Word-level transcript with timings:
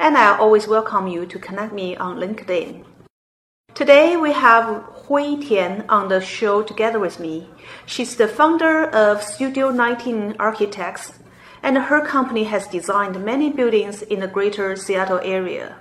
and 0.00 0.18
I 0.18 0.36
always 0.36 0.66
welcome 0.66 1.06
you 1.06 1.24
to 1.26 1.38
connect 1.38 1.72
me 1.72 1.96
on 1.96 2.16
LinkedIn. 2.16 2.84
Today 3.74 4.16
we 4.16 4.32
have 4.32 4.84
Hui 5.06 5.36
Tian 5.36 5.84
on 5.88 6.08
the 6.08 6.20
show 6.20 6.62
together 6.62 6.98
with 6.98 7.18
me. 7.20 7.48
She's 7.86 8.16
the 8.16 8.28
founder 8.28 8.84
of 8.90 9.22
Studio 9.22 9.70
19 9.70 10.36
Architects, 10.38 11.12
and 11.62 11.78
her 11.78 12.04
company 12.04 12.44
has 12.44 12.66
designed 12.66 13.24
many 13.24 13.50
buildings 13.50 14.02
in 14.02 14.20
the 14.20 14.28
greater 14.28 14.76
Seattle 14.76 15.20
area. 15.22 15.76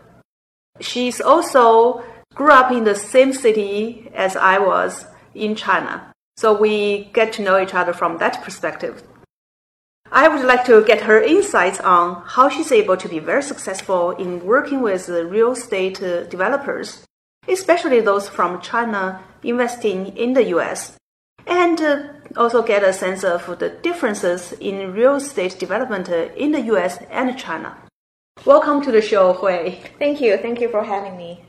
She's 0.80 1.20
also 1.20 2.04
grew 2.34 2.52
up 2.52 2.72
in 2.72 2.84
the 2.84 2.96
same 2.96 3.34
city 3.34 4.10
as 4.14 4.36
I 4.36 4.58
was 4.58 5.06
in 5.36 5.56
China, 5.56 6.14
so 6.38 6.58
we 6.58 7.12
get 7.14 7.34
to 7.34 7.44
know 7.44 7.62
each 7.62 7.74
other 7.74 7.94
from 7.94 8.18
that 8.18 8.44
perspective. 8.44 9.04
I 10.12 10.28
would 10.28 10.46
like 10.46 10.66
to 10.66 10.84
get 10.84 11.02
her 11.02 11.22
insights 11.22 11.80
on 11.80 12.24
how 12.26 12.50
she's 12.50 12.72
able 12.72 12.98
to 12.98 13.10
be 13.10 13.20
very 13.20 13.42
successful 13.42 14.12
in 14.12 14.46
working 14.46 14.82
with 14.82 15.10
real 15.10 15.54
estate 15.54 16.02
uh, 16.04 16.24
developers, 16.26 17.06
especially 17.48 18.00
those 18.00 18.30
from 18.30 18.62
China 18.62 19.24
investing 19.44 20.16
in 20.16 20.34
the 20.34 20.46
US, 20.56 20.98
and 21.48 21.82
uh, 21.82 22.04
also 22.38 22.62
get 22.62 22.84
a 22.84 22.94
sense 22.94 23.24
of 23.24 23.60
the 23.60 23.70
differences 23.70 24.54
in 24.54 24.94
real 24.94 25.16
estate 25.16 25.58
development 25.60 26.10
uh, 26.10 26.30
in 26.36 26.52
the 26.52 26.62
US 26.74 27.00
and 27.10 27.38
China. 27.38 27.78
Welcome 28.46 28.82
to 28.84 28.92
the 28.92 29.02
show, 29.02 29.34
Hui. 29.34 29.72
Thank 30.00 30.22
you. 30.22 30.38
Thank 30.38 30.60
you 30.62 30.70
for 30.70 30.84
having 30.84 31.18
me. 31.18 31.44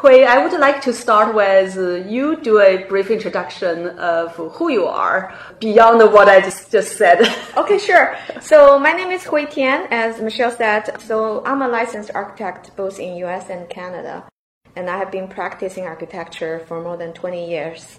Hui, 0.00 0.22
I 0.22 0.38
would 0.38 0.52
like 0.60 0.80
to 0.82 0.92
start 0.92 1.34
with 1.34 1.76
uh, 1.76 2.08
you 2.08 2.36
do 2.40 2.60
a 2.60 2.84
brief 2.84 3.10
introduction 3.10 3.88
of 3.98 4.36
who 4.36 4.70
you 4.70 4.86
are 4.86 5.36
beyond 5.58 5.98
what 6.12 6.28
I 6.28 6.40
just, 6.40 6.70
just 6.70 6.96
said. 6.96 7.18
okay, 7.56 7.78
sure. 7.78 8.16
So 8.40 8.78
my 8.78 8.92
name 8.92 9.10
is 9.10 9.24
Hui 9.24 9.46
Tian, 9.46 9.88
as 9.90 10.20
Michelle 10.20 10.52
said. 10.52 11.00
So 11.00 11.44
I'm 11.44 11.62
a 11.62 11.68
licensed 11.68 12.12
architect 12.14 12.76
both 12.76 13.00
in 13.00 13.16
US 13.24 13.50
and 13.50 13.68
Canada. 13.68 14.28
And 14.76 14.88
I 14.88 14.98
have 14.98 15.10
been 15.10 15.26
practicing 15.26 15.82
architecture 15.84 16.60
for 16.68 16.80
more 16.80 16.96
than 16.96 17.12
20 17.12 17.50
years 17.50 17.98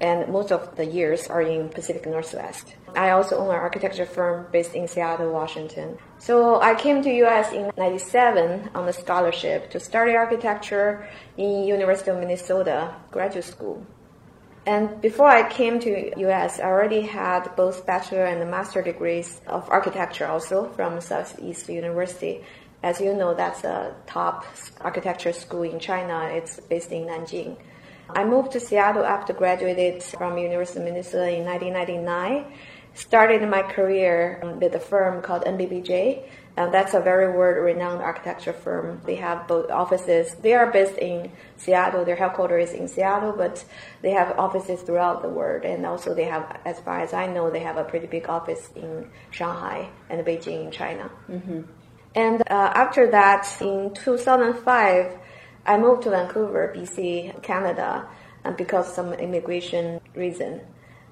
and 0.00 0.28
most 0.28 0.50
of 0.50 0.74
the 0.74 0.84
years 0.84 1.28
are 1.28 1.42
in 1.42 1.68
Pacific 1.68 2.06
Northwest. 2.06 2.74
I 2.96 3.10
also 3.10 3.38
own 3.38 3.50
an 3.50 3.54
architecture 3.54 4.04
firm 4.04 4.46
based 4.50 4.74
in 4.74 4.88
Seattle, 4.88 5.30
Washington. 5.30 5.98
So 6.26 6.60
I 6.60 6.74
came 6.74 7.02
to 7.02 7.10
US 7.26 7.52
in 7.52 7.70
97 7.78 8.70
on 8.74 8.88
a 8.88 8.92
scholarship 8.92 9.70
to 9.70 9.78
study 9.78 10.16
architecture 10.16 11.06
in 11.36 11.62
University 11.62 12.10
of 12.10 12.18
Minnesota 12.18 12.96
graduate 13.12 13.44
school. 13.44 13.86
And 14.66 15.00
before 15.00 15.28
I 15.28 15.48
came 15.48 15.78
to 15.78 16.18
US, 16.26 16.58
I 16.58 16.64
already 16.64 17.02
had 17.02 17.54
both 17.54 17.86
bachelor 17.86 18.24
and 18.24 18.50
master 18.50 18.82
degrees 18.82 19.40
of 19.46 19.70
architecture 19.70 20.26
also 20.26 20.68
from 20.70 21.00
Southeast 21.00 21.68
University. 21.68 22.44
As 22.82 23.00
you 23.00 23.14
know, 23.14 23.32
that's 23.32 23.62
a 23.62 23.94
top 24.08 24.46
architecture 24.80 25.32
school 25.32 25.62
in 25.62 25.78
China. 25.78 26.28
It's 26.32 26.58
based 26.58 26.90
in 26.90 27.04
Nanjing. 27.06 27.56
I 28.10 28.24
moved 28.24 28.50
to 28.52 28.58
Seattle 28.58 29.04
after 29.04 29.32
graduated 29.32 30.02
from 30.02 30.38
University 30.38 30.80
of 30.80 30.86
Minnesota 30.86 31.30
in 31.38 31.44
1999. 31.44 32.46
Started 32.96 33.46
my 33.48 33.62
career 33.62 34.40
with 34.58 34.74
a 34.74 34.80
firm 34.80 35.20
called 35.20 35.44
NBBJ. 35.44 36.26
And 36.56 36.72
that's 36.72 36.94
a 36.94 37.00
very 37.00 37.30
world-renowned 37.36 38.00
architecture 38.00 38.54
firm. 38.54 39.02
They 39.04 39.16
have 39.16 39.46
both 39.46 39.70
offices. 39.70 40.34
They 40.36 40.54
are 40.54 40.72
based 40.72 40.96
in 40.96 41.30
Seattle. 41.58 42.06
Their 42.06 42.16
headquarters 42.16 42.70
is 42.70 42.74
in 42.74 42.88
Seattle, 42.88 43.34
but 43.36 43.62
they 44.00 44.12
have 44.12 44.38
offices 44.38 44.80
throughout 44.80 45.20
the 45.20 45.28
world. 45.28 45.64
And 45.66 45.84
also 45.84 46.14
they 46.14 46.24
have, 46.24 46.58
as 46.64 46.80
far 46.80 47.00
as 47.00 47.12
I 47.12 47.26
know, 47.26 47.50
they 47.50 47.60
have 47.60 47.76
a 47.76 47.84
pretty 47.84 48.06
big 48.06 48.30
office 48.30 48.70
in 48.74 49.10
Shanghai 49.30 49.90
and 50.08 50.24
Beijing 50.24 50.64
in 50.64 50.70
China. 50.70 51.10
Mm-hmm. 51.28 51.60
And 52.14 52.40
uh, 52.40 52.72
after 52.74 53.10
that, 53.10 53.46
in 53.60 53.92
2005, 53.92 55.18
I 55.66 55.76
moved 55.76 56.04
to 56.04 56.10
Vancouver, 56.10 56.72
BC, 56.74 57.42
Canada, 57.42 58.08
because 58.56 58.88
of 58.88 58.94
some 58.94 59.12
immigration 59.12 60.00
reason. 60.14 60.62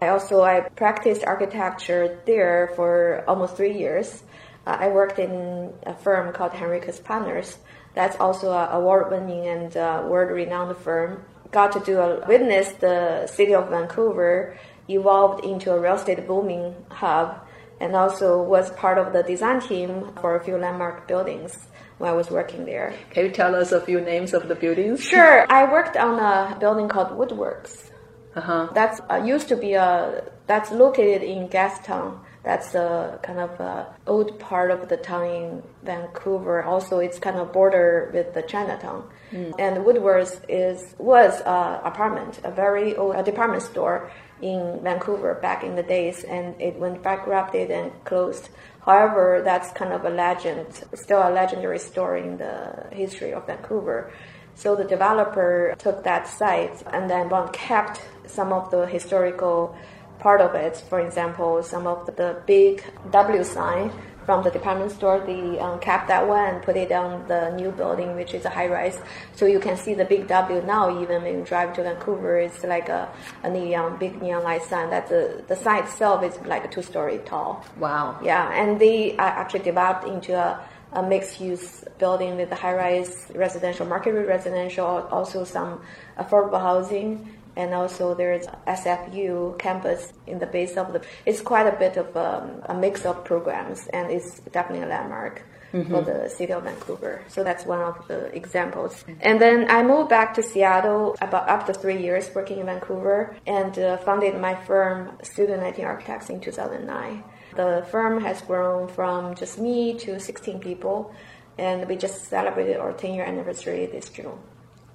I 0.02 0.08
also 0.08 0.42
I 0.42 0.60
practiced 0.60 1.24
architecture 1.24 2.18
there 2.26 2.72
for 2.76 3.24
almost 3.26 3.56
three 3.56 3.76
years. 3.78 4.22
Uh, 4.66 4.76
I 4.80 4.88
worked 4.88 5.18
in 5.18 5.72
a 5.84 5.94
firm 5.94 6.32
called 6.32 6.52
Henriquez 6.52 7.00
Partners. 7.00 7.58
That's 7.94 8.18
also 8.18 8.50
a 8.50 8.70
award-winning 8.70 9.46
and 9.46 9.76
uh, 9.76 10.02
world-renowned 10.06 10.76
firm. 10.78 11.24
Got 11.52 11.72
to 11.72 11.80
do 11.80 11.98
a 11.98 12.26
witness 12.26 12.72
the 12.72 13.26
city 13.26 13.54
of 13.54 13.70
Vancouver 13.70 14.58
evolved 14.88 15.44
into 15.44 15.72
a 15.72 15.78
real 15.78 15.94
estate 15.94 16.26
booming 16.26 16.74
hub, 16.90 17.40
and 17.80 17.94
also 17.94 18.42
was 18.42 18.70
part 18.70 18.98
of 18.98 19.12
the 19.12 19.22
design 19.22 19.60
team 19.60 20.12
for 20.20 20.36
a 20.36 20.42
few 20.42 20.56
landmark 20.58 21.06
buildings 21.06 21.68
when 21.98 22.10
I 22.10 22.14
was 22.14 22.30
working 22.30 22.64
there. 22.64 22.94
Can 23.10 23.26
you 23.26 23.30
tell 23.30 23.54
us 23.54 23.72
a 23.72 23.80
few 23.80 24.00
names 24.00 24.34
of 24.34 24.48
the 24.48 24.54
buildings? 24.54 25.02
Sure. 25.02 25.46
I 25.50 25.70
worked 25.70 25.96
on 25.96 26.18
a 26.18 26.58
building 26.58 26.88
called 26.88 27.16
Woodward's. 27.16 27.90
Uh-huh. 28.36 28.68
That's 28.74 29.00
uh, 29.10 29.22
used 29.24 29.48
to 29.48 29.56
be 29.56 29.74
a 29.74 30.24
that's 30.46 30.70
located 30.70 31.22
in 31.22 31.48
Gastown. 31.48 32.18
That's 32.42 32.74
a 32.74 33.18
kind 33.22 33.38
of 33.38 33.58
a 33.60 33.94
old 34.06 34.38
part 34.38 34.70
of 34.70 34.88
the 34.88 34.96
town 34.96 35.26
in 35.26 35.62
Vancouver. 35.82 36.62
Also, 36.62 36.98
it's 36.98 37.18
kind 37.18 37.36
of 37.36 37.52
border 37.52 38.10
with 38.12 38.34
the 38.34 38.42
Chinatown. 38.42 39.08
Mm. 39.32 39.54
And 39.58 39.84
Woodward's 39.84 40.40
is 40.48 40.94
was 40.98 41.40
a 41.40 41.80
apartment, 41.84 42.40
a 42.44 42.50
very 42.50 42.96
old 42.96 43.14
a 43.14 43.22
department 43.22 43.62
store 43.62 44.10
in 44.42 44.80
Vancouver 44.82 45.34
back 45.34 45.62
in 45.62 45.76
the 45.76 45.82
days, 45.82 46.24
and 46.24 46.60
it 46.60 46.76
went 46.78 47.02
bankrupted 47.02 47.70
and 47.70 47.92
closed. 48.04 48.50
However, 48.84 49.40
that's 49.42 49.72
kind 49.72 49.92
of 49.92 50.04
a 50.04 50.10
legend, 50.10 50.66
still 50.94 51.26
a 51.26 51.30
legendary 51.30 51.78
story 51.78 52.22
in 52.22 52.36
the 52.36 52.88
history 52.92 53.32
of 53.32 53.46
Vancouver. 53.46 54.12
So 54.56 54.76
the 54.76 54.84
developer 54.84 55.74
took 55.78 56.04
that 56.04 56.28
site 56.28 56.82
and 56.92 57.10
then 57.10 57.28
one 57.28 57.48
kept 57.52 58.00
some 58.26 58.52
of 58.52 58.70
the 58.70 58.86
historical 58.86 59.76
part 60.18 60.40
of 60.40 60.54
it. 60.54 60.76
For 60.88 61.00
example, 61.00 61.62
some 61.62 61.86
of 61.86 62.06
the 62.06 62.36
big 62.46 62.84
W 63.10 63.44
sign 63.44 63.92
from 64.24 64.42
the 64.42 64.50
department 64.50 64.90
store, 64.90 65.20
they 65.20 65.58
um, 65.58 65.78
kept 65.80 66.08
that 66.08 66.26
one 66.26 66.54
and 66.54 66.62
put 66.62 66.76
it 66.76 66.90
on 66.92 67.28
the 67.28 67.50
new 67.50 67.70
building, 67.70 68.16
which 68.16 68.32
is 68.32 68.44
a 68.46 68.48
high 68.48 68.68
rise. 68.68 68.98
So 69.34 69.44
you 69.44 69.60
can 69.60 69.76
see 69.76 69.92
the 69.92 70.04
big 70.04 70.26
W 70.28 70.62
now, 70.62 71.02
even 71.02 71.22
when 71.22 71.38
you 71.40 71.44
drive 71.44 71.74
to 71.74 71.82
Vancouver, 71.82 72.38
it's 72.38 72.64
like 72.64 72.88
a, 72.88 73.08
a 73.42 73.50
neon, 73.50 73.98
big 73.98 74.22
neon 74.22 74.42
light 74.42 74.62
sign. 74.62 74.88
That 74.90 75.08
the, 75.08 75.44
the 75.46 75.56
sign 75.56 75.84
itself 75.84 76.24
is 76.24 76.38
like 76.46 76.64
a 76.64 76.68
two 76.68 76.82
story 76.82 77.18
tall. 77.26 77.64
Wow. 77.78 78.18
Yeah, 78.22 78.50
and 78.50 78.80
they 78.80 79.14
actually 79.18 79.64
developed 79.64 80.06
into 80.06 80.34
a, 80.34 80.58
a 80.94 81.02
mixed 81.02 81.40
use 81.40 81.84
building 81.98 82.36
with 82.36 82.48
the 82.48 82.56
high 82.56 82.74
rise 82.74 83.30
residential, 83.34 83.84
market 83.84 84.12
rate 84.12 84.26
residential, 84.26 85.06
also 85.10 85.44
some 85.44 85.82
affordable 86.18 86.60
housing 86.60 87.28
and 87.56 87.74
also 87.74 88.14
there's 88.14 88.46
SFU 88.66 89.58
campus 89.58 90.12
in 90.26 90.38
the 90.38 90.46
base 90.46 90.76
of 90.76 90.92
the. 90.92 91.02
It's 91.26 91.40
quite 91.40 91.66
a 91.66 91.76
bit 91.76 91.96
of 91.96 92.16
um, 92.16 92.62
a 92.66 92.74
mix 92.74 93.04
of 93.04 93.24
programs, 93.24 93.86
and 93.88 94.10
it's 94.10 94.40
definitely 94.40 94.84
a 94.84 94.88
landmark. 94.88 95.42
Mm-hmm. 95.74 95.90
For 95.92 96.02
the 96.02 96.28
city 96.28 96.52
of 96.52 96.62
Vancouver, 96.62 97.24
so 97.26 97.42
that's 97.42 97.66
one 97.66 97.80
of 97.80 98.06
the 98.06 98.32
examples. 98.32 99.04
And 99.20 99.40
then 99.40 99.68
I 99.68 99.82
moved 99.82 100.08
back 100.08 100.32
to 100.34 100.42
Seattle 100.44 101.16
about 101.20 101.48
after 101.48 101.72
three 101.72 102.00
years 102.00 102.30
working 102.32 102.60
in 102.60 102.66
Vancouver, 102.66 103.36
and 103.44 103.76
uh, 103.76 103.96
founded 103.96 104.40
my 104.40 104.54
firm, 104.54 105.18
Studio 105.24 105.58
19 105.58 105.84
Architects, 105.84 106.30
in 106.30 106.38
2009. 106.40 107.24
The 107.56 107.84
firm 107.90 108.20
has 108.22 108.40
grown 108.42 108.86
from 108.86 109.34
just 109.34 109.58
me 109.58 109.98
to 109.98 110.20
16 110.20 110.60
people 110.60 111.12
and 111.58 111.86
we 111.88 111.96
just 111.96 112.24
celebrated 112.24 112.76
our 112.78 112.92
10 112.92 113.14
year 113.14 113.24
anniversary 113.24 113.86
this 113.86 114.08
June. 114.08 114.38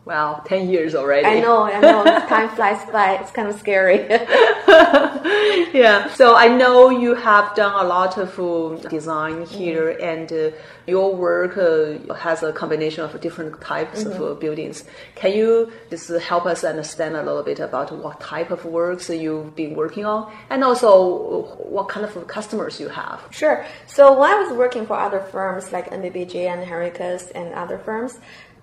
Wow, 0.10 0.42
10 0.44 0.70
years 0.72 0.96
already. 0.96 1.28
I 1.28 1.40
know, 1.40 1.62
I 1.66 1.80
know. 1.80 2.04
Time 2.28 2.50
flies 2.50 2.84
by. 2.92 3.18
It's 3.22 3.30
kind 3.30 3.48
of 3.48 3.60
scary. 3.60 4.08
yeah. 5.72 6.12
So 6.16 6.36
I 6.36 6.48
know 6.48 6.90
you 6.90 7.14
have 7.14 7.54
done 7.54 7.76
a 7.86 7.88
lot 7.88 8.18
of 8.18 8.40
uh, 8.40 8.90
design 8.90 9.46
here, 9.46 9.94
mm-hmm. 9.94 10.12
and 10.12 10.34
uh, 10.34 10.58
your 10.88 11.16
work 11.16 11.60
uh, 11.60 12.12
has 12.16 12.42
a 12.42 12.52
combination 12.52 13.04
of 13.04 13.22
different 13.22 13.62
types 13.62 14.04
mm-hmm. 14.04 14.24
of 14.24 14.32
uh, 14.32 14.34
buildings. 14.34 14.84
Can 15.14 15.34
you 15.34 15.72
just 15.92 16.10
help 16.10 16.48
us 16.48 16.64
understand 16.64 17.16
a 17.16 17.22
little 17.22 17.44
bit 17.44 17.60
about 17.60 17.92
what 17.92 18.20
type 18.20 18.50
of 18.50 18.66
works 18.66 19.12
you've 19.12 19.56
been 19.56 19.76
working 19.76 20.06
on, 20.06 20.34
and 20.50 20.64
also 20.64 21.44
what 21.70 21.88
kind 21.88 22.04
of 22.04 22.28
customers 22.28 22.80
you 22.80 22.88
have? 22.88 23.22
Sure. 23.30 23.64
So 23.86 24.20
when 24.20 24.32
I 24.32 24.42
was 24.42 24.58
working 24.58 24.88
for 24.88 24.98
other 24.98 25.20
firms 25.20 25.72
like 25.72 25.92
NBBJ 25.92 26.48
and 26.52 26.64
Henriquez 26.64 27.30
and 27.36 27.54
other 27.54 27.78
firms, 27.78 28.18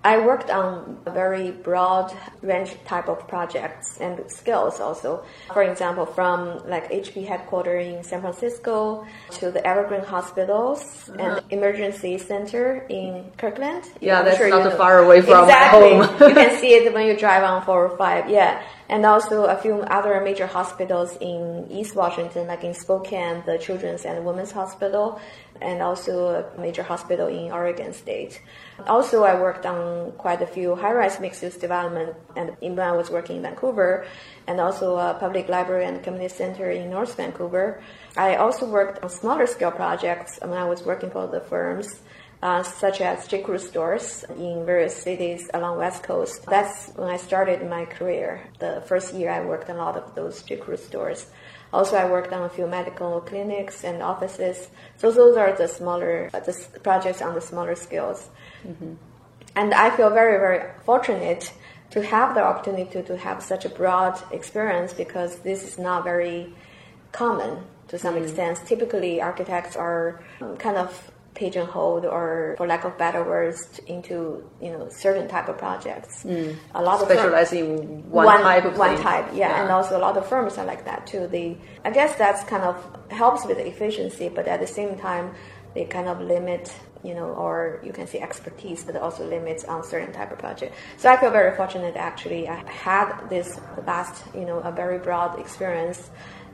I 0.07 0.25
worked 0.25 0.49
on 0.49 0.97
a 1.05 1.11
very 1.11 1.51
broad 1.51 2.15
range 2.41 2.71
type 2.85 3.09
of 3.09 3.27
projects 3.27 3.97
and 3.99 4.13
skills 4.31 4.79
also. 4.79 5.25
For 5.51 5.63
example, 5.63 6.05
from 6.05 6.65
like 6.65 6.89
HP 6.89 7.27
headquarters 7.27 7.85
in 7.85 8.01
San 8.05 8.21
Francisco 8.21 9.05
to 9.31 9.51
the 9.51 9.61
Evergreen 9.67 10.05
Hospitals 10.15 10.81
uh-huh. 11.09 11.23
and 11.23 11.33
Emergency 11.51 12.17
Center 12.19 12.85
in 12.87 13.11
Kirkland. 13.37 13.83
Yeah, 13.99 14.21
that's 14.21 14.37
sure 14.37 14.49
not 14.49 14.71
too 14.71 14.77
far 14.77 14.99
away 14.99 15.19
from 15.19 15.43
exactly. 15.43 15.95
home. 15.95 16.01
you 16.29 16.35
can 16.35 16.57
see 16.61 16.71
it 16.77 16.93
when 16.93 17.05
you 17.05 17.17
drive 17.17 17.43
on 17.43 17.65
405. 17.65 18.29
Yeah. 18.29 18.63
And 18.87 19.05
also 19.05 19.43
a 19.43 19.57
few 19.57 19.75
other 19.97 20.21
major 20.21 20.47
hospitals 20.47 21.17
in 21.19 21.67
East 21.69 21.93
Washington, 21.95 22.47
like 22.47 22.63
in 22.63 22.73
Spokane, 22.73 23.43
the 23.45 23.57
Children's 23.57 24.05
and 24.05 24.25
Women's 24.25 24.53
Hospital, 24.53 25.19
and 25.61 25.81
also 25.81 26.13
a 26.39 26.61
major 26.61 26.83
hospital 26.83 27.27
in 27.27 27.51
Oregon 27.51 27.91
State. 27.91 28.39
Also, 28.85 29.23
I 29.23 29.39
worked 29.39 29.65
on 29.65 30.11
quite 30.13 30.41
a 30.41 30.47
few 30.47 30.75
high-rise 30.75 31.19
mixed-use 31.19 31.57
development, 31.57 32.15
and 32.35 32.55
when 32.61 32.79
I 32.79 32.91
was 32.91 33.09
working 33.09 33.37
in 33.37 33.41
Vancouver, 33.41 34.05
and 34.45 34.59
also 34.59 34.97
a 34.97 35.15
public 35.19 35.49
library 35.49 35.85
and 35.85 36.03
community 36.03 36.33
center 36.33 36.69
in 36.69 36.89
North 36.89 37.15
Vancouver. 37.17 37.81
I 38.15 38.35
also 38.35 38.65
worked 38.69 39.03
on 39.03 39.09
smaller 39.09 39.47
scale 39.47 39.71
projects 39.71 40.39
when 40.41 40.53
I 40.53 40.65
was 40.65 40.83
working 40.83 41.09
for 41.09 41.27
the 41.27 41.41
firms. 41.41 42.01
Uh, 42.39 42.61
such 42.61 43.01
as 43.01 43.25
J. 43.27 43.41
Crew 43.41 43.57
stores 43.57 44.23
in 44.37 44.63
various 44.63 44.95
cities 44.95 45.49
along 45.55 45.79
West 45.79 46.03
Coast. 46.03 46.45
That's 46.45 46.89
when 46.89 47.09
I 47.09 47.17
started 47.17 47.67
my 47.67 47.85
career. 47.85 48.43
The 48.59 48.83
first 48.85 49.15
year 49.15 49.31
I 49.31 49.43
worked 49.43 49.71
on 49.71 49.77
a 49.77 49.79
lot 49.79 49.97
of 49.97 50.13
those 50.13 50.43
J. 50.43 50.57
Crew 50.57 50.77
stores. 50.77 51.25
Also, 51.73 51.95
I 51.95 52.05
worked 52.09 52.31
on 52.33 52.43
a 52.43 52.49
few 52.49 52.67
medical 52.67 53.21
clinics 53.21 53.83
and 53.83 54.03
offices. 54.03 54.69
So 54.97 55.11
those 55.11 55.35
are 55.35 55.51
the 55.51 55.67
smaller 55.67 56.29
uh, 56.31 56.39
the 56.41 56.53
projects 56.83 57.23
on 57.23 57.33
the 57.33 57.41
smaller 57.41 57.73
scales. 57.73 58.29
Mm-hmm. 58.67 58.93
And 59.55 59.73
I 59.73 59.95
feel 59.95 60.09
very, 60.09 60.37
very 60.37 60.71
fortunate 60.85 61.51
to 61.91 62.03
have 62.03 62.35
the 62.35 62.43
opportunity 62.43 62.89
to, 62.91 63.03
to 63.03 63.17
have 63.17 63.41
such 63.41 63.65
a 63.65 63.69
broad 63.69 64.21
experience 64.31 64.93
because 64.93 65.39
this 65.39 65.63
is 65.63 65.77
not 65.77 66.03
very 66.03 66.53
common 67.11 67.63
to 67.87 67.97
some 67.97 68.15
mm-hmm. 68.15 68.23
extent. 68.23 68.61
Typically, 68.65 69.21
architects 69.21 69.75
are 69.75 70.23
kind 70.59 70.77
of 70.77 71.11
pigeonholed 71.37 72.03
or 72.03 72.55
for 72.57 72.65
lack 72.65 72.83
of 72.83 72.97
better 72.97 73.23
words 73.23 73.79
into 73.85 74.43
you 74.59 74.71
know 74.71 74.89
certain 74.89 75.27
type 75.27 75.47
of 75.47 75.55
projects 75.55 76.23
mm. 76.23 76.55
a 76.73 76.81
lot 76.81 76.99
of 76.99 77.07
specializing 77.07 78.09
one, 78.09 78.25
one, 78.25 78.41
type 78.41 78.65
of 78.65 78.75
one 78.75 78.95
thing. 78.95 79.03
type 79.03 79.27
yeah. 79.33 79.49
yeah. 79.49 79.61
and 79.61 79.71
also 79.71 79.95
a 79.95 80.01
lot 80.01 80.17
of 80.17 80.27
firms 80.27 80.57
are 80.57 80.65
like 80.65 80.83
that 80.85 81.05
too 81.05 81.27
they 81.27 81.55
i 81.85 81.91
guess 81.91 82.15
that's 82.17 82.43
kind 82.45 82.63
of 82.63 82.75
helps 83.11 83.45
with 83.45 83.57
the 83.57 83.67
efficiency 83.67 84.29
but 84.29 84.47
at 84.47 84.59
the 84.59 84.65
same 84.65 84.97
time 84.97 85.31
they 85.75 85.85
kind 85.85 86.07
of 86.07 86.19
limit 86.19 86.75
you 87.03 87.13
know 87.13 87.29
or 87.29 87.79
you 87.83 87.91
can 87.91 88.07
say 88.07 88.19
expertise 88.19 88.83
but 88.83 88.95
also 88.95 89.27
limits 89.27 89.63
on 89.65 89.83
certain 89.83 90.13
type 90.13 90.31
of 90.31 90.37
project 90.37 90.73
so 90.97 91.09
i 91.09 91.17
feel 91.17 91.31
very 91.31 91.55
fortunate 91.55 91.95
actually 91.95 92.47
i 92.47 92.55
had 92.69 93.27
this 93.29 93.59
vast 93.85 94.23
you 94.33 94.45
know 94.45 94.59
a 94.59 94.71
very 94.71 94.99
broad 94.99 95.39
experience 95.39 96.09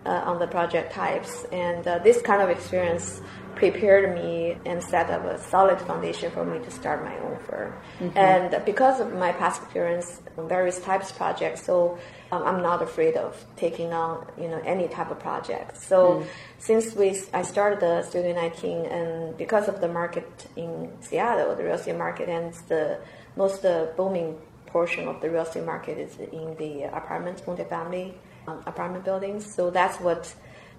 uh, 0.05 0.09
on 0.25 0.39
the 0.39 0.47
project 0.47 0.91
types 0.91 1.45
and 1.51 1.87
uh, 1.87 1.97
this 1.99 2.21
kind 2.21 2.41
of 2.41 2.49
experience 2.49 3.21
prepared 3.55 4.15
me 4.15 4.57
and 4.65 4.83
set 4.83 5.09
up 5.09 5.23
a 5.25 5.37
solid 5.37 5.79
foundation 5.81 6.31
for 6.31 6.43
me 6.43 6.63
to 6.63 6.71
start 6.71 7.03
my 7.03 7.17
own 7.19 7.37
firm. 7.39 7.73
Mm-hmm. 7.99 8.17
And 8.17 8.65
because 8.65 8.99
of 8.99 9.13
my 9.13 9.31
past 9.31 9.61
experience 9.61 10.21
on 10.37 10.47
various 10.47 10.79
types 10.79 11.11
of 11.11 11.17
projects, 11.17 11.63
so 11.63 11.97
um, 12.33 12.43
I'm 12.43 12.61
not 12.61 12.81
afraid 12.81 13.15
of 13.15 13.31
taking 13.55 13.93
on 13.93 14.25
you 14.37 14.47
know 14.47 14.61
any 14.65 14.87
type 14.87 15.11
of 15.11 15.19
project. 15.19 15.77
So 15.77 15.97
mm. 15.97 16.27
since 16.57 16.95
we 16.95 17.07
I 17.33 17.43
started 17.43 17.79
the 17.79 18.01
Studio 18.03 18.33
19, 18.33 18.85
and 18.85 19.37
because 19.37 19.67
of 19.67 19.81
the 19.81 19.87
market 19.87 20.47
in 20.55 20.91
Seattle, 21.01 21.55
the 21.55 21.63
real 21.63 21.75
estate 21.75 21.97
market, 21.97 22.29
and 22.29 22.53
the 22.67 22.99
most 23.35 23.65
uh, 23.65 23.87
booming 23.97 24.37
portion 24.65 25.07
of 25.07 25.21
the 25.21 25.29
real 25.29 25.43
estate 25.43 25.65
market 25.65 25.97
is 25.97 26.17
in 26.17 26.55
the 26.57 26.83
apartments, 26.83 27.41
multifamily 27.43 28.13
um, 28.47 28.63
apartment 28.65 29.05
buildings. 29.05 29.41
So 29.53 29.69
that's 29.69 29.99
what 29.99 30.33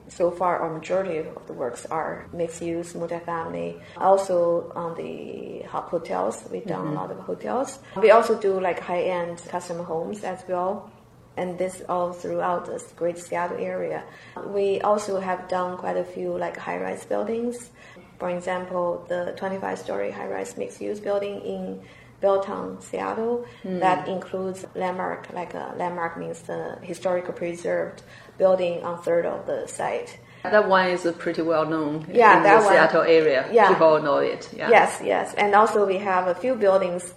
so 0.09 0.31
far 0.31 0.59
our 0.59 0.71
majority 0.71 1.19
of 1.19 1.47
the 1.47 1.53
works 1.53 1.87
are 1.87 2.27
mixed 2.33 2.61
use, 2.61 2.93
multifamily. 2.93 3.81
Also 3.97 4.71
on 4.75 4.95
the 4.97 5.63
hotels, 5.69 6.45
we've 6.51 6.67
done 6.67 6.87
mm-hmm. 6.87 6.97
a 6.97 7.01
lot 7.01 7.11
of 7.11 7.19
hotels. 7.21 7.79
We 7.97 8.11
also 8.11 8.39
do 8.39 8.61
like 8.61 8.81
high 8.81 9.03
end 9.03 9.43
custom 9.49 9.79
homes 9.79 10.25
as 10.25 10.43
well. 10.49 10.91
And 11.37 11.59
this 11.59 11.83
all 11.89 12.13
throughout 12.13 12.67
the 12.67 12.83
great 12.97 13.19
Seattle 13.19 13.59
area. 13.59 14.05
We 14.47 14.81
also 14.83 15.19
have 15.19 15.49
done 15.49 15.77
quite 15.79 15.97
a 15.97 16.05
few 16.05 16.37
like 16.39 16.57
high 16.57 16.79
rise 16.79 17.05
buildings. 17.05 17.71
For 18.19 18.31
example, 18.31 19.05
the 19.09 19.35
25 19.37 19.79
story 19.79 20.11
high 20.13 20.29
rise 20.29 20.57
mixed 20.57 20.81
use 20.81 21.01
building 21.01 21.41
in 21.41 21.83
Belltown, 22.23 22.81
Seattle. 22.83 23.45
Mm. 23.65 23.81
That 23.81 24.09
includes 24.09 24.65
landmark, 24.75 25.33
like 25.33 25.55
a 25.55 25.75
landmark 25.77 26.17
means 26.17 26.41
the 26.43 26.79
historical 26.83 27.35
preserved 27.35 28.03
building 28.39 28.83
on 28.83 29.03
third 29.03 29.27
of 29.27 29.47
the 29.47 29.67
site. 29.67 30.19
That 30.43 30.69
one 30.69 30.89
is 30.89 31.07
a 31.07 31.13
pretty 31.13 31.43
well 31.43 31.67
known 31.67 32.07
yeah, 32.13 32.37
in 32.37 32.43
the 32.43 32.65
one, 32.65 32.73
Seattle 32.73 33.03
area. 33.03 33.49
Yeah. 33.51 33.69
People 33.69 34.03
know 34.03 34.19
it. 34.19 34.51
Yeah. 34.55 34.69
Yes, 34.69 35.01
yes. 35.03 35.35
And 35.35 35.55
also 35.55 35.87
we 35.87 35.99
have 35.99 36.29
a 36.29 36.35
few 36.35 36.55
buildings 36.55 37.15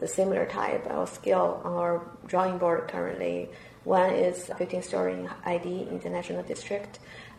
the 0.00 0.08
similar 0.08 0.46
type 0.46 0.86
of 0.86 1.08
scale 1.08 1.60
on 1.64 1.72
our 1.72 2.02
drawing 2.26 2.58
board 2.58 2.88
currently. 2.88 3.48
One 3.84 4.10
is 4.10 4.50
15 4.58 4.82
story 4.82 5.14
in 5.14 5.28
ID 5.44 5.88
International 5.90 6.42
District. 6.42 6.98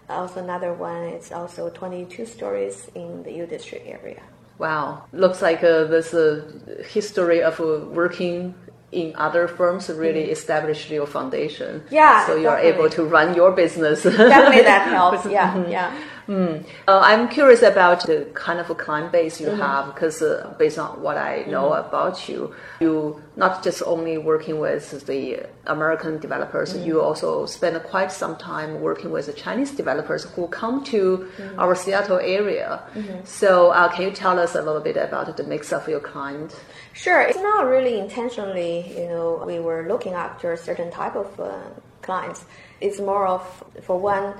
Also 0.09 0.41
another 0.41 0.73
one 0.73 1.03
is 1.03 1.31
also 1.31 1.69
22 1.69 2.25
stories 2.25 2.89
in 2.95 3.23
the 3.23 3.31
U 3.33 3.45
District 3.45 3.85
area. 3.87 4.21
Wow, 4.57 5.05
looks 5.13 5.41
like 5.41 5.63
uh, 5.63 5.85
there's 5.85 6.13
a 6.13 6.43
history 6.83 7.41
of 7.41 7.59
uh, 7.61 7.85
working 7.91 8.55
in 8.91 9.13
other 9.15 9.47
firms 9.47 9.89
really 9.89 10.23
mm-hmm. 10.23 10.31
establish 10.31 10.89
your 10.89 11.05
foundation. 11.05 11.83
Yeah. 11.91 12.25
So 12.25 12.35
you're 12.35 12.55
definitely. 12.55 12.79
able 12.79 12.89
to 12.89 13.05
run 13.05 13.35
your 13.35 13.51
business. 13.51 14.03
definitely 14.03 14.63
that 14.63 14.87
helps. 14.97 15.25
Yeah. 15.25 15.53
Mm-hmm. 15.53 15.71
Yeah. 15.71 16.01
Mm. 16.29 16.63
Uh, 16.87 17.01
I'm 17.03 17.27
curious 17.27 17.63
about 17.63 18.05
the 18.05 18.27
kind 18.35 18.59
of 18.59 18.69
a 18.69 18.75
client 18.75 19.11
base 19.11 19.41
you 19.41 19.47
mm-hmm. 19.47 19.61
have 19.61 19.87
because 19.87 20.21
uh, 20.21 20.53
based 20.59 20.77
on 20.77 21.01
what 21.01 21.17
I 21.17 21.43
know 21.47 21.71
mm-hmm. 21.71 21.87
about 21.87 22.29
you, 22.29 22.53
you 22.79 23.19
not 23.35 23.63
just 23.63 23.81
only 23.87 24.19
working 24.19 24.59
with 24.59 25.07
the 25.07 25.47
American 25.65 26.19
developers, 26.19 26.75
mm-hmm. 26.75 26.85
you 26.85 27.01
also 27.01 27.47
spend 27.47 27.81
quite 27.81 28.11
some 28.11 28.37
time 28.37 28.79
working 28.79 29.09
with 29.09 29.25
the 29.25 29.33
Chinese 29.33 29.71
developers 29.71 30.25
who 30.35 30.47
come 30.49 30.83
to 30.83 31.27
mm-hmm. 31.37 31.59
our 31.59 31.73
Seattle 31.73 32.19
area. 32.19 32.83
Mm-hmm. 32.93 33.25
So 33.25 33.71
uh, 33.71 33.89
can 33.91 34.03
you 34.05 34.11
tell 34.11 34.37
us 34.37 34.53
a 34.53 34.61
little 34.61 34.81
bit 34.81 34.97
about 34.97 35.35
the 35.35 35.43
mix 35.43 35.73
of 35.73 35.87
your 35.89 35.99
client? 35.99 36.55
Sure. 36.93 37.21
It's 37.21 37.39
not 37.39 37.65
really 37.65 37.97
intentionally, 37.97 38.93
you 38.95 39.07
know, 39.07 39.43
we 39.47 39.57
were 39.57 39.87
looking 39.87 40.13
after 40.13 40.53
a 40.53 40.57
certain 40.57 40.91
type 40.91 41.15
of 41.15 41.39
uh, 41.39 41.59
clients. 42.03 42.45
It's 42.81 42.99
more 42.99 43.25
of, 43.25 43.63
for 43.81 43.99
one, 43.99 44.35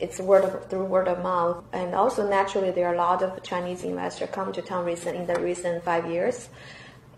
it's 0.00 0.18
word 0.18 0.44
of, 0.44 0.68
through 0.68 0.84
word 0.84 1.08
of 1.08 1.22
mouth. 1.22 1.62
And 1.72 1.94
also 1.94 2.28
naturally 2.28 2.70
there 2.70 2.86
are 2.86 2.94
a 2.94 2.98
lot 2.98 3.22
of 3.22 3.42
Chinese 3.42 3.84
investors 3.84 4.28
come 4.32 4.52
to 4.52 4.62
town 4.62 4.84
recent 4.84 5.16
in 5.16 5.26
the 5.26 5.38
recent 5.40 5.84
five 5.84 6.10
years. 6.10 6.48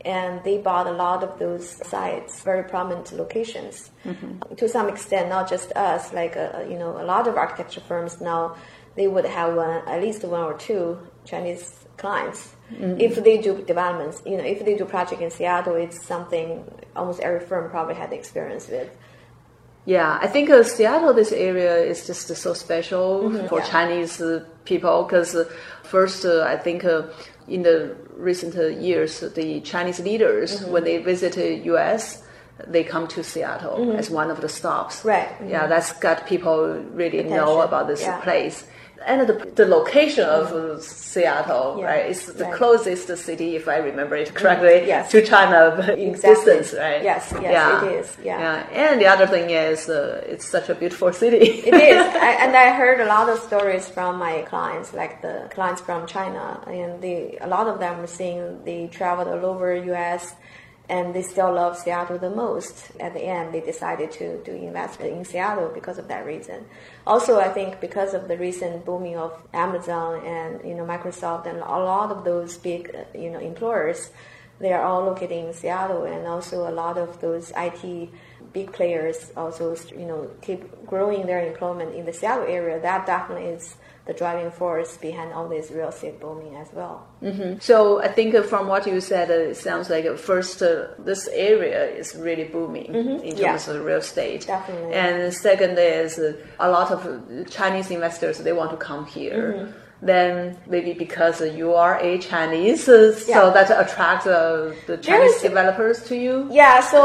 And 0.05 0.43
they 0.43 0.59
bought 0.59 0.89
a 0.89 0.93
lot 0.93 1.23
of 1.23 1.39
those 1.39 1.69
sites, 1.87 2.43
very 2.43 2.65
prominent 2.65 3.13
locations. 3.13 3.91
Mm-hmm. 4.05 4.57
To 4.57 4.69
some 4.69 4.89
extent, 4.89 5.29
not 5.29 5.49
just 5.49 5.71
us, 5.77 6.13
like, 6.13 6.37
uh, 6.37 6.65
you 6.69 6.77
know, 6.77 7.01
a 7.01 7.05
lot 7.05 7.29
of 7.29 7.37
architecture 7.37 7.83
firms 7.83 8.21
now, 8.21 8.57
they 8.97 9.07
would 9.07 9.25
have 9.25 9.55
one, 9.55 9.87
at 9.87 10.03
least 10.03 10.25
one 10.25 10.43
or 10.43 10.59
two 10.59 10.99
Chinese 11.25 11.87
clients. 11.97 12.53
Mm-hmm. 12.73 13.01
If 13.01 13.23
they 13.23 13.39
do 13.39 13.63
developments, 13.63 14.23
you 14.27 14.37
know, 14.37 14.45
if 14.45 14.65
they 14.65 14.77
do 14.77 14.85
project 14.85 15.23
in 15.23 15.31
Seattle, 15.31 15.77
it's 15.77 16.05
something 16.05 16.65
almost 16.97 17.21
every 17.21 17.41
firm 17.41 17.71
probably 17.71 17.95
had 17.95 18.13
experience 18.13 18.69
with. 18.69 18.91
Yeah, 19.85 20.19
I 20.21 20.29
think 20.29 20.49
uh, 20.49 20.63
Seattle, 20.63 21.13
this 21.13 21.33
area 21.33 21.77
is 21.77 22.07
just 22.07 22.31
uh, 22.31 22.35
so 22.35 22.55
special 22.55 23.23
mm-hmm, 23.25 23.49
for 23.49 23.59
yeah. 23.59 23.67
Chinese 23.67 24.21
uh, 24.21 24.45
people 24.65 25.03
because 25.03 25.35
uh, 25.35 25.45
first, 25.83 26.25
uh, 26.25 26.45
I 26.45 26.57
think 26.57 26.85
uh, 26.85 27.03
in 27.49 27.63
the 27.63 27.97
recent 28.17 28.55
years, 28.81 29.21
the 29.21 29.61
Chinese 29.63 29.99
leaders, 29.99 30.61
mm-hmm. 30.61 30.73
when 30.73 30.85
they 30.85 30.99
visit 30.99 31.35
the 31.35 31.57
U.S., 31.73 32.23
they 32.67 32.85
come 32.85 33.09
to 33.09 33.25
Seattle 33.25 33.79
mm-hmm. 33.79 33.99
as 33.99 34.09
one 34.09 34.31
of 34.31 34.41
the 34.41 34.49
stops. 34.49 35.05
Right. 35.05 35.29
Yeah, 35.49 35.67
that's 35.67 35.93
got 35.95 36.27
people 36.27 36.79
really 36.93 37.19
Attention. 37.19 37.39
know 37.39 37.63
about 37.63 37.89
this 37.89 38.03
yeah. 38.03 38.21
place. 38.21 38.65
And 39.07 39.29
the, 39.29 39.35
the 39.55 39.67
location 39.67 40.25
of 40.25 40.83
Seattle, 40.83 41.77
Yeah, 41.79 41.87
right? 41.87 42.07
It's 42.11 42.27
the 42.27 42.45
right. 42.45 42.55
closest 42.55 43.09
city, 43.19 43.57
if 43.57 43.69
I 43.69 43.77
remember 43.79 44.17
it 44.17 44.35
correctly, 44.35 44.87
yes. 44.87 45.11
to 45.13 45.25
China 45.25 45.77
in 45.97 46.11
Exactly. 46.11 46.35
distance, 46.35 46.75
right? 46.79 47.03
Yes, 47.03 47.33
yes, 47.41 47.83
it 47.83 47.93
is, 47.93 48.17
yeah. 48.25 48.67
And 48.73 49.01
the 49.01 49.07
other 49.07 49.27
thing 49.27 49.51
is, 49.51 49.89
uh, 49.89 50.25
it's 50.27 50.47
such 50.49 50.69
a 50.69 50.75
beautiful 50.75 51.13
city. 51.13 51.37
It 51.69 51.75
is, 51.75 52.07
I, 52.29 52.31
and 52.45 52.57
I 52.57 52.73
heard 52.73 53.01
a 53.01 53.07
lot 53.07 53.29
of 53.29 53.39
stories 53.41 53.89
from 53.89 54.19
my 54.19 54.43
clients, 54.43 54.93
like 54.95 55.23
the 55.23 55.49
clients 55.53 55.81
from 55.81 56.07
China, 56.07 56.63
and 56.67 57.01
the 57.03 57.39
a 57.45 57.49
lot 57.49 57.67
of 57.67 57.79
them 57.81 57.99
were 57.99 58.07
saying 58.07 58.65
they 58.65 58.89
traveled 58.89 59.29
all 59.29 59.45
over 59.47 59.75
U.S. 59.75 60.35
and 60.89 61.15
they 61.15 61.23
still 61.23 61.53
love 61.53 61.79
Seattle 61.79 62.19
the 62.19 62.31
most. 62.31 62.91
At 62.99 63.15
the 63.15 63.21
end, 63.21 63.55
they 63.55 63.61
decided 63.61 64.11
to 64.13 64.43
do 64.43 64.53
invest 64.53 65.01
in 65.01 65.25
Seattle 65.25 65.71
because 65.73 65.99
of 65.99 66.09
that 66.09 66.27
reason. 66.27 66.67
Also, 67.07 67.39
I 67.39 67.49
think 67.49 67.81
because 67.81 68.15
of 68.15 68.29
the 68.29 68.37
recent 68.37 68.85
booming 68.85 69.17
of 69.17 69.33
Amazon 69.53 70.25
and 70.25 70.61
you 70.69 70.75
know 70.75 70.85
Microsoft 70.85 71.47
and 71.47 71.59
a 71.59 71.61
lot 71.61 72.11
of 72.11 72.25
those 72.25 72.59
big 72.59 72.95
you 73.15 73.31
know 73.31 73.39
employers, 73.39 74.11
they 74.59 74.73
are 74.73 74.83
all 74.83 75.05
located 75.05 75.33
in 75.33 75.53
Seattle, 75.55 76.05
and 76.05 76.27
also 76.27 76.69
a 76.69 76.73
lot 76.73 76.99
of 76.99 77.21
those 77.21 77.53
IT 77.57 78.11
big 78.53 78.73
players 78.73 79.33
also 79.37 79.75
you 79.97 80.07
know 80.07 80.31
keep 80.43 80.61
growing 80.87 81.27
their 81.27 81.45
employment 81.47 81.95
in 81.95 82.05
the 82.05 82.13
Seattle 82.13 82.47
area. 82.47 82.81
That 82.81 83.07
definitely 83.07 83.47
is 83.47 83.77
the 84.05 84.13
driving 84.13 84.51
force 84.51 84.97
behind 84.97 85.33
all 85.33 85.49
this 85.49 85.71
real 85.71 85.89
estate 85.91 86.19
booming 86.21 86.57
as 86.57 86.67
well. 86.73 87.07
So 87.61 88.03
I 88.03 88.09
think 88.09 88.35
from 88.47 88.67
what 88.67 88.85
you 88.87 89.01
said, 89.01 89.31
uh, 89.31 89.51
it 89.51 89.57
sounds 89.57 89.89
like 89.91 90.05
uh, 90.07 90.17
first 90.17 90.61
uh, 90.61 90.89
this 90.99 91.29
area 91.29 91.87
is 91.87 92.17
really 92.17 92.45
booming 92.45 92.87
in 92.87 92.95
Mm-hmm. 92.95 93.27
Yeah. 93.39 93.53
terms 93.53 93.69
of 93.69 93.85
real 93.85 93.99
estate. 93.99 94.47
Definitely. 94.47 94.93
And 94.95 95.33
second 95.33 95.79
is 95.79 96.19
uh, 96.19 96.33
a 96.59 96.69
lot 96.69 96.91
of 96.91 97.01
Chinese 97.49 97.93
investors 97.93 98.39
they 98.39 98.53
want 98.53 98.73
to 98.73 98.77
come 98.77 99.07
here. 99.07 99.53
Mm-hmm. 99.53 99.79
Then 100.05 100.57
maybe 100.67 100.93
because 100.95 101.41
uh, 101.41 101.45
you 101.45 101.75
are 101.75 101.97
a 102.01 102.19
Chinese, 102.19 102.89
uh, 102.89 103.15
so 103.15 103.31
Yeah. 103.31 103.51
that 103.55 103.71
attracts 103.71 104.27
uh, 104.27 104.75
the 104.89 104.97
Chinese 104.99 105.37
is- 105.37 105.43
developers 105.43 106.03
to 106.09 106.17
you. 106.17 106.49
Yeah, 106.51 106.81
so 106.81 106.99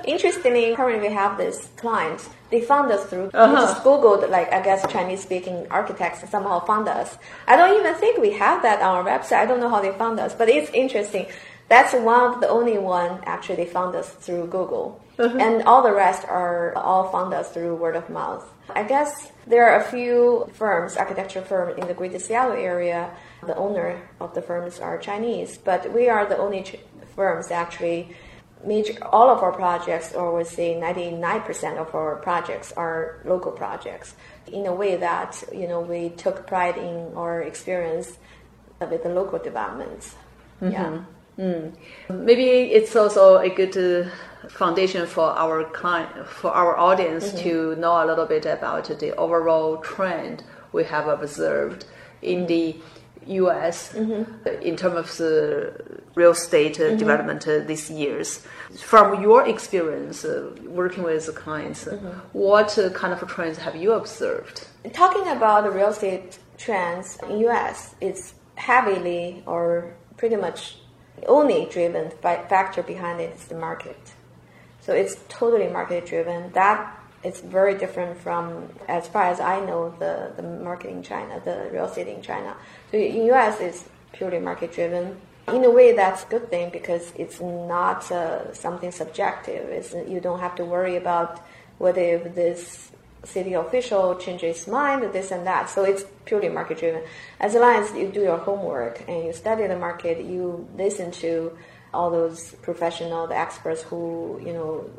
interestingly, 0.04 0.76
currently 0.76 1.08
we 1.08 1.14
have 1.14 1.38
this 1.38 1.68
client. 1.76 2.20
They 2.50 2.60
found 2.60 2.92
us 2.92 3.04
through, 3.06 3.30
Uh-huh. 3.32 3.48
we 3.54 3.60
just 3.60 3.82
Googled, 3.82 4.28
like, 4.28 4.52
I 4.52 4.60
guess 4.60 4.80
Chinese 4.92 5.22
speaking 5.22 5.66
architects 5.70 6.28
somehow 6.30 6.60
found 6.64 6.86
us. 6.88 7.16
I 7.46 7.56
don't 7.56 7.74
even 7.80 7.94
think 7.94 8.18
we 8.18 8.32
have 8.44 8.60
that 8.62 8.82
on 8.82 8.96
our 8.96 9.04
website. 9.04 9.38
I 9.38 9.46
don't 9.46 9.60
know 9.60 9.68
how 9.70 9.80
they 9.80 9.92
found 9.92 10.20
us, 10.20 10.34
but 10.34 10.48
it's 10.50 10.70
interesting. 10.72 11.26
That's 11.70 11.92
one 11.94 12.34
of 12.34 12.40
the 12.42 12.48
only 12.48 12.76
one 12.78 13.20
actually 13.24 13.56
they 13.56 13.66
found 13.66 13.94
us 13.96 14.08
through 14.24 14.46
Google. 14.48 15.00
And 15.18 15.62
all 15.64 15.82
the 15.82 15.92
rest 15.92 16.24
are 16.28 16.76
all 16.76 17.10
found 17.10 17.34
us 17.34 17.50
through 17.50 17.74
word 17.76 17.96
of 17.96 18.08
mouth. 18.08 18.48
I 18.70 18.82
guess 18.82 19.32
there 19.46 19.68
are 19.68 19.80
a 19.80 19.84
few 19.84 20.48
firms, 20.54 20.96
architecture 20.96 21.42
firms 21.42 21.78
in 21.78 21.88
the 21.88 21.94
Greater 21.94 22.18
Seattle 22.18 22.56
area. 22.56 23.10
The 23.44 23.56
owner 23.56 24.00
of 24.20 24.34
the 24.34 24.42
firms 24.42 24.78
are 24.78 24.98
Chinese, 24.98 25.58
but 25.58 25.92
we 25.92 26.08
are 26.08 26.26
the 26.26 26.38
only 26.38 26.62
ch- 26.62 26.76
firms 27.16 27.50
actually 27.50 28.14
major 28.64 28.92
all 29.04 29.30
of 29.30 29.40
our 29.42 29.52
projects 29.52 30.12
or 30.14 30.36
we 30.36 30.44
say 30.44 30.74
99% 30.74 31.78
of 31.78 31.94
our 31.94 32.16
projects 32.16 32.72
are 32.72 33.20
local 33.24 33.52
projects. 33.52 34.14
In 34.48 34.66
a 34.66 34.74
way 34.74 34.96
that 34.96 35.42
you 35.52 35.68
know 35.68 35.80
we 35.80 36.10
took 36.10 36.46
pride 36.46 36.76
in 36.76 37.12
our 37.16 37.42
experience 37.42 38.18
with 38.80 39.02
the 39.02 39.08
local 39.10 39.38
developments. 39.38 40.14
Yeah. 40.60 41.02
Maybe 42.08 42.48
it's 42.72 42.96
also 42.96 43.36
a 43.38 43.48
good 43.48 43.76
uh, 43.76 44.10
foundation 44.48 45.06
for 45.06 45.30
our 45.30 45.64
client, 45.64 46.26
for 46.26 46.50
our 46.50 46.76
audience 46.76 47.32
to 47.42 47.76
know 47.76 48.02
a 48.02 48.06
little 48.06 48.26
bit 48.26 48.46
about 48.46 48.84
the 48.98 49.14
overall 49.16 49.78
trend 49.78 50.42
we 50.72 50.84
have 50.84 51.06
observed 51.08 51.84
in 52.22 52.46
the 52.46 52.76
U.S. 53.26 53.94
in 53.94 54.76
terms 54.76 54.96
of 54.96 55.16
the 55.18 56.00
real 56.14 56.30
estate 56.30 56.80
uh, 56.80 56.94
development 56.96 57.46
uh, 57.46 57.58
these 57.60 57.90
years. 57.90 58.46
From 58.78 59.22
your 59.22 59.46
experience 59.46 60.24
uh, 60.24 60.50
working 60.64 61.02
with 61.02 61.26
the 61.26 61.32
clients, 61.32 61.86
uh, 61.86 61.96
what 62.32 62.78
kind 62.94 63.12
of 63.12 63.28
trends 63.28 63.58
have 63.58 63.76
you 63.76 63.92
observed? 63.92 64.66
talking 64.92 65.28
about 65.28 65.64
the 65.64 65.70
real 65.70 65.88
estate 65.88 66.38
trends 66.56 67.18
in 67.28 67.38
US 67.40 67.94
it's 68.00 68.34
heavily 68.54 69.42
or 69.46 69.94
pretty 70.16 70.36
much 70.36 70.76
only 71.26 71.66
driven 71.70 72.10
by 72.20 72.36
factor 72.48 72.82
behind 72.82 73.20
it 73.20 73.34
is 73.34 73.44
the 73.46 73.54
market 73.54 73.98
so 74.88 74.94
it's 74.94 75.16
totally 75.28 75.68
market 75.68 76.06
driven 76.06 76.50
that 76.52 76.98
is 77.22 77.40
very 77.40 77.76
different 77.76 78.18
from 78.18 78.66
as 78.88 79.06
far 79.06 79.24
as 79.24 79.38
i 79.38 79.60
know 79.66 79.94
the, 79.98 80.32
the 80.36 80.42
market 80.42 80.88
in 80.88 81.02
china 81.02 81.38
the 81.44 81.68
real 81.70 81.84
estate 81.84 82.08
in 82.08 82.22
china 82.22 82.56
so 82.90 82.96
in 82.96 83.30
us 83.30 83.60
it's 83.60 83.84
purely 84.14 84.38
market 84.38 84.72
driven 84.72 85.20
in 85.48 85.62
a 85.62 85.70
way 85.70 85.94
that's 85.94 86.24
a 86.24 86.26
good 86.28 86.48
thing 86.48 86.70
because 86.70 87.12
it's 87.16 87.38
not 87.38 88.10
uh, 88.10 88.50
something 88.54 88.90
subjective 88.90 89.68
it's, 89.68 89.92
you 89.92 90.20
don't 90.20 90.40
have 90.40 90.54
to 90.54 90.64
worry 90.64 90.96
about 90.96 91.42
whether 91.76 92.00
if 92.00 92.34
this 92.34 92.90
city 93.24 93.52
official 93.52 94.14
changes 94.14 94.58
his 94.58 94.68
mind, 94.68 95.02
this 95.12 95.30
and 95.30 95.46
that. 95.46 95.68
So 95.68 95.84
it's 95.84 96.04
purely 96.24 96.48
market 96.48 96.78
driven. 96.78 97.02
As 97.40 97.54
long 97.54 97.76
as 97.76 97.92
you 97.94 98.08
do 98.08 98.20
your 98.20 98.38
homework 98.38 99.02
and 99.08 99.26
you 99.26 99.32
study 99.32 99.66
the 99.66 99.76
market, 99.76 100.24
you 100.24 100.68
listen 100.76 101.10
to 101.12 101.56
all 101.92 102.10
those 102.10 102.52
professional, 102.62 103.26
the 103.26 103.36
experts 103.36 103.82
who, 103.82 104.40
you 104.44 104.52
know, 104.52 104.90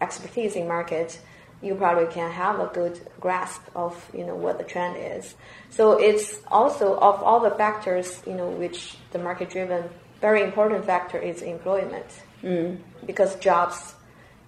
expertise 0.00 0.56
in 0.56 0.68
market, 0.68 1.20
you 1.62 1.74
probably 1.74 2.12
can 2.12 2.30
have 2.30 2.60
a 2.60 2.66
good 2.66 3.00
grasp 3.20 3.62
of, 3.74 4.10
you 4.12 4.24
know, 4.24 4.34
what 4.34 4.58
the 4.58 4.64
trend 4.64 4.96
is. 4.96 5.34
So 5.70 5.98
it's 5.98 6.40
also 6.48 6.98
of 6.98 7.22
all 7.22 7.40
the 7.40 7.50
factors, 7.52 8.20
you 8.26 8.34
know, 8.34 8.48
which 8.48 8.96
the 9.12 9.18
market 9.18 9.50
driven, 9.50 9.88
very 10.20 10.42
important 10.42 10.84
factor 10.84 11.18
is 11.18 11.42
employment. 11.42 12.06
Mm. 12.42 12.78
Because 13.06 13.36
jobs 13.36 13.94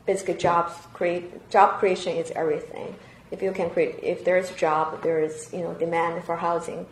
basically 0.07 0.35
jobs 0.35 0.73
create 0.95 1.51
job 1.51 1.79
creation 1.79 2.17
is 2.17 2.31
everything. 2.31 2.95
If 3.31 3.43
you 3.43 3.53
can 3.53 3.71
create, 3.71 3.97
if 4.03 4.25
there 4.25 4.39
is 4.39 4.51
a 4.51 4.55
job, 4.55 5.03
there 5.03 5.21
is 5.21 5.51
you 5.53 5.61
know 5.61 5.75
demand 5.75 6.25
for 6.25 6.37
housing, 6.37 6.87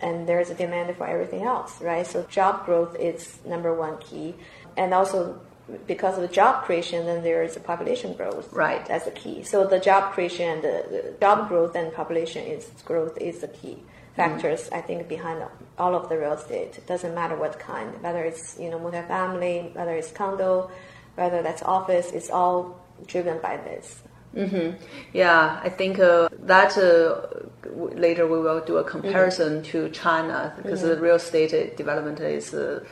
and 0.00 0.28
there 0.28 0.40
is 0.40 0.50
a 0.50 0.54
demand 0.54 0.96
for 0.96 1.06
everything 1.06 1.42
else, 1.42 1.80
right? 1.80 2.06
So 2.06 2.22
job 2.24 2.64
growth 2.64 2.96
is 2.98 3.38
number 3.44 3.74
one 3.74 3.98
key, 3.98 4.34
and 4.76 4.94
also 4.94 5.40
because 5.86 6.16
of 6.16 6.22
the 6.22 6.34
job 6.34 6.64
creation, 6.64 7.06
then 7.06 7.22
there 7.22 7.42
is 7.42 7.56
a 7.56 7.60
population 7.60 8.14
growth. 8.14 8.52
Right. 8.52 8.84
that's 8.86 9.04
the 9.04 9.12
key. 9.12 9.42
So 9.42 9.66
the 9.66 9.78
job 9.78 10.12
creation, 10.12 10.48
and 10.48 10.62
the, 10.62 10.84
the 10.90 11.14
job 11.20 11.48
growth, 11.48 11.74
and 11.76 11.92
population 11.92 12.44
is 12.44 12.70
growth 12.84 13.18
is 13.18 13.40
the 13.40 13.48
key 13.48 13.78
factors 14.16 14.64
mm-hmm. 14.64 14.74
I 14.74 14.80
think 14.80 15.08
behind 15.08 15.42
all 15.78 15.94
of 15.94 16.08
the 16.08 16.18
real 16.18 16.32
estate. 16.32 16.76
It 16.78 16.86
doesn't 16.86 17.14
matter 17.14 17.36
what 17.36 17.58
kind, 17.58 18.02
whether 18.02 18.24
it's 18.24 18.58
you 18.58 18.70
know 18.70 18.78
multifamily, 18.78 19.74
whether 19.74 19.94
it's 19.94 20.10
condo, 20.10 20.70
whether 21.14 21.42
that's 21.42 21.62
office, 21.62 22.12
it's 22.12 22.30
all 22.30 22.80
driven 23.06 23.38
by 23.40 23.56
this. 23.58 24.02
Yeah, 25.12 25.60
I 25.62 25.68
think 25.68 25.98
uh, 25.98 26.28
that 26.46 26.76
uh, 26.78 27.26
w- 27.64 27.96
later 27.96 28.26
we 28.26 28.40
will 28.40 28.60
do 28.60 28.76
a 28.78 28.84
comparison 28.84 29.62
to 29.64 29.88
China 29.90 30.54
because 30.56 30.82
the 30.82 30.96
real 31.00 31.16
estate 31.16 31.76
development 31.76 32.20
is 32.20 32.54
uh, 32.54 32.84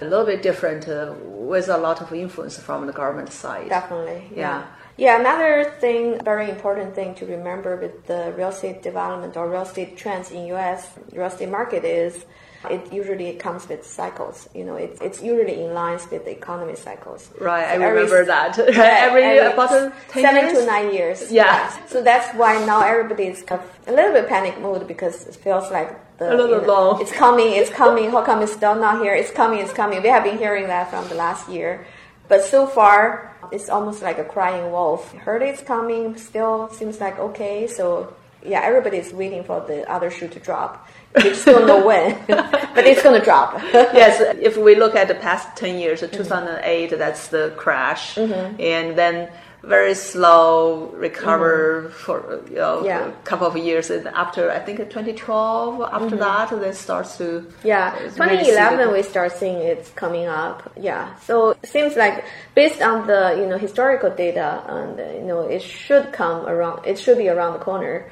a 0.00 0.04
little 0.04 0.26
bit 0.26 0.42
different 0.42 0.88
uh, 0.88 1.14
with 1.24 1.68
a 1.68 1.76
lot 1.78 2.00
of 2.00 2.12
influence 2.12 2.58
from 2.58 2.86
the 2.86 2.92
government 2.92 3.32
side. 3.32 3.68
Definitely. 3.68 4.30
Yeah. 4.34 4.64
Yeah, 4.98 5.20
another 5.20 5.74
thing, 5.78 6.18
very 6.24 6.48
important 6.48 6.94
thing 6.94 7.14
to 7.16 7.26
remember 7.26 7.76
with 7.76 8.06
the 8.06 8.32
real 8.36 8.48
estate 8.48 8.82
development 8.82 9.36
or 9.36 9.50
real 9.50 9.62
estate 9.62 9.98
trends 9.98 10.30
in 10.30 10.46
US 10.46 10.98
real 11.12 11.26
estate 11.26 11.50
market 11.50 11.84
is 11.84 12.24
it 12.70 12.92
usually 12.92 13.32
comes 13.34 13.68
with 13.68 13.84
cycles. 13.86 14.48
You 14.54 14.64
know, 14.64 14.76
it's 14.76 15.00
it's 15.00 15.22
usually 15.22 15.64
in 15.64 15.74
lines 15.74 16.06
with 16.10 16.24
the 16.24 16.32
economy 16.32 16.76
cycles. 16.76 17.30
Right, 17.40 17.64
I 17.64 17.76
So 17.76 17.82
every- 17.82 18.02
remember 18.02 18.24
that. 18.26 18.58
Yeah, 18.76 19.06
every, 19.06 19.38
about 19.38 19.70
uh, 19.72 19.90
10 20.08 20.22
seven 20.22 20.44
years? 20.44 20.58
to 20.58 20.66
nine 20.66 20.92
years. 20.92 21.32
Yeah. 21.32 21.68
So 21.86 22.02
that's 22.02 22.28
why 22.36 22.52
now 22.66 22.80
everybody 22.82 23.26
is 23.28 23.42
kind 23.42 23.60
of 23.62 23.68
a 23.88 23.92
little 23.92 24.12
bit 24.12 24.28
panic 24.28 24.60
mode 24.60 24.86
because 24.86 25.26
it 25.26 25.36
feels 25.36 25.70
like 25.70 25.90
the 26.18 26.28
A 26.28 26.34
little 26.34 26.60
you 26.60 26.66
know, 26.66 26.72
long. 26.92 27.00
it's 27.02 27.12
coming, 27.12 27.52
it's 27.52 27.70
coming. 27.70 28.10
How 28.10 28.22
come 28.22 28.42
it's 28.42 28.52
still 28.52 28.74
not 28.74 29.02
here? 29.02 29.14
It's 29.14 29.30
coming, 29.30 29.58
it's 29.60 29.72
coming. 29.72 30.02
We 30.02 30.08
have 30.08 30.24
been 30.24 30.38
hearing 30.38 30.66
that 30.68 30.90
from 30.90 31.06
the 31.08 31.14
last 31.14 31.48
year, 31.48 31.86
but 32.28 32.42
so 32.42 32.66
far 32.66 33.32
it's 33.52 33.68
almost 33.68 34.02
like 34.02 34.18
a 34.18 34.24
crying 34.24 34.72
wolf. 34.72 35.12
Heard 35.12 35.42
it's 35.42 35.62
coming, 35.62 36.16
still 36.16 36.68
seems 36.70 37.00
like 37.00 37.18
okay. 37.18 37.66
So 37.66 38.12
yeah, 38.46 38.60
everybody's 38.62 39.12
waiting 39.12 39.44
for 39.44 39.60
the 39.60 39.90
other 39.90 40.10
shoe 40.10 40.28
to 40.28 40.40
drop. 40.40 40.88
We 41.14 41.22
just 41.22 41.44
don't 41.44 41.66
know 41.66 41.84
when, 41.84 42.18
but 42.26 42.84
it's 42.86 43.02
gonna 43.02 43.24
drop. 43.24 43.60
yes, 43.72 44.20
if 44.40 44.56
we 44.56 44.74
look 44.74 44.94
at 44.94 45.08
the 45.08 45.14
past 45.14 45.56
10 45.56 45.78
years, 45.78 46.02
mm-hmm. 46.02 46.16
2008, 46.16 46.98
that's 46.98 47.28
the 47.28 47.54
crash. 47.56 48.16
Mm-hmm. 48.16 48.60
And 48.60 48.98
then 48.98 49.30
very 49.66 49.94
slow 49.94 50.86
recover 50.94 51.82
mm-hmm. 51.82 51.92
for 51.92 52.40
you 52.48 52.56
know, 52.56 52.84
Yeah. 52.84 53.08
a 53.08 53.12
couple 53.24 53.46
of 53.46 53.56
years. 53.56 53.90
And 53.90 54.06
after, 54.08 54.50
I 54.50 54.60
think 54.60 54.78
2012, 54.78 55.82
after 55.92 56.16
that, 56.16 56.50
then 56.50 56.74
starts 56.74 57.18
to. 57.18 57.46
Yeah, 57.64 57.92
really 57.94 58.10
2011 58.10 58.78
suitable. 58.78 58.92
we 58.92 59.02
start 59.02 59.32
seeing 59.32 59.56
it's 59.58 59.90
coming 59.90 60.26
up. 60.26 60.70
Yeah, 60.76 61.14
so 61.16 61.50
it 61.50 61.66
seems 61.66 61.96
like 61.96 62.24
based 62.54 62.80
on 62.80 63.06
the 63.06 63.36
you 63.38 63.46
know 63.46 63.58
historical 63.58 64.10
data, 64.10 64.62
and 64.68 65.00
uh, 65.00 65.04
you 65.18 65.26
know 65.26 65.40
it 65.40 65.62
should 65.62 66.12
come 66.12 66.46
around. 66.46 66.86
It 66.86 66.98
should 66.98 67.18
be 67.18 67.28
around 67.28 67.54
the 67.54 67.64
corner, 67.64 68.08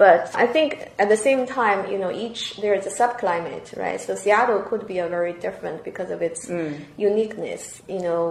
But 0.00 0.30
I 0.34 0.46
think 0.46 0.90
at 0.98 1.10
the 1.10 1.16
same 1.28 1.44
time, 1.44 1.78
you 1.92 1.98
know, 1.98 2.10
each 2.10 2.56
there 2.56 2.72
is 2.72 2.86
a 2.86 2.94
subclimate, 3.02 3.76
right? 3.76 4.00
So 4.00 4.14
Seattle 4.14 4.60
could 4.60 4.86
be 4.86 4.96
a 4.98 5.06
very 5.06 5.34
different 5.34 5.84
because 5.84 6.10
of 6.10 6.22
its 6.22 6.46
Mm. 6.46 6.72
uniqueness. 6.96 7.82
You 7.86 8.00
know, 8.06 8.22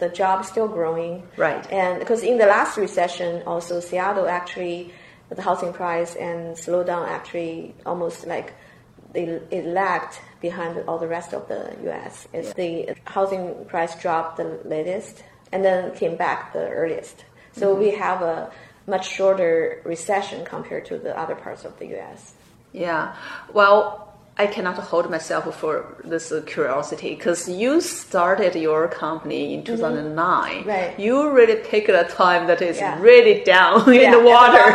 the- 0.00 0.08
job 0.08 0.46
still 0.52 0.66
growing, 0.78 1.14
Right. 1.36 1.64
And 1.70 1.98
because 2.02 2.22
in 2.22 2.38
the 2.38 2.46
last 2.56 2.78
recession, 2.78 3.42
also 3.46 3.80
Seattle 3.80 4.28
actually 4.40 4.80
the 5.28 5.42
housing 5.42 5.72
price 5.74 6.12
and 6.16 6.40
slowdown 6.64 7.04
actually 7.18 7.74
almost 7.84 8.26
like 8.26 8.48
they, 9.12 9.24
it 9.58 9.66
lagged 9.66 10.14
behind 10.40 10.72
all 10.88 10.98
the 11.04 11.10
rest 11.18 11.30
of 11.34 11.42
the 11.52 11.62
U.S. 11.88 12.14
It's 12.32 12.54
the 12.54 12.70
housing 13.04 13.44
price 13.72 13.94
dropped 14.04 14.38
the 14.38 14.48
latest 14.64 15.14
and 15.52 15.60
then 15.66 15.80
came 16.02 16.16
back 16.16 16.38
the 16.54 16.66
earliest. 16.80 17.16
So 17.52 17.74
we 17.74 17.90
have 18.06 18.22
a 18.22 18.50
much 18.86 19.08
shorter 19.08 19.80
recession 19.84 20.44
compared 20.44 20.84
to 20.86 20.98
the 20.98 21.16
other 21.18 21.34
parts 21.34 21.64
of 21.64 21.78
the 21.78 21.86
U.S. 21.88 22.34
Yeah. 22.72 23.14
Well, 23.52 24.10
I 24.38 24.46
cannot 24.46 24.76
hold 24.78 25.10
myself 25.10 25.54
for 25.56 25.96
this 26.02 26.32
curiosity 26.46 27.14
because 27.14 27.48
you 27.48 27.80
started 27.80 28.54
your 28.54 28.88
company 28.88 29.54
in 29.54 29.62
mm-hmm. 29.62 29.76
2009. 29.76 30.64
Right. 30.64 30.98
You 30.98 31.30
really 31.30 31.56
picked 31.56 31.90
a 31.90 32.04
time 32.04 32.46
that 32.46 32.62
is 32.62 32.78
Yeah. 32.78 32.98
really 33.00 33.44
down 33.44 33.88
in 33.94 34.00
Yeah, 34.00 34.10
the 34.12 34.22
water. 34.22 34.66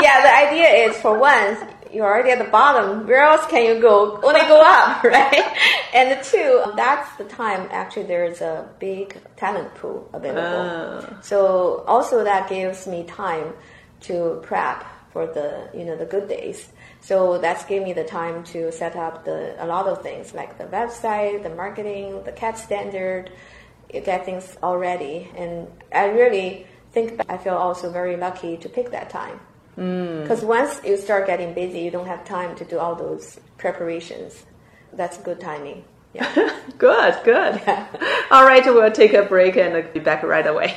yeah, 0.00 0.22
the 0.26 0.34
idea 0.48 0.68
is 0.86 0.96
for 0.96 1.18
once 1.18 1.58
you're 1.92 2.06
already 2.06 2.30
at 2.30 2.38
the 2.38 2.50
bottom. 2.50 3.06
Where 3.06 3.22
else 3.22 3.46
can 3.46 3.64
you 3.64 3.80
go? 3.80 4.16
when 4.20 4.34
Only 4.34 4.48
go 4.48 4.60
up, 4.64 5.04
right? 5.04 5.56
And 5.94 6.22
two, 6.24 6.62
that's 6.76 7.16
the 7.16 7.24
time 7.24 7.68
actually 7.70 8.04
there's 8.04 8.40
a 8.40 8.68
big 8.78 9.16
talent 9.36 9.74
pool 9.74 10.08
available. 10.12 10.40
Oh. 10.42 11.18
So 11.22 11.84
also 11.86 12.24
that 12.24 12.48
gives 12.48 12.86
me 12.86 13.04
time 13.04 13.52
to 14.02 14.40
prep 14.42 14.84
for 15.12 15.26
the 15.26 15.68
you 15.74 15.84
know 15.84 15.96
the 15.96 16.06
good 16.06 16.28
days. 16.28 16.68
So 17.00 17.38
that's 17.38 17.64
gave 17.64 17.82
me 17.82 17.92
the 17.92 18.04
time 18.04 18.44
to 18.44 18.72
set 18.72 18.96
up 18.96 19.24
the 19.24 19.62
a 19.62 19.66
lot 19.66 19.86
of 19.86 20.02
things 20.02 20.34
like 20.34 20.58
the 20.58 20.64
website, 20.64 21.42
the 21.42 21.50
marketing, 21.50 22.22
the 22.24 22.32
CAD 22.32 22.56
standard, 22.56 23.30
get 23.92 24.24
things 24.24 24.56
all 24.62 24.78
ready. 24.78 25.30
And 25.36 25.68
I 25.92 26.06
really 26.06 26.66
think 26.92 27.20
I 27.28 27.36
feel 27.36 27.54
also 27.54 27.90
very 27.90 28.16
lucky 28.16 28.56
to 28.58 28.68
pick 28.68 28.90
that 28.92 29.10
time. 29.10 29.40
Mm. 29.76 30.22
Because 30.22 30.42
once 30.42 30.80
you 30.84 30.96
start 30.96 31.26
getting 31.26 31.54
busy, 31.54 31.80
you 31.80 31.90
don't 31.90 32.06
have 32.06 32.24
time 32.24 32.54
to 32.56 32.64
do 32.64 32.78
all 32.78 32.94
those 32.94 33.40
preparations. 33.58 34.44
That's 34.92 35.18
good 35.18 35.40
timing. 35.40 35.84
Yeah. 36.12 36.58
good, 36.78 37.16
good. 37.24 37.62
All 38.30 38.44
right, 38.44 38.64
we'll 38.66 38.92
take 38.92 39.14
a 39.14 39.22
break 39.22 39.56
and 39.56 39.92
be 39.92 40.00
back 40.00 40.22
right 40.22 40.46
away. 40.46 40.76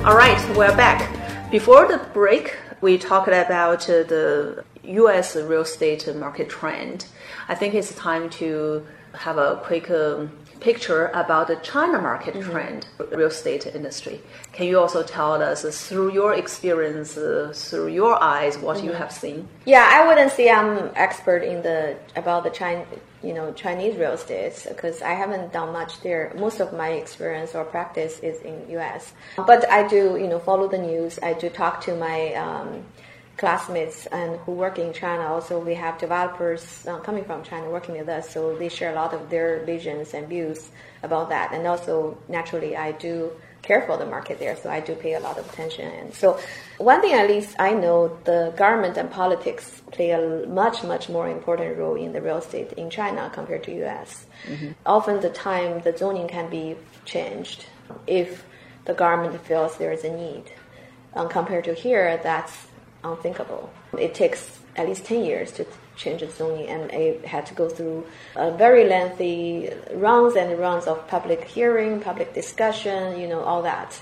All 0.04 0.16
right, 0.16 0.56
we're 0.56 0.76
back. 0.76 1.08
Before 1.50 1.86
the 1.86 1.98
break, 2.12 2.56
we 2.80 2.98
talked 2.98 3.28
about 3.28 3.88
uh, 3.88 4.02
the 4.02 4.64
U.S. 4.82 5.36
real 5.36 5.60
estate 5.62 6.12
market 6.16 6.50
trend. 6.50 7.06
I 7.48 7.54
think 7.54 7.74
it's 7.74 7.94
time 7.94 8.28
to 8.30 8.84
have 9.14 9.38
a 9.38 9.60
quick 9.62 9.88
um, 9.90 10.32
picture 10.60 11.06
about 11.14 11.46
the 11.46 11.56
China 11.56 12.00
market 12.00 12.40
trend, 12.42 12.86
real 13.12 13.28
estate 13.28 13.66
industry. 13.66 14.20
Can 14.52 14.66
you 14.66 14.78
also 14.78 15.02
tell 15.02 15.42
us 15.42 15.64
uh, 15.64 15.70
through 15.70 16.12
your 16.12 16.34
experience, 16.34 17.16
uh, 17.16 17.52
through 17.54 17.88
your 17.88 18.22
eyes, 18.22 18.58
what 18.58 18.82
you 18.82 18.92
have 18.92 19.12
seen? 19.12 19.48
Yeah, 19.64 19.88
I 19.92 20.06
wouldn't 20.06 20.32
say 20.32 20.50
I'm 20.50 20.90
expert 20.96 21.44
in 21.44 21.62
the 21.62 21.96
about 22.16 22.44
the 22.44 22.50
China, 22.50 22.84
you 23.24 23.32
know, 23.32 23.52
Chinese 23.52 23.96
real 23.96 24.12
estate 24.12 24.66
because 24.68 25.02
I 25.02 25.12
haven't 25.12 25.52
done 25.52 25.72
much 25.72 26.00
there. 26.02 26.32
Most 26.36 26.60
of 26.60 26.72
my 26.72 26.90
experience 26.90 27.54
or 27.54 27.64
practice 27.64 28.18
is 28.20 28.40
in 28.42 28.70
U.S. 28.70 29.12
But 29.36 29.68
I 29.70 29.88
do, 29.88 30.16
you 30.20 30.28
know, 30.28 30.38
follow 30.38 30.68
the 30.68 30.78
news. 30.78 31.18
I 31.22 31.32
do 31.32 31.48
talk 31.48 31.80
to 31.82 31.96
my 31.96 32.34
um, 32.34 32.84
classmates 33.36 34.06
and 34.06 34.38
who 34.40 34.52
work 34.52 34.78
in 34.78 34.92
China. 34.92 35.24
Also, 35.24 35.58
we 35.58 35.74
have 35.74 35.98
developers 35.98 36.86
uh, 36.86 36.98
coming 37.00 37.24
from 37.24 37.42
China 37.42 37.68
working 37.70 37.96
with 37.98 38.08
us, 38.08 38.30
so 38.30 38.56
they 38.56 38.68
share 38.68 38.92
a 38.92 38.94
lot 38.94 39.12
of 39.12 39.30
their 39.30 39.64
visions 39.64 40.14
and 40.14 40.28
views 40.28 40.70
about 41.02 41.28
that. 41.30 41.52
And 41.52 41.66
also, 41.66 42.16
naturally, 42.28 42.76
I 42.76 42.92
do 42.92 43.32
care 43.64 43.82
for 43.82 43.96
the 43.96 44.06
market 44.06 44.38
there, 44.38 44.56
so 44.56 44.70
I 44.70 44.80
do 44.80 44.94
pay 44.94 45.14
a 45.14 45.20
lot 45.20 45.38
of 45.38 45.48
attention. 45.50 45.88
And 45.90 46.14
so, 46.14 46.38
one 46.78 47.00
thing 47.00 47.14
at 47.14 47.28
least 47.28 47.56
I 47.58 47.72
know, 47.72 48.16
the 48.24 48.52
government 48.56 48.96
and 48.96 49.10
politics 49.10 49.82
play 49.90 50.10
a 50.10 50.46
much, 50.46 50.84
much 50.84 51.08
more 51.08 51.28
important 51.28 51.76
role 51.78 51.96
in 51.96 52.12
the 52.12 52.20
real 52.20 52.38
estate 52.38 52.72
in 52.74 52.90
China 52.90 53.30
compared 53.32 53.64
to 53.64 53.74
U.S. 53.84 54.26
Often, 54.86 55.20
the 55.20 55.30
time 55.30 55.80
the 55.80 55.96
zoning 55.96 56.28
can 56.28 56.50
be 56.50 56.76
changed 57.04 57.66
if 58.06 58.44
the 58.84 58.94
government 58.94 59.40
feels 59.46 59.76
there 59.78 59.92
is 59.92 60.04
a 60.04 60.14
need. 60.14 60.44
Um, 61.14 61.28
compared 61.28 61.64
to 61.64 61.74
here, 61.74 62.20
that's 62.22 62.66
unthinkable. 63.02 63.72
It 63.98 64.14
takes 64.14 64.60
at 64.76 64.88
least 64.88 65.04
10 65.04 65.24
years 65.24 65.52
to 65.52 65.66
change 65.96 66.20
the 66.20 66.30
zoning, 66.30 66.68
and 66.68 66.90
it 66.90 67.24
had 67.24 67.46
to 67.46 67.54
go 67.54 67.68
through 67.68 68.06
a 68.36 68.50
very 68.52 68.88
lengthy 68.88 69.70
rounds 69.92 70.36
and 70.36 70.58
rounds 70.58 70.86
of 70.86 71.06
public 71.08 71.44
hearing, 71.44 72.00
public 72.00 72.34
discussion, 72.34 73.18
you 73.20 73.28
know, 73.28 73.40
all 73.40 73.62
that. 73.62 74.00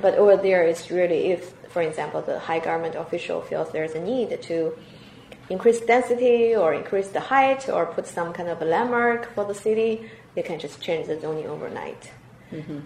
But 0.00 0.14
over 0.14 0.36
there, 0.36 0.62
it's 0.62 0.90
really 0.90 1.32
if, 1.32 1.52
for 1.68 1.82
example, 1.82 2.22
the 2.22 2.38
high 2.38 2.60
government 2.60 2.94
official 2.94 3.40
feels 3.42 3.70
there's 3.72 3.94
a 3.94 4.00
need 4.00 4.42
to 4.42 4.76
increase 5.50 5.80
density 5.80 6.56
or 6.56 6.72
increase 6.74 7.08
the 7.08 7.20
height 7.20 7.68
or 7.68 7.86
put 7.86 8.06
some 8.06 8.32
kind 8.32 8.48
of 8.48 8.62
a 8.62 8.64
landmark 8.64 9.32
for 9.34 9.44
the 9.44 9.54
city, 9.54 10.10
they 10.34 10.42
can 10.42 10.58
just 10.58 10.80
change 10.80 11.06
the 11.06 11.20
zoning 11.20 11.46
overnight. 11.46 12.10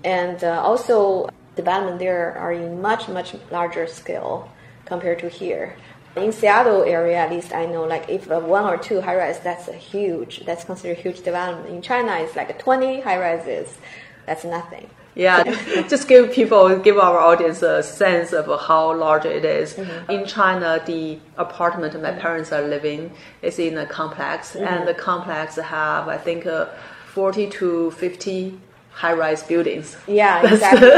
And 0.05 0.43
uh, 0.43 0.61
also, 0.63 1.29
development 1.57 1.99
there 1.99 2.37
are 2.39 2.53
in 2.53 2.81
much 2.81 3.09
much 3.09 3.35
larger 3.51 3.87
scale 3.87 4.51
compared 4.87 5.19
to 5.21 5.29
here. 5.29 5.77
In 6.19 6.33
Seattle 6.33 6.83
area, 6.83 7.17
at 7.17 7.31
least 7.31 7.53
I 7.53 7.67
know, 7.67 7.85
like 7.85 8.09
if 8.09 8.27
one 8.27 8.65
or 8.65 8.77
two 8.77 9.01
high 9.01 9.17
rise, 9.17 9.41
that's 9.41 9.69
a 9.69 9.73
huge. 9.73 10.45
That's 10.45 10.65
considered 10.65 10.99
huge 10.99 11.23
development. 11.23 11.75
In 11.75 11.83
China, 11.83 12.13
it's 12.19 12.37
like 12.37 12.57
20 12.59 13.01
high 13.01 13.19
rises. 13.19 13.79
That's 14.27 14.45
nothing. 14.45 14.89
Yeah, 15.15 15.43
just 15.89 16.07
give 16.07 16.31
people, 16.33 16.79
give 16.79 16.97
our 16.97 17.19
audience 17.19 17.63
a 17.63 17.83
sense 17.83 18.33
of 18.33 18.47
how 18.61 18.95
large 18.95 19.25
it 19.25 19.45
is. 19.45 19.75
Mm-hmm. 19.75 20.11
In 20.13 20.27
China, 20.27 20.81
the 20.87 21.19
apartment 21.37 21.95
my 21.95 22.11
mm-hmm. 22.11 22.21
parents 22.21 22.53
are 22.53 22.63
living 22.63 23.11
is 23.43 23.59
in 23.59 23.79
a 23.79 23.87
complex, 23.87 24.55
and 24.55 24.67
mm-hmm. 24.69 24.87
the 24.87 24.95
complex 24.95 25.57
have, 25.57 26.07
I 26.07 26.19
think, 26.19 26.47
uh, 26.47 26.67
40 27.15 27.51
to 27.51 27.91
50 27.91 28.61
high-rise 28.99 29.45
buildings. 29.45 29.97
Yeah, 30.09 30.43
exactly. 30.53 30.89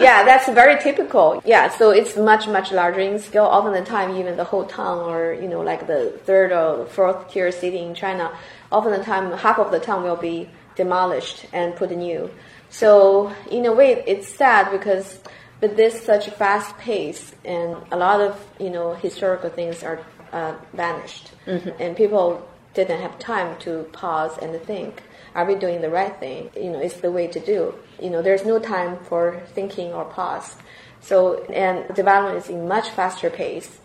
yeah, 0.00 0.22
that's 0.24 0.48
very 0.50 0.80
typical. 0.80 1.42
Yeah, 1.44 1.68
so 1.68 1.90
it's 1.90 2.16
much 2.16 2.46
much 2.46 2.70
larger 2.70 3.00
in 3.00 3.18
scale. 3.18 3.46
Often 3.46 3.72
the 3.72 3.84
time, 3.84 4.16
even 4.16 4.36
the 4.36 4.44
whole 4.44 4.64
town, 4.64 4.98
or 5.12 5.34
you 5.34 5.48
know, 5.48 5.62
like 5.62 5.88
the 5.88 6.02
third 6.24 6.52
or 6.52 6.86
fourth 6.86 7.30
tier 7.30 7.50
city 7.50 7.80
in 7.80 7.94
China, 7.94 8.30
often 8.70 8.92
the 8.92 9.02
time, 9.02 9.32
half 9.32 9.58
of 9.58 9.72
the 9.72 9.80
town 9.80 10.04
will 10.04 10.22
be 10.30 10.48
demolished 10.76 11.46
and 11.52 11.74
put 11.74 11.90
new. 11.90 12.30
So 12.70 13.32
in 13.50 13.66
a 13.66 13.72
way, 13.72 14.04
it's 14.06 14.28
sad 14.28 14.70
because 14.70 15.18
with 15.60 15.76
this 15.76 16.00
such 16.10 16.30
fast 16.30 16.78
pace 16.78 17.34
and 17.44 17.76
a 17.90 17.96
lot 17.96 18.20
of 18.20 18.32
you 18.60 18.70
know 18.70 18.94
historical 18.94 19.50
things 19.50 19.82
are 19.82 19.98
uh, 20.32 20.54
vanished, 20.74 21.32
and 21.80 21.96
people 21.96 22.48
didn't 22.74 23.00
have 23.00 23.18
time 23.18 23.58
to 23.58 23.82
pause 23.92 24.38
and 24.38 24.54
think 24.62 25.02
are 25.38 25.44
we 25.44 25.54
doing 25.54 25.80
the 25.80 25.88
right 25.88 26.18
thing? 26.18 26.50
You 26.56 26.70
know, 26.70 26.80
it's 26.80 26.96
the 26.96 27.12
way 27.12 27.28
to 27.28 27.38
do. 27.38 27.72
You 28.02 28.10
know, 28.10 28.22
there's 28.22 28.44
no 28.44 28.58
time 28.58 28.98
for 29.04 29.40
thinking 29.54 29.92
or 29.92 30.04
pause. 30.04 30.56
So, 31.00 31.44
and 31.44 31.94
development 31.94 32.42
is 32.42 32.50
in 32.50 32.66
much 32.66 32.88
faster 32.90 33.30
pace. 33.30 33.78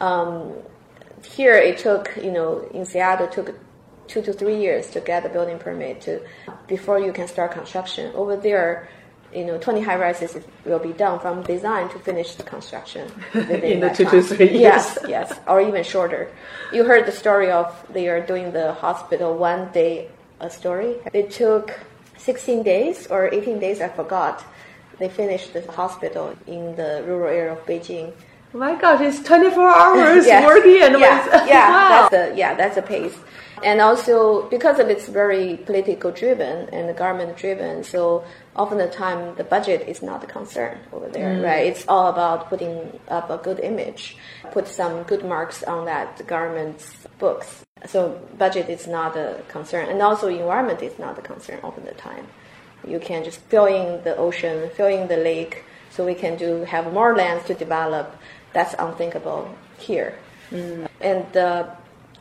Um, 0.00 0.52
here 1.24 1.56
it 1.56 1.78
took, 1.78 2.16
you 2.16 2.30
know, 2.30 2.60
in 2.72 2.86
Seattle 2.86 3.26
it 3.26 3.32
took 3.32 3.58
two 4.06 4.22
to 4.22 4.32
three 4.32 4.60
years 4.60 4.88
to 4.90 5.00
get 5.00 5.24
the 5.24 5.28
building 5.28 5.58
permit 5.58 6.00
to 6.02 6.20
before 6.68 7.00
you 7.00 7.12
can 7.12 7.26
start 7.26 7.50
construction. 7.50 8.12
Over 8.14 8.36
there, 8.36 8.88
you 9.34 9.44
know, 9.44 9.58
20 9.58 9.80
high 9.80 9.96
rises 9.96 10.38
will 10.64 10.78
be 10.78 10.92
done 10.92 11.18
from 11.18 11.42
design 11.42 11.88
to 11.88 11.98
finish 11.98 12.36
the 12.36 12.44
construction 12.44 13.10
in 13.34 13.80
the 13.80 13.90
two 13.90 14.04
time. 14.04 14.12
to 14.12 14.22
three 14.22 14.50
years. 14.50 14.60
Yes, 14.60 14.98
yes, 15.08 15.40
or 15.48 15.60
even 15.60 15.82
shorter. 15.82 16.30
You 16.72 16.84
heard 16.84 17.04
the 17.04 17.12
story 17.12 17.50
of 17.50 17.66
they 17.90 18.06
are 18.08 18.24
doing 18.24 18.52
the 18.52 18.74
hospital 18.74 19.36
one 19.36 19.72
day 19.72 20.08
a 20.40 20.50
story. 20.50 20.96
It 21.12 21.30
took 21.30 21.78
16 22.18 22.62
days 22.62 23.06
or 23.06 23.32
18 23.32 23.58
days, 23.58 23.80
I 23.80 23.88
forgot. 23.88 24.44
They 24.98 25.08
finished 25.08 25.52
the 25.52 25.62
hospital 25.72 26.34
in 26.46 26.76
the 26.76 27.02
rural 27.06 27.28
area 27.28 27.52
of 27.52 27.64
Beijing. 27.64 28.12
Oh 28.52 28.58
my 28.58 28.74
God, 28.74 29.00
it's 29.00 29.20
24 29.22 29.68
hours 29.68 30.26
yes. 30.26 30.44
working 30.44 30.82
and 30.82 30.98
yeah, 30.98 31.24
with, 31.24 31.48
yeah, 31.48 31.70
wow. 31.70 31.88
that's 31.88 32.10
the 32.10 32.36
yeah, 32.36 32.54
that's 32.54 32.74
the 32.74 32.82
pace 32.82 33.16
and 33.62 33.80
also 33.80 34.48
because 34.48 34.78
of 34.78 34.88
it's 34.88 35.08
very 35.08 35.56
political 35.58 36.10
driven 36.10 36.68
and 36.70 36.96
government 36.96 37.36
driven 37.36 37.84
so 37.84 38.24
often 38.56 38.78
the 38.78 38.88
time 38.88 39.34
the 39.36 39.44
budget 39.44 39.86
is 39.86 40.02
not 40.02 40.20
the 40.20 40.26
concern 40.26 40.78
over 40.92 41.08
there 41.08 41.36
mm. 41.36 41.44
right 41.44 41.66
it's 41.66 41.84
all 41.88 42.08
about 42.08 42.48
putting 42.48 42.98
up 43.08 43.30
a 43.30 43.38
good 43.38 43.60
image 43.60 44.16
put 44.52 44.66
some 44.66 45.02
good 45.04 45.24
marks 45.24 45.62
on 45.62 45.84
that 45.84 46.26
government's 46.26 47.06
books 47.18 47.64
so 47.86 48.20
budget 48.38 48.68
is 48.68 48.86
not 48.86 49.16
a 49.16 49.42
concern 49.48 49.88
and 49.88 50.02
also 50.02 50.28
environment 50.28 50.82
is 50.82 50.98
not 50.98 51.18
a 51.18 51.22
concern 51.22 51.58
often 51.62 51.84
the 51.84 51.92
time 51.92 52.26
you 52.86 52.98
can 52.98 53.24
just 53.24 53.40
fill 53.42 53.66
in 53.66 54.02
the 54.04 54.16
ocean 54.16 54.70
fill 54.74 54.86
in 54.86 55.08
the 55.08 55.16
lake 55.16 55.64
so 55.90 56.04
we 56.04 56.14
can 56.14 56.36
do 56.36 56.64
have 56.64 56.92
more 56.92 57.16
lands 57.16 57.44
to 57.46 57.54
develop 57.54 58.16
that's 58.52 58.74
unthinkable 58.78 59.52
here 59.78 60.18
mm. 60.50 60.86
and 61.00 61.36
uh, 61.36 61.68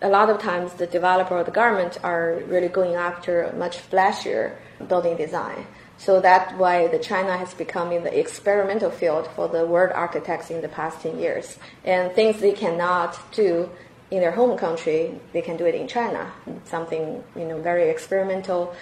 a 0.02 0.10
lot 0.10 0.30
of 0.30 0.40
times 0.40 0.74
the 0.74 0.88
developer 0.88 1.38
or 1.38 1.44
the 1.44 1.52
government 1.52 1.98
are 2.04 2.42
really 2.48 2.70
going 2.70 2.96
after 2.96 3.44
a 3.44 3.56
much 3.56 3.78
flashier 3.90 4.56
building 4.88 5.18
design. 5.18 5.66
So 5.98 6.22
that's 6.22 6.54
why 6.54 6.88
the 6.88 7.00
China 7.00 7.38
has 7.38 7.54
become 7.54 7.92
in 7.92 8.04
the 8.04 8.18
experimental 8.18 8.90
field 8.90 9.28
for 9.36 9.50
the 9.50 9.66
world 9.66 9.92
architects 9.94 10.50
in 10.50 10.62
the 10.62 10.70
past 10.70 11.02
10 11.02 11.20
years. 11.20 11.60
And 11.84 12.14
things 12.14 12.40
they 12.40 12.54
cannot 12.54 13.20
do 13.34 13.70
in 14.12 14.20
their 14.20 14.32
home 14.32 14.58
country, 14.58 15.20
they 15.34 15.42
can 15.42 15.58
do 15.58 15.66
it 15.66 15.76
in 15.76 15.88
China. 15.88 16.32
Something, 16.66 17.24
you 17.36 17.46
know, 17.46 17.62
very 17.62 17.90
experimental. 17.90 18.74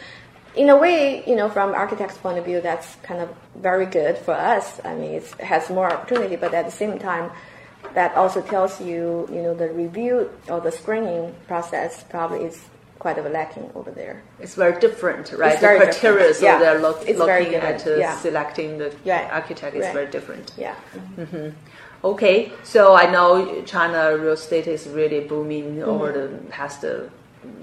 In 0.56 0.70
a 0.70 0.78
way, 0.78 1.24
you 1.28 1.36
know, 1.36 1.50
from 1.50 1.74
architect's 1.74 2.18
point 2.18 2.38
of 2.38 2.46
view, 2.46 2.62
that's 2.62 2.96
kind 3.04 3.22
of 3.22 3.30
very 3.56 3.86
good 3.86 4.18
for 4.18 4.34
us. 4.34 4.80
I 4.84 4.96
mean, 4.96 5.12
it 5.12 5.26
has 5.40 5.70
more 5.70 5.92
opportunity, 5.92 6.36
but 6.36 6.54
at 6.54 6.66
the 6.66 6.72
same 6.72 6.98
time, 6.98 7.32
that 7.94 8.16
also 8.16 8.42
tells 8.42 8.82
you, 8.82 9.28
you 9.32 9.42
know, 9.42 9.54
the 9.54 9.70
review 9.70 10.32
or 10.48 10.60
the 10.60 10.72
screening 10.72 11.36
process 11.48 12.04
probably 12.10 12.46
is 12.46 12.66
quite 13.00 13.18
of 13.18 13.26
a 13.26 13.30
lacking 13.30 13.70
over 13.76 13.92
there. 13.92 14.24
It's 14.40 14.56
very 14.56 14.80
different, 14.80 15.32
right? 15.34 15.54
It's 15.54 15.62
the 15.62 15.68
criteria 15.68 16.34
so 16.34 16.46
yeah. 16.46 16.60
they're 16.60 16.78
it's 17.08 17.20
looking 17.20 17.56
at 17.56 17.86
uh, 17.86 17.96
yeah. 17.96 18.18
selecting 18.18 18.78
the 18.78 18.96
right. 19.06 19.30
architect 19.32 19.76
is 19.76 19.86
right. 19.86 19.94
very 19.94 20.12
different. 20.12 20.54
Yeah. 20.58 20.76
Mm-hmm. 21.16 21.50
Okay, 22.04 22.52
so 22.64 22.96
I 22.96 23.10
know 23.10 23.62
China 23.64 24.18
real 24.18 24.34
estate 24.34 24.68
is 24.68 24.88
really 24.88 25.22
booming 25.22 25.78
mm-hmm. 25.78 25.90
over 25.90 26.12
the 26.12 26.38
past 26.50 26.86
uh, 26.86 27.10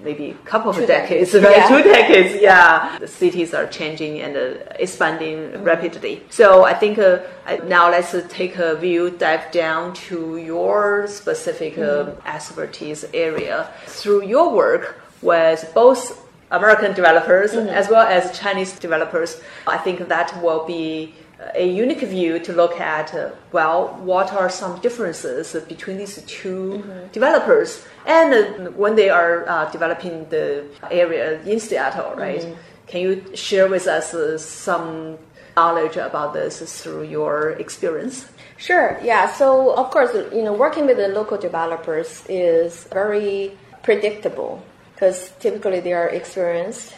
maybe 0.03 0.31
a 0.31 0.35
couple 0.47 0.71
of 0.71 0.77
Two 0.77 0.87
decades, 0.87 1.33
decades. 1.33 1.45
right? 1.45 1.57
Yeah. 1.57 1.69
Two 1.69 1.83
decades, 1.83 2.43
yeah. 2.43 2.99
The 2.99 3.09
cities 3.09 3.55
are 3.55 3.67
changing 3.67 4.21
and 4.21 4.37
uh, 4.37 4.65
expanding 4.79 5.37
mm-hmm. 5.37 5.65
rapidly. 5.65 6.23
So 6.31 6.65
I 6.65 6.75
think 6.75 6.99
uh, 6.99 7.21
now 7.67 7.91
let's 7.91 8.15
uh, 8.15 8.27
take 8.29 8.57
a 8.57 8.77
view, 8.77 9.11
dive 9.11 9.51
down 9.53 9.95
to 10.09 10.37
your 10.37 11.07
specific 11.07 11.79
uh, 11.79 11.81
mm-hmm. 11.81 12.27
expertise 12.27 13.05
area 13.15 13.69
through 13.87 14.27
your 14.27 14.53
work 14.53 15.01
with 15.23 15.71
both 15.75 16.21
American 16.51 16.93
developers 16.95 17.53
mm-hmm. 17.53 17.69
as 17.69 17.89
well 17.89 18.07
as 18.07 18.39
Chinese 18.39 18.79
developers. 18.79 19.41
I 19.67 19.79
think 19.79 20.09
that 20.09 20.43
will 20.43 20.67
be 20.67 21.15
a 21.55 21.67
unique 21.67 22.01
view 22.01 22.39
to 22.39 22.53
look 22.53 22.81
at 22.81 23.15
uh, 23.15 23.31
well 23.53 23.89
what 24.03 24.33
are 24.33 24.49
some 24.49 24.81
differences 24.81 25.57
between 25.69 25.99
these 25.99 26.23
2 26.23 26.49
mm-hmm. 26.49 27.13
developers 27.13 27.85
and 28.07 28.35
uh, 28.35 28.71
when 28.73 28.95
they 28.97 29.11
are 29.11 29.49
uh, 29.49 29.71
developing 29.71 30.27
the 30.31 30.65
area 30.91 31.41
in 31.43 31.61
Seattle 31.61 32.15
right 32.17 32.41
mm-hmm. 32.41 32.61
can 32.87 33.01
you 33.01 33.37
share 33.37 33.69
with 33.69 33.87
us 33.87 34.15
uh, 34.15 34.39
some 34.39 35.19
knowledge 35.57 35.97
about 35.97 36.35
this 36.35 36.83
through 36.83 37.03
your 37.03 37.51
experience 37.53 38.27
sure 38.57 38.99
yeah 39.03 39.33
so 39.33 39.75
of 39.75 39.91
course 39.91 40.13
you 40.33 40.43
know 40.43 40.53
working 40.53 40.87
with 40.87 40.97
the 40.97 41.09
local 41.09 41.39
developers 41.39 42.25
is 42.29 42.85
very 42.93 43.57
predictable 43.83 44.63
because 44.95 45.33
typically 45.41 45.81
they 45.81 45.93
are 45.93 46.09
experienced 46.09 46.95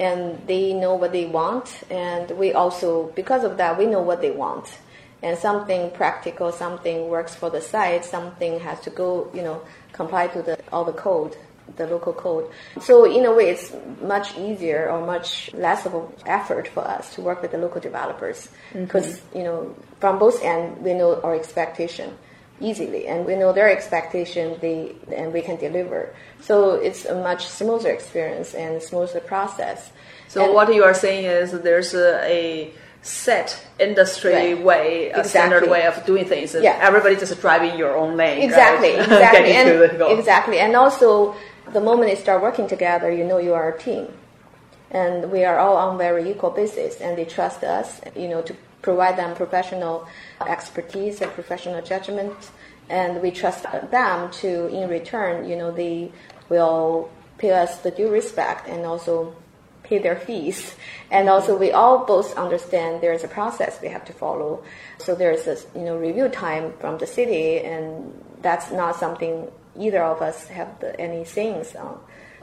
and 0.00 0.44
they 0.46 0.72
know 0.72 0.94
what 0.94 1.12
they 1.12 1.26
want 1.26 1.82
and 1.90 2.30
we 2.32 2.52
also 2.54 3.12
because 3.14 3.44
of 3.44 3.58
that 3.58 3.78
we 3.78 3.86
know 3.86 4.00
what 4.00 4.20
they 4.20 4.32
want. 4.32 4.66
And 5.22 5.38
something 5.38 5.90
practical 5.90 6.50
something 6.50 7.08
works 7.08 7.34
for 7.34 7.50
the 7.50 7.60
site 7.60 8.04
something 8.04 8.58
has 8.60 8.80
to 8.80 8.90
go 8.90 9.30
you 9.34 9.42
know 9.42 9.60
comply 9.92 10.28
to 10.28 10.40
the 10.42 10.58
all 10.72 10.84
the 10.84 10.94
code 10.94 11.36
the 11.76 11.86
local 11.86 12.12
code. 12.12 12.50
So 12.80 13.04
in 13.04 13.24
a 13.26 13.32
way 13.32 13.50
it's 13.50 13.72
much 14.02 14.36
easier 14.36 14.90
or 14.90 15.06
much 15.06 15.52
less 15.54 15.86
of 15.86 15.94
an 15.94 16.06
effort 16.26 16.66
for 16.66 16.80
us 16.80 17.14
to 17.14 17.20
work 17.20 17.42
with 17.42 17.52
the 17.52 17.58
local 17.58 17.80
developers. 17.80 18.48
Because 18.72 19.18
mm-hmm. 19.18 19.38
you 19.38 19.44
know 19.44 19.76
from 20.00 20.18
both 20.18 20.42
ends 20.42 20.80
we 20.80 20.94
know 20.94 21.20
our 21.20 21.34
expectation 21.34 22.16
easily 22.60 23.06
and 23.06 23.24
we 23.26 23.34
know 23.36 23.52
their 23.52 23.70
expectation 23.70 24.56
they 24.60 24.92
and 25.16 25.32
we 25.32 25.40
can 25.42 25.56
deliver 25.56 26.14
so 26.40 26.72
it's 26.74 27.04
a 27.06 27.14
much 27.14 27.46
smoother 27.46 27.90
experience 27.90 28.54
and 28.54 28.82
smoother 28.82 29.20
process 29.20 29.92
so 30.28 30.44
and 30.44 30.54
what 30.54 30.72
you 30.74 30.84
are 30.84 30.94
saying 30.94 31.24
is 31.24 31.52
there's 31.62 31.94
a, 31.94 32.20
a 32.24 32.72
set 33.02 33.58
industry 33.78 34.32
Right. 34.54 34.62
way 34.62 35.06
a 35.06 35.20
Exactly. 35.20 35.28
standard 35.30 35.70
way 35.70 35.86
of 35.86 36.04
doing 36.04 36.26
things 36.26 36.54
Yeah. 36.54 36.78
everybody 36.82 37.16
just 37.16 37.40
driving 37.40 37.78
your 37.78 37.96
own 37.96 38.16
lane 38.16 38.42
exactly 38.42 38.90
right? 38.90 39.00
exactly 39.00 39.40
Getting 39.52 39.72
to 39.72 39.96
the 39.96 40.06
and, 40.06 40.18
exactly 40.18 40.58
and 40.58 40.76
also 40.76 41.34
the 41.72 41.80
moment 41.80 42.10
you 42.10 42.16
start 42.16 42.42
working 42.42 42.66
together 42.68 43.10
you 43.10 43.24
know 43.24 43.38
you 43.38 43.54
are 43.54 43.68
a 43.74 43.78
team 43.78 44.06
and 44.90 45.30
we 45.30 45.44
are 45.44 45.58
all 45.58 45.76
on 45.76 45.96
very 45.96 46.30
equal 46.30 46.50
basis 46.50 47.00
and 47.00 47.16
they 47.16 47.24
trust 47.24 47.62
us 47.64 48.00
you 48.16 48.28
know 48.28 48.42
to 48.42 48.54
provide 48.82 49.16
them 49.16 49.34
professional 49.34 50.06
expertise 50.46 51.20
and 51.20 51.30
professional 51.32 51.82
judgment 51.82 52.50
and 52.88 53.20
we 53.22 53.30
trust 53.30 53.64
them 53.90 54.30
to 54.30 54.66
in 54.68 54.88
return 54.88 55.48
you 55.48 55.56
know 55.56 55.70
they 55.70 56.10
will 56.48 57.10
pay 57.38 57.52
us 57.52 57.78
the 57.78 57.90
due 57.90 58.10
respect 58.10 58.68
and 58.68 58.84
also 58.84 59.34
pay 59.82 59.98
their 59.98 60.16
fees. 60.16 60.76
And 61.10 61.28
also 61.28 61.56
we 61.56 61.72
all 61.72 62.04
both 62.04 62.36
understand 62.36 63.02
there's 63.02 63.24
a 63.24 63.28
process 63.28 63.80
we 63.82 63.88
have 63.88 64.04
to 64.04 64.12
follow. 64.12 64.62
So 64.98 65.14
there's 65.14 65.46
a 65.46 65.56
you 65.76 65.84
know 65.84 65.96
review 65.96 66.28
time 66.28 66.74
from 66.78 66.98
the 66.98 67.06
city 67.06 67.58
and 67.58 68.12
that's 68.42 68.70
not 68.70 68.96
something 68.96 69.50
either 69.78 70.02
of 70.02 70.20
us 70.22 70.48
have 70.48 70.78
the, 70.80 70.98
any 71.00 71.24
sayings 71.24 71.74
on. 71.74 71.98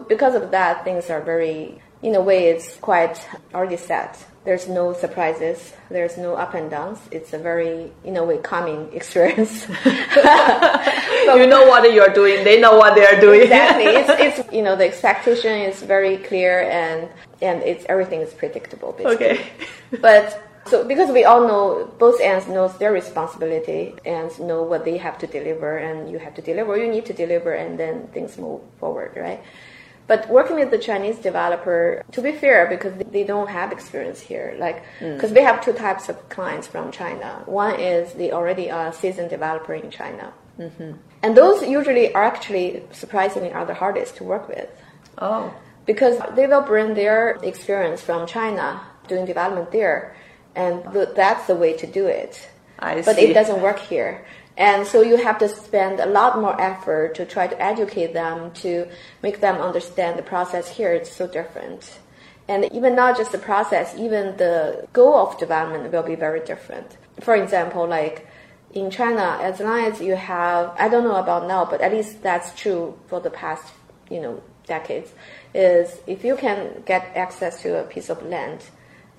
Because 0.07 0.35
of 0.35 0.51
that 0.51 0.83
things 0.83 1.09
are 1.09 1.21
very 1.21 1.81
in 2.01 2.13
a 2.15 2.21
way 2.21 2.49
it's 2.49 2.75
quite 2.77 3.25
already 3.53 3.77
set 3.77 4.23
there's 4.47 4.69
no 4.69 4.93
surprises 4.93 5.73
there's 5.89 6.17
no 6.17 6.35
up 6.35 6.53
and 6.53 6.69
downs. 6.69 6.99
It's 7.11 7.33
a 7.33 7.37
very 7.37 7.91
in 8.03 8.17
a 8.17 8.23
way 8.23 8.37
calming 8.37 8.91
experience. 8.99 9.65
So, 9.65 11.35
you 11.41 11.47
know 11.47 11.65
what 11.67 11.91
you're 11.93 12.13
doing. 12.13 12.43
They 12.43 12.59
know 12.59 12.77
what 12.77 12.95
they're 12.95 13.19
doing. 13.19 13.41
Exactly. 13.41 13.85
It's, 13.97 14.39
it's 14.39 14.53
you 14.53 14.61
know 14.61 14.75
the 14.75 14.85
expectation 14.85 15.53
is 15.69 15.81
very 15.81 16.17
clear 16.17 16.61
and 16.61 17.09
and 17.41 17.61
it's 17.63 17.85
everything 17.89 18.21
is 18.21 18.33
predictable 18.33 18.91
basically. 18.93 19.39
Okay. 19.39 19.45
But 20.01 20.25
so 20.67 20.83
because 20.83 21.09
we 21.11 21.23
all 21.23 21.47
know 21.47 21.91
both 21.97 22.19
ends 22.21 22.47
knows 22.47 22.77
their 22.77 22.91
responsibility 22.91 23.95
and 24.05 24.27
know 24.39 24.63
what 24.63 24.83
they 24.83 24.97
have 24.97 25.17
to 25.19 25.27
deliver 25.27 25.77
and 25.77 26.11
you 26.11 26.19
have 26.19 26.35
to 26.35 26.41
deliver 26.41 26.77
you 26.77 26.91
need 26.91 27.05
to 27.05 27.13
deliver 27.13 27.53
and 27.53 27.79
then 27.79 28.07
things 28.07 28.37
move 28.37 28.61
forward 28.79 29.11
right 29.15 29.41
but 30.07 30.29
working 30.29 30.55
with 30.55 30.71
the 30.71 30.77
Chinese 30.77 31.17
developer, 31.17 32.03
to 32.13 32.21
be 32.21 32.31
fair, 32.31 32.67
because 32.67 32.93
they 33.11 33.23
don't 33.23 33.49
have 33.49 33.71
experience 33.71 34.19
here, 34.19 34.55
like, 34.57 34.83
mm. 34.99 35.15
because 35.15 35.31
we 35.31 35.41
have 35.41 35.63
two 35.63 35.73
types 35.73 36.07
of 36.09 36.29
clients 36.29 36.65
from 36.65 36.91
China. 36.91 37.43
One 37.45 37.79
is 37.79 38.13
they 38.13 38.31
already 38.31 38.71
are 38.71 38.93
seasoned 38.93 39.29
developer 39.29 39.73
in 39.73 39.91
China. 39.91 40.33
Mm-hmm. 40.57 40.93
And 41.23 41.37
those 41.37 41.61
usually 41.67 42.13
are 42.13 42.23
actually 42.23 42.83
surprisingly 42.91 43.51
are 43.51 43.65
the 43.65 43.73
hardest 43.73 44.15
to 44.17 44.23
work 44.23 44.47
with 44.47 44.69
oh 45.19 45.53
because 45.87 46.19
they 46.35 46.45
will 46.45 46.61
bring 46.61 46.93
their 46.93 47.39
experience 47.41 48.01
from 48.01 48.27
China 48.27 48.81
doing 49.07 49.25
development 49.25 49.71
there, 49.71 50.15
and 50.55 50.83
th- 50.93 51.09
that's 51.15 51.47
the 51.47 51.55
way 51.55 51.73
to 51.77 51.87
do 51.87 52.05
it. 52.05 52.49
I 52.77 53.01
but 53.01 53.15
see. 53.15 53.23
it 53.23 53.33
doesn't 53.33 53.61
work 53.61 53.79
here. 53.79 54.25
And 54.57 54.87
so 54.87 55.01
you 55.03 55.17
have 55.17 55.37
to 55.37 55.47
spend 55.47 55.99
a 55.99 56.07
lot 56.07 56.41
more 56.41 56.59
effort 56.59 57.13
to 57.15 57.25
try 57.25 57.45
to 57.45 57.61
educate 57.61 58.13
them, 58.13 58.51
to 58.55 58.87
make 59.21 59.39
them 59.39 59.57
understand 59.57 60.17
the 60.17 60.23
process 60.23 60.67
here. 60.67 60.91
It's 60.91 61.11
so 61.11 61.27
different. 61.27 61.99
And 62.47 62.71
even 62.73 62.95
not 62.95 63.17
just 63.17 63.31
the 63.31 63.37
process, 63.37 63.95
even 63.95 64.35
the 64.37 64.87
goal 64.93 65.15
of 65.15 65.37
development 65.37 65.91
will 65.91 66.03
be 66.03 66.15
very 66.15 66.39
different. 66.39 66.97
for 67.21 67.35
example, 67.35 67.87
like 67.87 68.27
in 68.73 68.91
China, 68.91 69.39
as 69.41 69.59
long 69.59 69.79
as 69.79 70.01
you 70.01 70.15
have, 70.15 70.73
I 70.77 70.87
don't 70.87 71.03
know 71.03 71.15
about 71.15 71.47
now, 71.47 71.65
but 71.65 71.81
at 71.81 71.91
least 71.91 72.21
that's 72.21 72.53
true 72.59 72.97
for 73.07 73.19
the 73.19 73.29
past, 73.29 73.73
you 74.09 74.21
know, 74.21 74.41
decades, 74.65 75.11
is 75.53 75.99
if 76.05 76.23
you 76.23 76.35
can 76.35 76.83
get 76.85 77.11
access 77.15 77.61
to 77.63 77.79
a 77.79 77.83
piece 77.83 78.09
of 78.09 78.21
land 78.23 78.65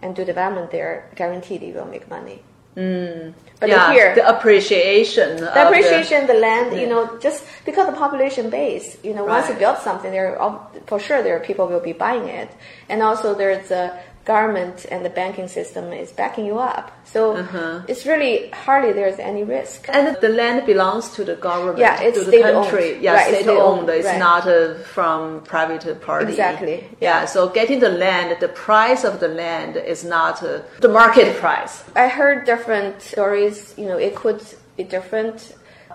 and 0.00 0.14
do 0.14 0.24
development 0.24 0.70
there, 0.70 1.10
guaranteed 1.16 1.62
you 1.62 1.74
will 1.74 1.86
make 1.86 2.08
money. 2.08 2.42
Mm. 2.78 3.34
But 3.60 3.70
yeah, 3.70 3.92
here, 3.92 4.14
the 4.14 4.28
appreciation, 4.28 5.38
the 5.38 5.66
appreciation, 5.66 6.28
the, 6.28 6.34
the 6.34 6.38
land, 6.38 6.80
you 6.80 6.86
know, 6.86 7.18
just 7.18 7.42
because 7.64 7.86
the 7.86 7.92
population 7.92 8.50
base, 8.50 8.96
you 9.02 9.12
know, 9.14 9.26
Right. 9.26 9.38
once 9.40 9.48
you 9.48 9.56
build 9.56 9.78
something, 9.78 10.12
there 10.12 10.38
are, 10.40 10.64
for 10.86 11.00
sure 11.00 11.20
there 11.24 11.34
are 11.36 11.40
people 11.40 11.66
will 11.66 11.80
be 11.80 11.92
buying 11.92 12.28
it, 12.28 12.48
and 12.88 13.02
also 13.02 13.34
there's 13.34 13.72
a 13.72 13.98
government 14.34 14.76
and 14.92 15.00
the 15.08 15.14
banking 15.22 15.48
system 15.58 15.84
is 16.02 16.08
backing 16.22 16.44
you 16.50 16.58
up. 16.74 16.86
So 17.14 17.20
Uh-huh. 17.42 17.80
it's 17.90 18.04
really 18.10 18.34
hardly 18.64 18.90
there's 19.00 19.20
any 19.30 19.42
risk. 19.58 19.78
And 19.96 20.04
the 20.26 20.32
land 20.40 20.58
belongs 20.72 21.06
to 21.16 21.20
the 21.30 21.36
government, 21.48 21.78
Yeah, 21.86 22.06
it's 22.06 22.18
to 22.24 22.30
the 22.30 22.42
country. 22.48 22.88
Yeah, 23.00 23.14
Right, 23.14 23.28
it's 23.32 23.42
state 23.44 23.48
owned. 23.48 23.84
state-owned, 23.88 23.88
It's 24.00 24.12
right. 24.12 24.28
not 24.30 24.42
uh, 24.46 24.58
from 24.94 25.18
private 25.54 25.84
party. 26.10 26.30
Exactly, 26.32 26.76
Yeah. 27.06 27.18
So 27.34 27.40
getting 27.60 27.78
the 27.86 27.94
land, 28.06 28.28
the 28.46 28.52
price 28.68 29.02
of 29.10 29.14
the 29.24 29.30
land 29.44 29.72
is 29.94 30.00
not 30.16 30.34
uh, 30.42 30.48
the 30.86 30.92
market 31.00 31.28
price. 31.44 31.74
I 32.04 32.06
heard 32.18 32.36
different 32.52 32.94
stories. 33.12 33.56
You 33.80 33.86
know, 33.90 33.98
it 34.08 34.12
could 34.22 34.40
be 34.78 34.84
different 34.98 35.36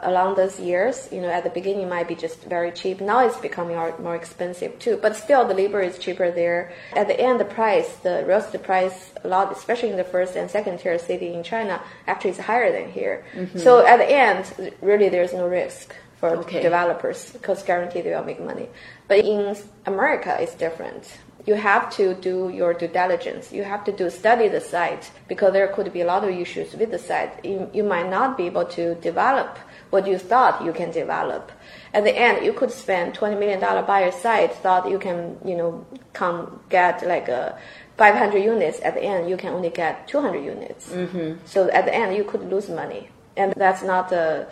along 0.03 0.35
those 0.35 0.59
years. 0.59 1.09
You 1.11 1.21
know, 1.21 1.29
at 1.29 1.43
the 1.43 1.49
beginning 1.49 1.83
it 1.83 1.89
might 1.89 2.07
be 2.07 2.15
just 2.15 2.41
very 2.43 2.71
cheap. 2.71 3.01
Now 3.01 3.25
it's 3.25 3.37
becoming 3.37 3.75
more 3.75 4.15
expensive 4.15 4.77
too. 4.79 4.97
But 5.01 5.15
still, 5.15 5.47
the 5.47 5.53
labor 5.53 5.81
is 5.81 5.97
cheaper 5.97 6.31
there. 6.31 6.71
At 6.95 7.07
the 7.07 7.19
end, 7.19 7.39
the 7.39 7.45
price, 7.45 7.89
the 7.97 8.23
real 8.27 8.39
estate 8.39 8.63
price, 8.63 9.11
a 9.23 9.27
lot, 9.27 9.51
especially 9.51 9.89
in 9.89 9.97
the 9.97 10.03
first 10.03 10.35
and 10.35 10.49
second 10.49 10.79
tier 10.79 10.97
city 10.99 11.33
in 11.33 11.43
China, 11.43 11.81
actually 12.07 12.31
is 12.31 12.39
higher 12.39 12.71
than 12.71 12.91
here. 12.91 13.25
Mm-hmm. 13.35 13.59
So 13.59 13.85
at 13.85 13.97
the 13.97 14.09
end, 14.09 14.73
really, 14.81 15.09
there's 15.09 15.33
no 15.33 15.47
risk 15.47 15.95
for 16.19 16.37
Okay. 16.37 16.61
developers 16.61 17.31
because 17.31 17.63
guaranteed 17.63 18.05
they 18.05 18.11
will 18.15 18.23
make 18.23 18.39
money. 18.39 18.69
But 19.09 19.19
in 19.25 19.57
America, 19.85 20.37
it's 20.39 20.55
different. 20.55 21.03
You 21.45 21.55
have 21.55 21.93
to 21.97 22.13
do 22.13 22.49
your 22.49 22.73
due 22.73 22.87
diligence. 22.87 23.51
You 23.51 23.63
have 23.65 23.83
to 23.83 23.91
do 23.91 24.09
study 24.09 24.47
the 24.47 24.61
site 24.61 25.11
because 25.27 25.51
there 25.51 25.67
could 25.67 25.91
be 25.91 25.99
a 25.99 26.05
lot 26.05 26.23
of 26.23 26.29
issues 26.29 26.73
with 26.73 26.91
the 26.91 26.99
site. 26.99 27.43
You, 27.43 27.69
you 27.73 27.83
might 27.83 28.09
not 28.09 28.37
be 28.37 28.45
able 28.45 28.63
to 28.77 28.95
develop 28.95 29.59
what 29.93 30.07
you 30.07 30.17
thought 30.17 30.65
you 30.65 30.73
can 30.73 30.89
develop. 30.91 31.51
At 31.93 32.03
the 32.03 32.15
end, 32.27 32.43
you 32.43 32.51
could 32.51 32.71
spend 32.71 33.13
twenty 33.13 33.35
million 33.35 33.59
dollar 33.59 33.83
buy 33.83 34.01
a 34.01 34.11
site, 34.11 34.51
thought 34.63 34.89
you 34.89 34.97
can, 34.97 35.37
you 35.45 35.55
know, 35.55 35.85
come 36.13 36.59
get 36.69 37.05
like 37.13 37.27
a 37.29 37.57
500 37.97 38.39
units. 38.39 38.79
At 38.81 38.95
the 38.95 39.03
end, 39.03 39.29
you 39.29 39.37
can 39.37 39.53
only 39.53 39.69
get 39.69 40.07
200 40.07 40.43
units. 40.43 40.89
Mm-hmm. 40.89 41.45
So 41.45 41.69
at 41.69 41.85
the 41.85 41.93
end, 41.93 42.15
you 42.15 42.23
could 42.23 42.49
lose 42.49 42.67
money, 42.69 43.09
and 43.37 43.53
that's 43.55 43.83
not 43.83 44.11
uh, 44.11 44.45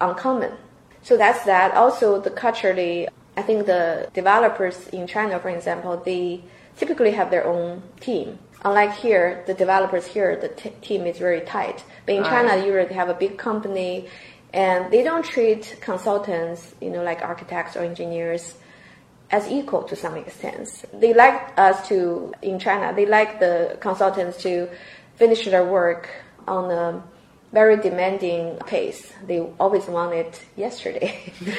uncommon. 0.00 0.52
So 1.02 1.16
that's 1.16 1.44
that. 1.44 1.74
Also, 1.74 2.20
the 2.20 2.30
culturally, 2.30 3.08
I 3.36 3.42
think 3.42 3.66
the 3.66 4.08
developers 4.12 4.88
in 4.88 5.06
China, 5.06 5.38
for 5.38 5.50
example, 5.50 6.02
they 6.04 6.42
typically 6.76 7.12
have 7.12 7.30
their 7.30 7.46
own 7.46 7.82
team. 8.00 8.38
Unlike 8.64 8.94
here, 8.94 9.44
the 9.46 9.54
developers 9.54 10.06
here, 10.06 10.34
the 10.36 10.48
t- 10.48 10.72
team 10.80 11.06
is 11.06 11.18
very 11.18 11.42
tight. 11.42 11.84
But 12.06 12.14
in 12.16 12.24
China, 12.24 12.56
you 12.56 12.72
usually 12.72 12.94
have 12.94 13.10
a 13.10 13.14
big 13.14 13.36
company, 13.36 14.08
and 14.54 14.92
they 14.92 15.02
don't 15.02 15.24
treat 15.24 15.76
consultants, 15.80 16.76
you 16.80 16.88
know, 16.88 17.02
like 17.02 17.22
architects 17.22 17.76
or 17.76 17.80
engineers, 17.80 18.54
as 19.30 19.48
equal 19.48 19.82
to 19.82 19.96
some 19.96 20.14
extent. 20.14 20.84
They 20.94 21.12
like 21.12 21.58
us 21.58 21.88
to 21.88 22.32
in 22.40 22.60
China. 22.60 22.94
They 22.94 23.04
like 23.04 23.40
the 23.40 23.76
consultants 23.80 24.40
to 24.44 24.68
finish 25.16 25.44
their 25.44 25.64
work 25.66 26.08
on 26.46 26.70
a 26.70 27.02
very 27.52 27.76
demanding 27.78 28.56
pace. 28.66 29.12
They 29.26 29.40
always 29.58 29.86
want 29.86 30.14
it 30.14 30.40
yesterday. 30.56 31.32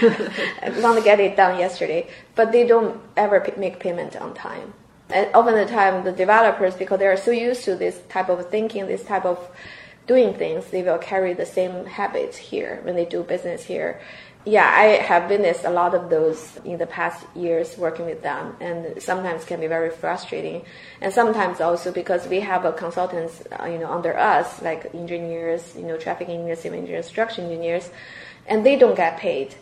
want 0.80 0.98
to 0.98 1.04
get 1.04 1.20
it 1.20 1.36
done 1.36 1.60
yesterday, 1.60 2.08
but 2.34 2.54
they 2.54 2.66
don't 2.66 3.02
ever 3.18 3.46
make 3.58 3.78
payment 3.80 4.16
on 4.16 4.34
time. 4.34 4.74
And 5.10 5.30
often 5.36 5.56
the 5.56 5.66
time, 5.66 6.06
the 6.06 6.14
developers, 6.14 6.76
because 6.76 7.00
they 7.00 7.08
are 7.08 7.18
so 7.18 7.32
used 7.32 7.66
to 7.66 7.76
this 7.76 8.02
type 8.08 8.30
of 8.30 8.50
thinking, 8.50 8.88
this 8.88 9.04
type 9.04 9.26
of 9.26 9.38
doing 10.08 10.34
things, 10.34 10.66
they 10.68 10.84
will 10.84 10.98
carry 10.98 11.34
the 11.34 11.46
same 11.46 11.86
habits 11.86 12.38
here 12.38 12.80
when 12.84 12.96
they 12.96 13.06
do 13.06 13.24
business 13.24 13.64
here. 13.64 14.02
Yeah, 14.48 14.70
I 14.72 15.04
have 15.04 15.28
witnessed 15.28 15.66
a 15.66 15.72
lot 15.72 15.96
of 15.96 16.12
those 16.12 16.60
in 16.64 16.78
the 16.78 16.86
past 16.86 17.26
years 17.36 17.76
working 17.80 18.06
with 18.06 18.22
them, 18.22 18.56
and 18.60 19.02
sometimes 19.02 19.44
can 19.44 19.60
be 19.60 19.66
very 19.66 19.90
frustrating. 19.90 20.64
And 21.02 21.12
sometimes 21.12 21.62
also 21.62 21.92
because 21.92 22.28
we 22.28 22.42
have 22.42 22.64
a 22.64 22.72
consultants, 22.72 23.42
uh, 23.60 23.66
you 23.66 23.80
know, 23.80 23.92
under 23.92 24.16
us, 24.16 24.62
like 24.62 24.94
engineers, 24.94 25.74
you 25.76 25.84
know, 25.84 25.98
traffic 25.98 26.30
engineers, 26.30 26.60
civil 26.60 26.78
engineers, 26.78 27.08
structural 27.08 27.48
engineers, 27.48 27.90
and 28.46 28.64
they 28.64 28.76
don't 28.76 28.96
get 28.96 29.18
paid 29.18 29.56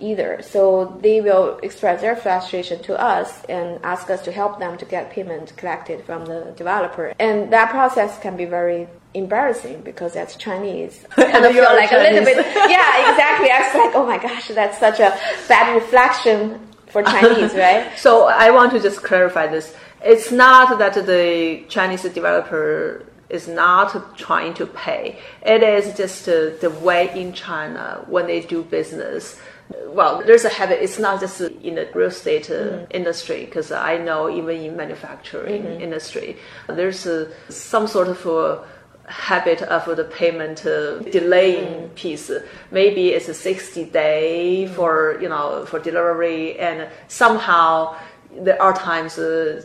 either. 0.00 0.42
So 0.42 0.98
they 1.00 1.20
will 1.20 1.58
express 1.62 2.00
their 2.00 2.16
frustration 2.16 2.82
to 2.84 3.00
us 3.00 3.44
and 3.44 3.80
ask 3.84 4.10
us 4.10 4.22
to 4.22 4.32
help 4.32 4.58
them 4.58 4.76
to 4.78 4.84
get 4.84 5.10
payment 5.10 5.56
collected 5.56 6.04
from 6.04 6.26
the 6.26 6.52
developer. 6.56 7.14
And 7.18 7.52
that 7.52 7.70
process 7.70 8.18
can 8.18 8.36
be 8.36 8.44
very 8.44 8.88
embarrassing 9.14 9.82
because 9.82 10.14
that's 10.14 10.36
Chinese. 10.36 11.04
And 11.16 11.44
I 11.44 11.52
feel 11.52 11.64
like 11.64 11.92
a 11.92 11.96
little 11.96 12.24
bit, 12.24 12.36
yeah, 12.54 13.10
exactly. 13.10 13.50
I 13.50 13.60
was 13.60 13.74
like, 13.74 13.94
oh 13.94 14.06
my 14.06 14.18
gosh, 14.18 14.48
that's 14.48 14.78
such 14.78 15.00
a 15.00 15.18
bad 15.48 15.74
reflection 15.74 16.60
for 16.86 17.02
Chinese, 17.02 17.54
right? 17.66 17.90
So 17.96 18.24
I 18.24 18.50
want 18.50 18.72
to 18.72 18.80
just 18.80 19.02
clarify 19.02 19.46
this. 19.46 19.74
It's 20.02 20.30
not 20.30 20.78
that 20.78 20.94
the 20.94 21.64
Chinese 21.68 22.02
developer 22.02 23.06
is 23.28 23.48
not 23.48 24.16
trying 24.16 24.54
to 24.54 24.66
pay. 24.66 25.18
It 25.42 25.62
is 25.62 25.96
just 25.96 26.28
uh, 26.28 26.50
the 26.60 26.70
way 26.70 27.10
in 27.18 27.32
China 27.32 28.04
when 28.06 28.26
they 28.26 28.40
do 28.40 28.62
business. 28.62 29.40
Well, 29.86 30.22
there's 30.26 30.44
a 30.44 30.48
habit. 30.48 30.82
It's 30.82 30.98
not 30.98 31.20
just 31.20 31.40
in 31.40 31.76
the 31.76 31.88
real 31.94 32.08
estate 32.08 32.50
uh, 32.50 32.86
industry 32.90 33.44
because 33.46 33.72
I 33.72 33.96
know 33.96 34.28
even 34.28 34.56
in 34.56 34.76
manufacturing 34.76 35.80
industry, 35.80 36.36
there's 36.66 37.06
uh, 37.06 37.30
some 37.48 37.86
sort 37.86 38.08
of 38.08 38.26
uh, 38.26 38.58
habit 39.06 39.62
of 39.62 39.96
the 39.96 40.04
payment 40.04 40.66
uh, 40.66 40.98
delaying 40.98 41.88
piece. 41.90 42.30
Maybe 42.70 43.10
it's 43.10 43.28
a 43.28 43.34
60 43.34 43.84
day 43.86 44.66
for 44.66 45.18
you 45.20 45.28
know 45.28 45.64
for 45.66 45.78
delivery, 45.78 46.58
and 46.58 46.88
somehow 47.08 47.96
there 48.32 48.60
are 48.60 48.74
times 48.74 49.18
uh, 49.18 49.62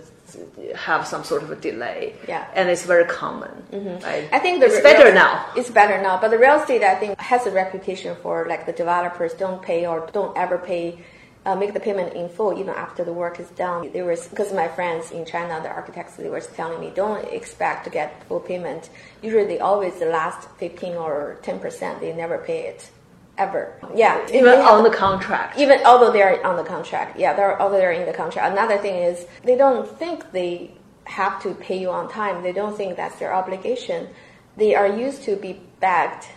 have 0.76 1.08
some 1.08 1.24
sort 1.24 1.44
of 1.44 1.52
a 1.52 1.56
delay. 1.56 2.15
Yeah. 2.28 2.48
and 2.54 2.70
it's 2.70 2.86
very 2.86 3.06
common. 3.06 3.52
Right? 3.72 4.28
I 4.32 4.39
think 4.39 4.60
the 4.60 4.68
it's 4.68 4.82
better 4.82 5.13
now. 5.13 5.52
It's 5.56 5.70
better 5.70 6.02
now, 6.02 6.20
but 6.20 6.30
the 6.30 6.38
real 6.38 6.60
estate 6.60 6.84
I 6.84 6.96
think 6.96 7.20
has 7.20 7.46
a 7.46 7.52
reputation 7.52 8.15
for 8.22 8.46
like 8.48 8.65
the 8.65 8.74
developers 8.74 9.34
don't 9.34 9.62
pay 9.62 9.86
or 9.86 10.10
don't 10.13 10.36
ever 10.38 10.58
pay. 10.58 11.00
Uh, 11.46 11.56
make 11.56 11.74
the 11.74 11.80
payment 11.80 12.13
in 12.13 12.28
full 12.28 12.52
even 12.60 12.74
after 12.76 13.02
the 13.06 13.13
work 13.13 13.39
is 13.39 13.48
done. 13.52 13.89
There 13.94 14.04
was 14.04 14.28
because 14.28 14.52
my 14.52 14.68
friends 14.68 15.12
in 15.12 15.26
China, 15.26 15.62
the 15.63 15.70
architects, 15.70 16.18
they 16.18 16.30
were 16.30 16.42
telling 16.42 16.82
me 16.82 16.92
don't 16.94 17.26
expect 17.32 17.86
to 17.86 17.89
get 17.89 18.24
full 18.28 18.42
payment. 18.42 18.89
Usually, 19.22 19.46
they 19.46 19.60
always 19.60 19.98
the 20.00 20.08
last 20.08 20.50
fifteen 20.58 20.96
or 20.96 21.38
ten 21.42 21.58
percent. 21.60 22.02
They 22.02 22.13
never 22.13 22.39
pay 22.39 22.68
it 22.68 22.92
ever. 23.39 23.73
Yeah, 23.95 24.23
Even 24.32 24.60
on 24.60 24.84
the 24.84 24.91
contract. 24.91 25.58
even 25.58 25.80
although 25.86 26.12
they're 26.12 26.45
on 26.45 26.58
the 26.58 26.63
contract. 26.63 27.17
Yeah, 27.17 27.34
they're 27.34 27.60
although 27.60 27.78
they're 27.78 27.91
in 27.91 28.06
the 28.06 28.13
contract. 28.13 28.52
Another 28.52 28.78
thing 28.78 29.02
is 29.02 29.25
they 29.43 29.58
don't 29.58 29.88
think 29.97 30.32
they 30.32 30.71
have 31.06 31.41
to 31.41 31.56
pay 31.56 31.80
you 31.80 31.89
on 31.89 32.10
time. 32.10 32.43
They 32.43 32.52
don't 32.52 32.78
think 32.78 32.95
that's 32.95 33.17
their 33.17 33.34
obligation. 33.34 34.10
They 34.58 34.75
are 34.75 34.88
used 34.88 35.23
to 35.23 35.36
be 35.36 35.60
begged 35.80 36.28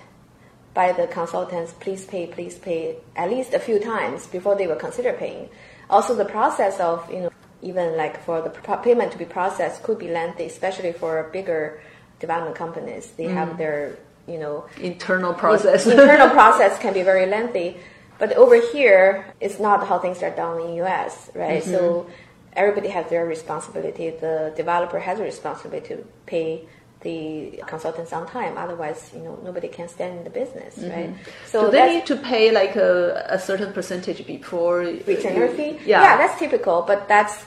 by 0.74 0.92
the 0.92 1.06
consultants, 1.06 1.74
please 1.80 2.06
pay, 2.06 2.26
please 2.26 2.56
pay, 2.56 2.96
at 3.14 3.28
least 3.28 3.52
a 3.52 3.58
few 3.58 3.78
times 3.78 4.26
before 4.26 4.56
they 4.56 4.66
will 4.66 4.76
consider 4.76 5.12
paying. 5.12 5.50
Also, 5.90 6.14
the 6.14 6.24
process 6.24 6.80
of 6.80 7.10
you 7.12 7.20
know 7.20 7.30
even 7.60 7.96
like 7.96 8.22
for 8.24 8.40
the 8.42 8.50
payment 8.78 9.12
to 9.12 9.18
be 9.18 9.24
processed 9.24 9.82
could 9.82 9.98
be 9.98 10.08
lengthy, 10.08 10.46
especially 10.46 10.92
for 10.92 11.30
bigger 11.32 11.80
development 12.18 12.56
companies. 12.56 13.12
They 13.12 13.24
have 13.24 13.50
mm. 13.50 13.58
their 13.58 13.98
you 14.26 14.38
know 14.38 14.66
Internal 14.80 15.35
process. 15.35 15.87
internal 15.98 16.30
process 16.30 16.78
can 16.78 16.92
be 16.92 17.02
very 17.02 17.26
lengthy. 17.26 17.76
But 18.18 18.35
over 18.35 18.61
here, 18.72 19.35
it's 19.40 19.58
not 19.58 19.87
how 19.88 19.98
things 19.98 20.22
are 20.22 20.30
done 20.30 20.61
in 20.61 20.74
US, 20.85 21.30
right? 21.35 21.62
So 21.62 21.80
mm-hmm. 21.80 22.11
everybody 22.52 22.88
has 22.88 23.08
their 23.11 23.26
responsibility. 23.26 24.11
The 24.11 24.52
developer 24.56 25.00
has 25.00 25.18
a 25.18 25.24
responsibility 25.24 25.88
to 25.96 26.04
pay 26.26 26.68
the 27.00 27.61
consultants 27.66 28.12
on 28.12 28.26
time. 28.28 28.56
Otherwise, 28.56 29.11
you 29.14 29.22
know, 29.22 29.38
nobody 29.42 29.68
can 29.68 29.88
stand 29.88 30.18
in 30.18 30.24
the 30.24 30.30
business, 30.30 30.76
mm-hmm. 30.76 30.90
right? 30.90 31.14
So 31.46 31.66
Do 31.66 31.72
they 31.72 31.96
need 31.96 32.06
to 32.06 32.16
pay 32.16 32.52
like 32.52 32.76
a, 32.76 33.26
a 33.28 33.38
certain 33.38 33.72
percentage 33.72 34.24
before 34.26 34.78
retainer 34.80 35.48
fee. 35.48 35.78
Yeah. 35.85 36.16
that's 36.16 36.38
typical, 36.38 36.82
but 36.82 37.08
that's 37.08 37.44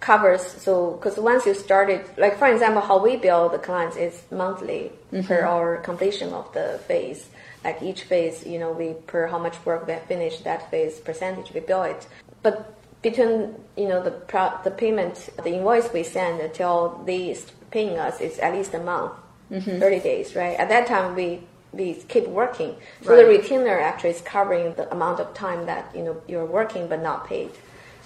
covers 0.00 0.42
so 0.42 0.92
because 0.92 1.16
once 1.16 1.46
you 1.46 1.54
started 1.54 2.04
like 2.18 2.38
for 2.38 2.46
example 2.46 2.82
how 2.82 3.02
we 3.02 3.16
bill 3.16 3.48
the 3.48 3.58
clients 3.58 3.96
is 3.96 4.22
monthly 4.30 4.92
Mm-hmm. 5.12 5.28
per 5.28 5.42
our 5.46 5.76
completion 5.76 6.32
of 6.32 6.52
the 6.52 6.80
phase 6.88 7.28
like 7.62 7.80
each 7.80 8.02
phase 8.02 8.44
you 8.44 8.58
know 8.58 8.72
we 8.72 8.92
per 9.06 9.28
how 9.28 9.38
much 9.38 9.54
work 9.64 9.86
we 9.86 9.92
have 9.92 10.02
finished 10.02 10.42
that 10.42 10.68
phase 10.68 10.98
percentage 10.98 11.54
we 11.54 11.60
bill 11.60 11.84
it 11.84 12.08
but 12.42 12.74
between 13.02 13.54
you 13.76 13.86
know 13.86 14.02
the 14.02 14.10
pro- 14.10 14.58
the 14.64 14.70
payment 14.70 15.28
the 15.44 15.54
invoice 15.54 15.92
we 15.92 16.02
send 16.02 16.40
until 16.40 17.00
they 17.06 17.36
paying 17.70 17.98
us 17.98 18.20
is 18.20 18.38
at 18.40 18.52
least 18.52 18.74
a 18.74 18.80
month 18.80 19.12
mm-hmm. 19.50 19.82
early 19.82 20.00
days, 20.00 20.34
right? 20.34 20.58
At 20.58 20.68
that 20.68 20.86
time, 20.86 21.14
we 21.14 21.42
we 21.72 21.94
keep 22.08 22.26
working, 22.26 22.74
so 23.02 23.10
right. 23.10 23.16
the 23.16 23.26
retainer 23.26 23.78
actually 23.78 24.10
is 24.10 24.22
covering 24.22 24.72
the 24.74 24.90
amount 24.90 25.20
of 25.20 25.34
time 25.34 25.66
that 25.66 25.94
you 25.94 26.02
know 26.02 26.22
you're 26.26 26.46
working 26.46 26.88
but 26.88 27.02
not 27.02 27.26
paid. 27.26 27.50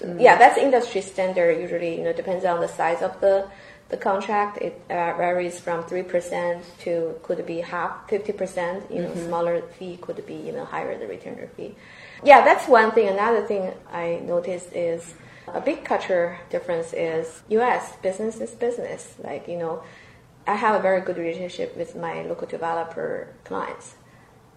Mm-hmm. 0.00 0.20
Yeah, 0.20 0.36
that's 0.36 0.58
industry 0.58 1.00
standard. 1.00 1.60
Usually, 1.60 1.96
you 1.98 2.04
know, 2.04 2.12
depends 2.12 2.44
on 2.44 2.60
the 2.60 2.68
size 2.68 3.02
of 3.02 3.20
the 3.20 3.48
the 3.90 3.96
contract. 3.96 4.58
It 4.58 4.80
uh, 4.88 5.14
varies 5.16 5.60
from 5.60 5.84
three 5.84 6.02
percent 6.02 6.64
to 6.80 7.18
could 7.22 7.44
be 7.46 7.60
half, 7.60 8.08
fifty 8.08 8.32
percent. 8.32 8.90
You 8.90 9.02
know, 9.02 9.08
mm-hmm. 9.08 9.26
smaller 9.26 9.62
fee 9.78 9.98
could 10.00 10.24
be 10.26 10.34
you 10.34 10.52
know 10.52 10.64
higher 10.64 10.96
the 10.98 11.06
retainer 11.06 11.48
fee. 11.56 11.74
Yeah, 12.24 12.44
that's 12.44 12.68
one 12.68 12.92
thing. 12.92 13.08
Another 13.08 13.42
thing 13.42 13.72
I 13.92 14.20
noticed 14.24 14.72
is 14.72 15.14
a 15.48 15.60
big 15.60 15.84
culture 15.84 16.38
difference 16.50 16.92
is 16.92 17.42
U.S. 17.48 17.96
business 18.02 18.40
is 18.40 18.50
business. 18.52 19.14
Like 19.22 19.48
you 19.48 19.58
know, 19.58 19.82
I 20.46 20.54
have 20.54 20.74
a 20.74 20.82
very 20.82 21.00
good 21.00 21.18
relationship 21.18 21.76
with 21.76 21.96
my 21.96 22.22
local 22.22 22.46
developer 22.46 23.28
clients, 23.44 23.94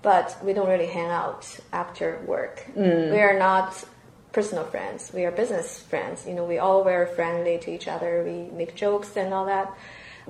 but 0.01 0.37
we 0.43 0.53
don't 0.53 0.69
really 0.69 0.87
hang 0.87 1.09
out 1.09 1.59
after 1.71 2.21
work. 2.25 2.65
Mm. 2.77 3.11
We 3.11 3.19
are 3.19 3.37
not 3.37 3.83
personal 4.33 4.65
friends. 4.65 5.11
We 5.13 5.25
are 5.25 5.31
business 5.31 5.79
friends. 5.79 6.27
You 6.27 6.33
know, 6.33 6.43
we 6.43 6.57
all 6.57 6.83
very 6.83 7.05
friendly 7.15 7.59
to 7.59 7.71
each 7.71 7.87
other. 7.87 8.23
We 8.25 8.51
make 8.55 8.75
jokes 8.75 9.15
and 9.15 9.33
all 9.33 9.45
that, 9.45 9.71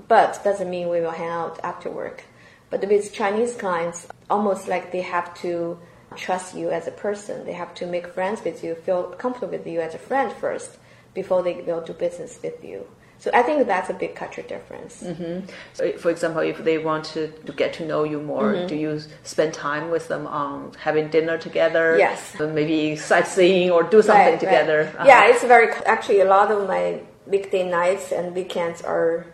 but 0.07 0.43
doesn't 0.43 0.69
mean 0.69 0.89
we 0.89 1.01
will 1.01 1.11
hang 1.11 1.29
out 1.29 1.59
after 1.63 1.89
work. 1.89 2.23
But 2.69 2.87
with 2.87 3.13
Chinese 3.13 3.55
clients, 3.55 4.07
almost 4.29 4.67
like 4.67 4.91
they 4.91 5.01
have 5.01 5.33
to 5.41 5.79
trust 6.15 6.55
you 6.55 6.69
as 6.69 6.87
a 6.87 6.91
person. 6.91 7.45
They 7.45 7.53
have 7.53 7.73
to 7.75 7.85
make 7.85 8.07
friends 8.07 8.43
with 8.43 8.63
you, 8.63 8.75
feel 8.75 9.03
comfortable 9.03 9.57
with 9.57 9.65
you 9.65 9.79
as 9.79 9.95
a 9.95 9.99
friend 9.99 10.31
first 10.33 10.77
before 11.13 11.41
they 11.41 11.61
will 11.61 11.81
do 11.81 11.93
business 11.93 12.39
with 12.43 12.63
you. 12.63 12.85
So 13.23 13.31
I 13.33 13.41
think 13.41 13.65
that's 13.67 13.89
a 13.89 13.93
big 13.93 14.15
culture 14.15 14.41
difference. 14.41 15.01
Mm-hmm. 15.01 15.47
So 15.71 15.93
for 15.93 16.09
example, 16.09 16.41
if 16.41 16.61
they 16.61 16.77
want 16.77 17.05
to, 17.15 17.29
to 17.47 17.53
get 17.53 17.71
to 17.75 17.85
know 17.85 18.03
you 18.03 18.21
more, 18.21 18.51
mm-hmm. 18.51 18.67
do 18.67 18.75
you 18.75 18.99
spend 19.23 19.53
time 19.53 19.89
with 19.89 20.09
them 20.09 20.27
on 20.27 20.73
having 20.77 21.07
dinner 21.07 21.37
together? 21.37 21.97
Yes. 21.97 22.35
Maybe 22.37 22.97
sightseeing 22.97 23.71
or 23.71 23.81
do 23.83 24.01
something 24.01 24.33
right, 24.33 24.39
together? 24.41 24.83
Right. 24.83 24.95
Uh-huh. 24.95 25.05
Yeah, 25.07 25.27
it's 25.27 25.41
very, 25.41 25.71
actually 25.85 26.19
a 26.19 26.25
lot 26.25 26.51
of 26.51 26.67
my 26.67 26.99
weekday 27.25 27.63
nights 27.63 28.11
and 28.11 28.35
weekends 28.35 28.81
are 28.81 29.25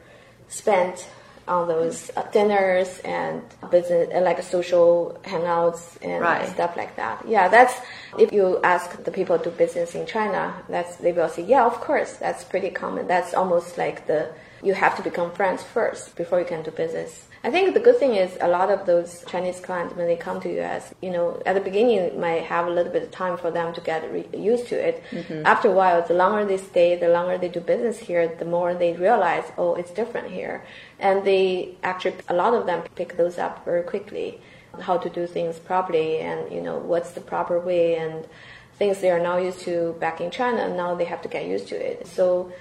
spent 0.49 1.09
on 1.49 1.67
those 1.67 2.11
dinners 2.31 2.99
and 2.99 3.41
business, 3.71 4.09
like 4.13 4.41
social 4.43 5.19
hangouts 5.23 5.97
and 6.01 6.21
right. 6.21 6.47
stuff 6.47 6.77
like 6.77 6.95
that. 6.95 7.27
Yeah, 7.27 7.49
that's 7.49 7.73
if 8.17 8.31
you 8.31 8.59
ask 8.63 9.03
the 9.03 9.11
people 9.11 9.37
do 9.37 9.49
business 9.49 9.95
in 9.95 10.05
China, 10.05 10.55
that's 10.69 10.97
they 10.97 11.11
will 11.11 11.27
say, 11.27 11.43
yeah, 11.43 11.65
of 11.65 11.81
course, 11.81 12.13
that's 12.17 12.43
pretty 12.43 12.69
common. 12.69 13.07
That's 13.07 13.33
almost 13.33 13.77
like 13.77 14.07
the 14.07 14.31
you 14.61 14.73
have 14.73 14.95
to 14.97 15.01
become 15.01 15.31
friends 15.31 15.63
first 15.63 16.15
before 16.15 16.39
you 16.39 16.45
can 16.45 16.61
do 16.63 16.71
business. 16.71 17.25
I 17.43 17.51
think 17.51 17.73
the 17.73 17.79
good 17.79 17.97
thing 17.97 18.15
is 18.15 18.37
a 18.41 18.47
lot 18.47 18.69
of 18.69 18.85
those 18.85 19.23
Chinese 19.25 19.61
clients 19.61 19.95
when 19.95 20.07
they 20.07 20.17
come 20.17 20.41
to 20.41 20.59
US, 20.61 20.93
you 21.01 21.09
know, 21.09 21.41
at 21.45 21.55
the 21.55 21.61
beginning 21.61 21.97
it 21.97 22.17
might 22.17 22.43
have 22.43 22.67
a 22.67 22.69
little 22.69 22.91
bit 22.91 23.03
of 23.03 23.11
time 23.11 23.37
for 23.37 23.49
them 23.49 23.73
to 23.73 23.81
get 23.81 24.11
re- 24.11 24.27
used 24.33 24.67
to 24.67 24.75
it. 24.75 25.01
Mm-hmm. 25.11 25.45
After 25.45 25.69
a 25.69 25.71
while, 25.71 26.05
the 26.05 26.13
longer 26.13 26.45
they 26.45 26.57
stay, 26.57 26.97
the 26.97 27.09
longer 27.09 27.37
they 27.37 27.47
do 27.47 27.61
business 27.61 27.97
here, 27.99 28.27
the 28.27 28.45
more 28.45 28.73
they 28.73 28.93
realize, 28.93 29.45
oh, 29.57 29.75
it's 29.75 29.91
different 29.91 30.29
here, 30.31 30.65
and 30.99 31.23
they 31.23 31.75
actually 31.83 32.15
a 32.27 32.33
lot 32.33 32.53
of 32.53 32.65
them 32.65 32.83
pick 32.95 33.15
those 33.15 33.37
up 33.37 33.63
very 33.63 33.83
quickly, 33.83 34.41
how 34.81 34.97
to 34.97 35.09
do 35.09 35.25
things 35.25 35.59
properly, 35.59 36.19
and 36.19 36.51
you 36.51 36.61
know 36.61 36.77
what's 36.77 37.11
the 37.11 37.21
proper 37.21 37.57
way 37.59 37.95
and 37.95 38.27
things 38.79 39.01
they 39.01 39.11
are 39.11 39.19
now 39.19 39.37
used 39.37 39.59
to 39.59 39.93
back 39.99 40.21
in 40.21 40.31
China, 40.31 40.59
and 40.65 40.75
now 40.75 40.95
they 40.95 41.05
have 41.05 41.21
to 41.21 41.27
get 41.27 41.45
used 41.45 41.67
to 41.67 41.75
it. 41.75 42.07
So, 42.07 42.51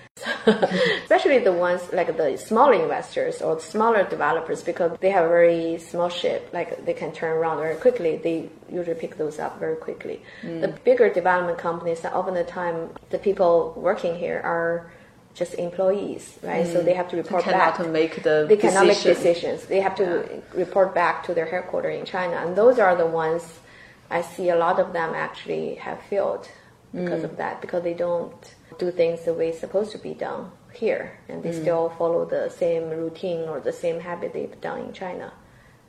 especially 0.46 1.38
the 1.38 1.52
ones 1.52 1.80
like 1.92 2.14
the 2.16 2.36
smaller 2.36 2.74
investors 2.74 3.40
or 3.40 3.58
smaller 3.60 4.02
developers, 4.04 4.62
because 4.62 4.98
they 5.00 5.10
have 5.10 5.24
a 5.24 5.28
very 5.28 5.78
small 5.78 6.10
ship, 6.10 6.50
like 6.52 6.84
they 6.84 6.92
can 6.92 7.12
turn 7.12 7.32
around 7.38 7.58
very 7.58 7.76
quickly. 7.76 8.16
They 8.16 8.50
usually 8.68 8.96
pick 8.96 9.16
those 9.16 9.38
up 9.38 9.58
very 9.60 9.76
quickly. 9.76 10.20
Mm. 10.42 10.60
The 10.60 10.68
bigger 10.88 11.08
development 11.08 11.58
companies, 11.58 12.04
often 12.04 12.34
the 12.34 12.44
time, 12.44 12.90
the 13.10 13.18
people 13.18 13.72
working 13.76 14.16
here 14.16 14.40
are 14.44 14.90
just 15.34 15.54
employees, 15.54 16.36
right? 16.42 16.66
Mm. 16.66 16.72
So 16.72 16.82
they 16.82 16.94
have 16.94 17.08
to 17.10 17.16
report 17.16 17.44
they 17.44 17.52
back. 17.52 17.76
to 17.76 17.86
make 17.86 18.24
the 18.24 18.46
they 18.48 18.56
cannot 18.56 18.86
make 18.88 19.00
decisions. 19.00 19.66
They 19.66 19.80
have 19.80 19.94
to 20.02 20.04
yeah. 20.04 20.40
report 20.64 20.94
back 20.94 21.22
to 21.26 21.30
their 21.32 21.46
headquarters 21.46 21.96
in 21.96 22.04
China, 22.04 22.36
and 22.44 22.56
those 22.56 22.80
are 22.80 22.96
the 22.96 23.06
ones 23.06 23.60
I 24.10 24.22
see 24.22 24.48
a 24.48 24.56
lot 24.56 24.78
of 24.78 24.92
them 24.92 25.14
actually 25.14 25.76
have 25.76 26.00
failed 26.02 26.48
because 26.92 27.20
mm. 27.20 27.24
of 27.24 27.36
that, 27.36 27.60
because 27.60 27.82
they 27.82 27.94
don't 27.94 28.54
do 28.78 28.90
things 28.90 29.24
the 29.24 29.34
way 29.34 29.48
it's 29.50 29.60
supposed 29.60 29.92
to 29.92 29.98
be 29.98 30.14
done 30.14 30.50
here, 30.72 31.18
and 31.28 31.42
they 31.42 31.50
mm. 31.50 31.60
still 31.60 31.90
follow 31.98 32.24
the 32.24 32.48
same 32.48 32.88
routine 32.90 33.40
or 33.48 33.60
the 33.60 33.72
same 33.72 34.00
habit 34.00 34.32
they've 34.32 34.60
done 34.60 34.80
in 34.80 34.92
China. 34.92 35.32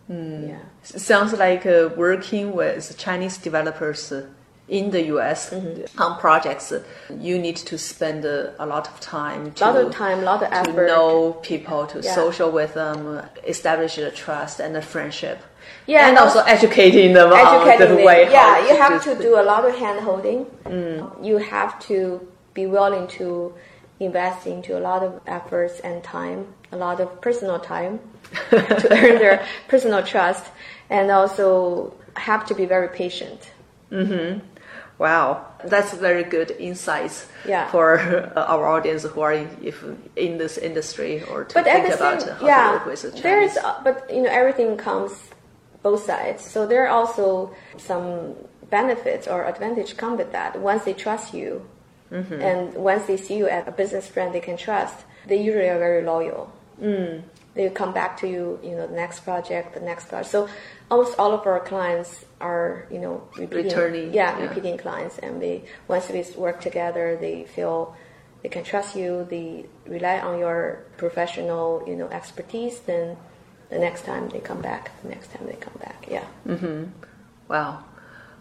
Mm. 0.10 0.49
Yeah. 0.49 0.60
Sounds 0.84 1.34
like 1.34 1.65
uh, 1.65 1.89
working 1.95 2.53
with 2.53 2.97
Chinese 2.97 3.38
developers 3.38 4.12
in 4.69 4.91
the 4.91 5.03
US 5.15 5.49
mm-hmm. 5.49 6.01
on 6.01 6.19
projects, 6.19 6.71
you 7.19 7.38
need 7.39 7.58
to 7.58 7.77
spend 7.77 8.23
a, 8.25 8.53
a 8.63 8.65
lot 8.65 8.88
of 8.88 8.99
time. 8.99 9.53
A 9.60 9.65
lot 9.65 9.75
of 9.75 9.91
time, 9.91 10.19
a 10.19 10.23
lot 10.23 10.43
of 10.43 10.51
effort. 10.51 10.75
To 10.75 10.88
know 10.88 11.34
people, 11.41 11.88
to 11.88 12.01
yeah. 12.01 12.13
social 12.13 12.51
with 12.51 12.75
them, 12.75 13.21
establish 13.47 13.95
the 13.95 14.12
trust 14.12 14.60
and 14.60 14.75
the 14.75 14.82
friendship. 14.82 15.41
Yeah, 15.88 16.08
and 16.08 16.17
also 16.17 16.39
educating 16.41 17.13
them 17.13 17.32
educating 17.34 17.88
on 17.88 17.97
the 17.97 18.03
way. 18.03 18.29
Yeah, 18.32 18.67
you 18.67 18.77
have 18.77 19.03
to 19.03 19.15
do 19.15 19.39
a 19.39 19.43
lot 19.43 19.65
of 19.65 19.75
hand 19.75 19.99
holding. 20.01 20.45
Mm. 20.65 21.25
You 21.25 21.38
have 21.38 21.79
to 21.88 22.27
be 22.53 22.67
willing 22.67 23.08
to 23.08 23.53
invest 23.99 24.47
into 24.47 24.77
a 24.77 24.82
lot 24.82 25.03
of 25.03 25.19
efforts 25.27 25.79
and 25.82 26.03
time, 26.03 26.47
a 26.71 26.77
lot 26.77 26.99
of 26.99 27.21
personal 27.21 27.60
time 27.60 27.99
to 28.49 28.88
earn 28.91 29.17
their 29.19 29.45
personal 29.67 30.03
trust, 30.03 30.45
and 30.89 31.12
also 31.12 31.93
have 32.15 32.45
to 32.45 32.55
be 32.55 32.65
very 32.65 32.89
patient. 32.89 33.51
Mm-hmm. 33.91 34.45
Wow, 34.99 35.45
that's 35.63 35.93
very 35.93 36.23
good 36.23 36.51
insights 36.60 37.27
yeah. 37.47 37.71
for 37.71 37.99
uh, 37.99 38.43
our 38.43 38.67
audience 38.67 39.03
who 39.03 39.21
are 39.21 39.32
in, 39.32 39.49
if 39.63 39.82
in 40.17 40.38
this 40.38 40.58
industry 40.58 41.23
or 41.23 41.45
to 41.45 41.53
but 41.53 41.63
think 41.63 41.88
about 41.93 42.21
same, 42.21 42.36
how 42.36 42.45
yeah, 42.45 42.67
to 42.67 42.77
work 42.77 42.86
with 42.86 43.01
the 43.03 43.12
Chinese. 43.12 43.23
There's, 43.23 43.58
but 43.86 44.10
you 44.13 44.23
know, 44.23 44.29
everything 44.29 44.75
comes 44.75 45.29
both 45.82 46.04
sides. 46.06 46.44
So 46.44 46.68
there 46.68 46.86
are 46.86 46.89
also 46.89 47.56
some 47.78 48.36
benefits 48.70 49.28
or 49.28 49.46
advantage 49.46 49.98
come 49.98 50.18
with 50.18 50.32
that. 50.32 50.60
Once 50.60 50.84
they 50.84 50.94
trust 50.94 51.34
you, 51.34 51.68
mm-hmm. 52.12 52.42
and 52.42 52.74
once 52.76 53.06
they 53.06 53.18
see 53.18 53.38
you 53.38 53.48
as 53.48 53.68
a 53.68 53.72
business 53.72 54.08
friend 54.08 54.34
they 54.34 54.39
can 54.39 54.58
trust, 54.58 55.06
they 55.28 55.42
usually 55.42 55.70
are 55.70 55.80
very 55.80 56.04
loyal. 56.04 56.52
Mm. 56.82 57.24
They 57.56 57.70
come 57.70 57.94
back 57.94 58.18
to 58.22 58.28
you, 58.28 58.60
you 58.63 58.72
know, 58.72 58.88
the 58.88 58.96
next 58.96 59.22
project, 59.22 59.74
the 59.74 59.82
next 59.82 60.08
project. 60.08 60.32
So 60.32 60.48
almost 60.89 61.18
all 61.20 61.34
of 61.34 61.46
our 61.46 61.60
clients 61.60 62.24
are, 62.39 62.88
you 62.92 63.00
know, 63.00 63.28
repeating, 63.38 63.65
returning, 63.65 64.13
yeah, 64.13 64.38
yeah, 64.38 64.48
repeating 64.48 64.78
clients, 64.78 65.18
and 65.18 65.42
they 65.42 65.63
once 65.88 66.10
we 66.10 66.24
work 66.38 66.62
together, 66.62 67.18
they 67.20 67.44
feel 67.46 67.96
they 68.44 68.50
can 68.50 68.63
trust 68.63 68.96
you. 68.96 69.28
They 69.30 69.65
rely 69.86 70.20
on 70.20 70.39
your 70.39 70.86
professional, 70.98 71.84
you 71.86 71.96
know, 71.96 72.08
expertise. 72.08 72.80
Then 72.80 73.18
the 73.69 73.79
next 73.79 74.05
time 74.05 74.29
they 74.29 74.39
come 74.39 74.62
back, 74.62 74.91
the 75.03 75.10
next 75.10 75.32
time 75.32 75.45
they 75.45 75.55
come 75.55 75.77
back, 75.79 76.05
yeah. 76.10 76.25
Mm-hmm. 76.47 76.86
Wow. 77.47 77.84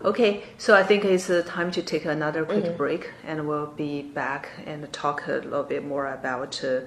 Okay, 0.05 0.45
so 0.59 0.77
I 0.77 0.85
think 0.85 1.05
it's 1.05 1.29
uh, 1.29 1.43
time 1.45 1.73
to 1.73 1.83
take 1.83 2.05
another 2.05 2.45
quick 2.45 2.65
mm-hmm. 2.65 2.77
break, 2.77 3.11
and 3.27 3.49
we'll 3.49 3.67
be 3.67 4.03
back 4.03 4.51
and 4.65 4.91
talk 4.93 5.27
a 5.27 5.33
little 5.33 5.65
bit 5.65 5.85
more 5.85 6.07
about 6.07 6.63
uh, 6.63 6.81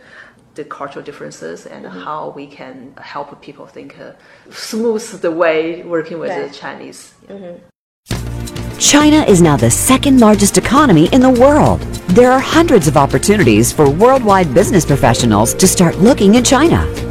the 0.56 0.63
cultural 0.63 1.04
differences 1.04 1.65
and 1.65 1.86
mm-hmm. 1.86 1.99
how 1.99 2.30
we 2.30 2.47
can 2.47 2.93
help 3.01 3.41
people 3.41 3.67
think 3.67 3.99
uh, 3.99 4.13
smooth 4.49 5.21
the 5.21 5.32
way 5.32 5.84
working 5.84 6.19
with 6.19 6.30
right. 6.30 6.47
the 6.47 6.54
Chinese. 6.54 7.13
Mm-hmm. 7.27 7.67
China 8.80 9.17
is 9.23 9.41
now 9.41 9.58
the 9.58 9.69
second 9.69 10.19
largest 10.19 10.58
economy 10.58 11.08
in 11.12 11.21
the 11.21 11.30
world. 11.30 11.82
There 12.15 12.32
are 12.32 12.39
hundreds 12.39 12.88
of 12.88 12.97
opportunities 12.97 13.71
for 13.71 13.89
worldwide 13.89 14.54
business 14.54 14.86
professionals 14.86 15.54
to 15.56 15.67
start 15.67 15.97
looking 15.97 16.36
in 16.36 16.43
China. 16.43 17.11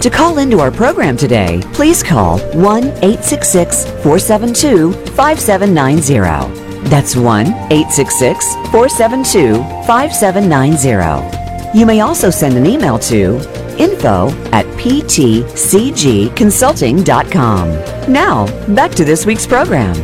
To 0.00 0.08
call 0.08 0.38
into 0.38 0.60
our 0.60 0.70
program 0.70 1.18
today, 1.18 1.60
please 1.74 2.02
call 2.02 2.38
1 2.54 2.84
866 2.84 3.84
472 3.84 4.92
5790. 5.12 6.88
That's 6.88 7.14
1 7.16 7.46
866 7.46 8.54
472 8.72 9.56
5790. 9.86 11.78
You 11.78 11.84
may 11.84 12.00
also 12.00 12.30
send 12.30 12.56
an 12.56 12.64
email 12.64 12.98
to 13.00 13.36
info 13.78 14.30
at 14.52 14.64
ptcgconsulting.com. 14.78 17.68
Now, 18.10 18.46
back 18.74 18.92
to 18.92 19.04
this 19.04 19.26
week's 19.26 19.46
program. 19.46 19.94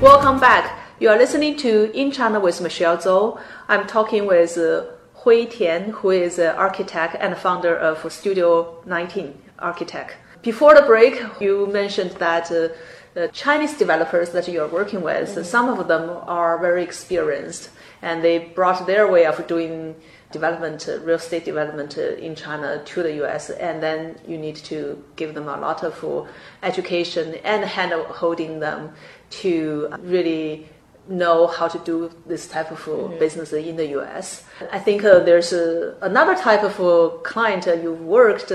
Welcome 0.00 0.40
back. 0.40 0.78
You 0.98 1.10
are 1.10 1.18
listening 1.18 1.58
to 1.58 1.92
In 1.92 2.10
China 2.10 2.40
with 2.40 2.62
Michelle 2.62 2.96
Zhou. 2.96 3.38
I'm 3.68 3.86
talking 3.86 4.26
with 4.26 4.56
uh, 4.56 4.84
Hui 5.22 5.46
Tian, 5.46 5.90
who 5.90 6.10
is 6.10 6.40
an 6.40 6.56
architect 6.56 7.14
and 7.20 7.36
founder 7.36 7.76
of 7.76 8.12
Studio 8.12 8.82
19 8.86 9.38
Architect. 9.60 10.16
Before 10.42 10.74
the 10.74 10.82
break, 10.82 11.22
you 11.40 11.68
mentioned 11.68 12.10
that 12.18 12.50
uh, 12.50 12.70
the 13.14 13.28
Chinese 13.28 13.78
developers 13.78 14.30
that 14.30 14.48
you 14.48 14.60
are 14.60 14.66
working 14.66 15.00
with, 15.00 15.28
mm-hmm. 15.28 15.44
some 15.44 15.68
of 15.68 15.86
them 15.86 16.10
are 16.26 16.58
very 16.58 16.82
experienced, 16.82 17.70
and 18.02 18.24
they 18.24 18.38
brought 18.38 18.84
their 18.88 19.06
way 19.06 19.24
of 19.24 19.46
doing 19.46 19.94
development, 20.32 20.88
uh, 20.88 20.98
real 21.02 21.16
estate 21.16 21.44
development 21.44 21.96
uh, 21.98 22.16
in 22.16 22.34
China 22.34 22.82
to 22.84 23.04
the 23.04 23.22
US, 23.24 23.50
and 23.50 23.80
then 23.80 24.18
you 24.26 24.36
need 24.36 24.56
to 24.56 25.04
give 25.14 25.34
them 25.34 25.46
a 25.46 25.56
lot 25.56 25.84
of 25.84 26.02
uh, 26.02 26.24
education 26.64 27.36
and 27.44 27.64
hand 27.64 27.92
holding 27.92 28.58
them 28.58 28.92
to 29.30 29.88
really 30.00 30.68
know 31.08 31.46
how 31.46 31.68
to 31.68 31.78
do 31.80 32.10
this 32.26 32.46
type 32.46 32.70
of 32.70 32.78
mm-hmm. 32.80 33.18
business 33.18 33.52
in 33.52 33.76
the 33.76 33.86
US. 33.98 34.44
I 34.70 34.78
think 34.78 35.04
uh, 35.04 35.20
there's 35.20 35.52
uh, 35.52 35.96
another 36.00 36.34
type 36.34 36.62
of 36.62 36.80
uh, 36.80 37.16
client 37.22 37.66
you've 37.66 38.00
worked 38.02 38.52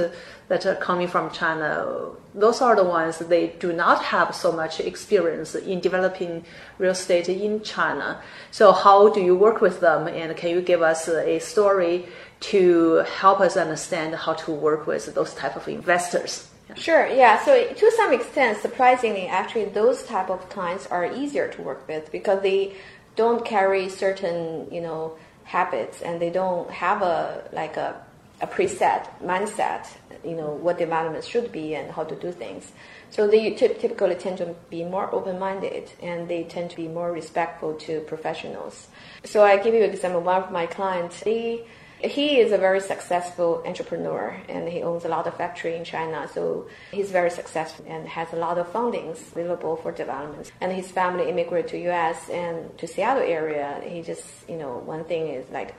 that 0.48 0.66
are 0.66 0.76
coming 0.76 1.08
from 1.08 1.30
China. 1.32 2.12
Those 2.34 2.62
are 2.62 2.76
the 2.76 2.84
ones 2.84 3.18
they 3.18 3.48
do 3.60 3.74
not 3.74 4.02
have 4.04 4.34
so 4.34 4.52
much 4.52 4.80
experience 4.80 5.56
in 5.56 5.82
developing 5.82 6.46
real 6.78 6.92
estate 6.92 7.28
in 7.28 7.62
China. 7.64 8.22
So 8.52 8.72
how 8.72 9.10
do 9.10 9.20
you 9.20 9.36
work 9.36 9.60
with 9.60 9.82
them? 9.82 10.08
And 10.08 10.36
can 10.38 10.52
you 10.52 10.62
give 10.62 10.82
us 10.82 11.10
a 11.10 11.40
story 11.40 12.06
to 12.40 13.04
help 13.20 13.42
us 13.42 13.58
understand 13.58 14.16
how 14.16 14.34
to 14.34 14.52
work 14.52 14.88
with 14.88 15.14
those 15.16 15.34
type 15.34 15.58
of 15.58 15.68
investors? 15.68 16.50
Sure. 16.76 17.08
Yeah. 17.08 17.44
So 17.44 17.74
to 17.74 17.92
some 17.92 18.14
extent, 18.14 18.60
surprisingly, 18.60 19.28
actually, 19.28 19.66
those 19.66 20.04
type 20.04 20.30
of 20.30 20.50
clients 20.50 20.86
are 20.88 21.06
easier 21.06 21.48
to 21.50 21.62
work 21.62 21.88
with 21.88 22.12
because 22.12 22.42
they 22.42 22.76
don't 23.16 23.46
carry 23.46 23.90
certain, 23.90 24.68
you 24.72 24.82
know, 24.82 25.18
habits 25.44 26.02
and 26.02 26.22
they 26.22 26.30
don't 26.30 26.70
have 26.70 27.02
a 27.02 27.50
like 27.54 27.78
a, 27.78 28.00
a 28.42 28.48
preset 28.48 29.08
mindset, 29.24 29.88
you 30.24 30.36
know, 30.36 30.52
what 30.52 30.78
development 30.78 31.24
should 31.24 31.52
be 31.52 31.74
and 31.74 31.92
how 31.92 32.04
to 32.04 32.16
do 32.16 32.32
things. 32.32 32.72
So 33.10 33.28
they 33.28 33.54
typically 33.54 34.16
tend 34.16 34.38
to 34.40 34.54
be 34.70 34.84
more 34.84 35.10
open-minded 35.16 35.92
and 36.04 36.28
they 36.28 36.44
tend 36.44 36.70
to 36.72 36.76
be 36.76 36.90
more 36.90 37.12
respectful 37.12 37.76
to 37.76 38.02
professionals. 38.02 38.88
So 39.24 39.44
I 39.44 39.58
give 39.58 39.74
you 39.74 39.84
an 39.84 39.90
example. 39.90 40.22
One 40.22 40.44
of 40.44 40.52
my 40.52 40.66
clients, 40.66 41.22
they 41.22 41.66
he 42.00 42.40
is 42.40 42.52
a 42.52 42.58
very 42.58 42.80
successful 42.80 43.64
entrepreneur 43.66 44.40
and 44.48 44.70
he 44.70 44.84
owns 44.84 45.04
a 45.04 45.08
lot 45.08 45.26
of 45.26 45.36
factory 45.36 45.76
in 45.76 45.84
China. 45.84 46.30
So 46.32 46.68
he's 46.92 47.12
very 47.12 47.32
successful 47.32 47.86
and 47.88 48.08
has 48.08 48.32
a 48.34 48.36
lot 48.36 48.58
of 48.58 48.72
fundings 48.72 49.32
available 49.32 49.78
for 49.78 49.92
development. 49.92 50.52
And 50.62 50.72
his 50.72 50.92
family 50.92 51.30
immigrated 51.30 51.72
to 51.72 51.90
US 51.90 52.30
and 52.30 52.78
to 52.78 52.88
Seattle 52.88 53.24
area. 53.24 53.82
He 53.84 54.02
just, 54.04 54.48
you 54.48 54.58
know, 54.58 54.78
one 54.78 55.06
thing 55.06 55.30
is 55.30 55.50
like, 55.50 55.74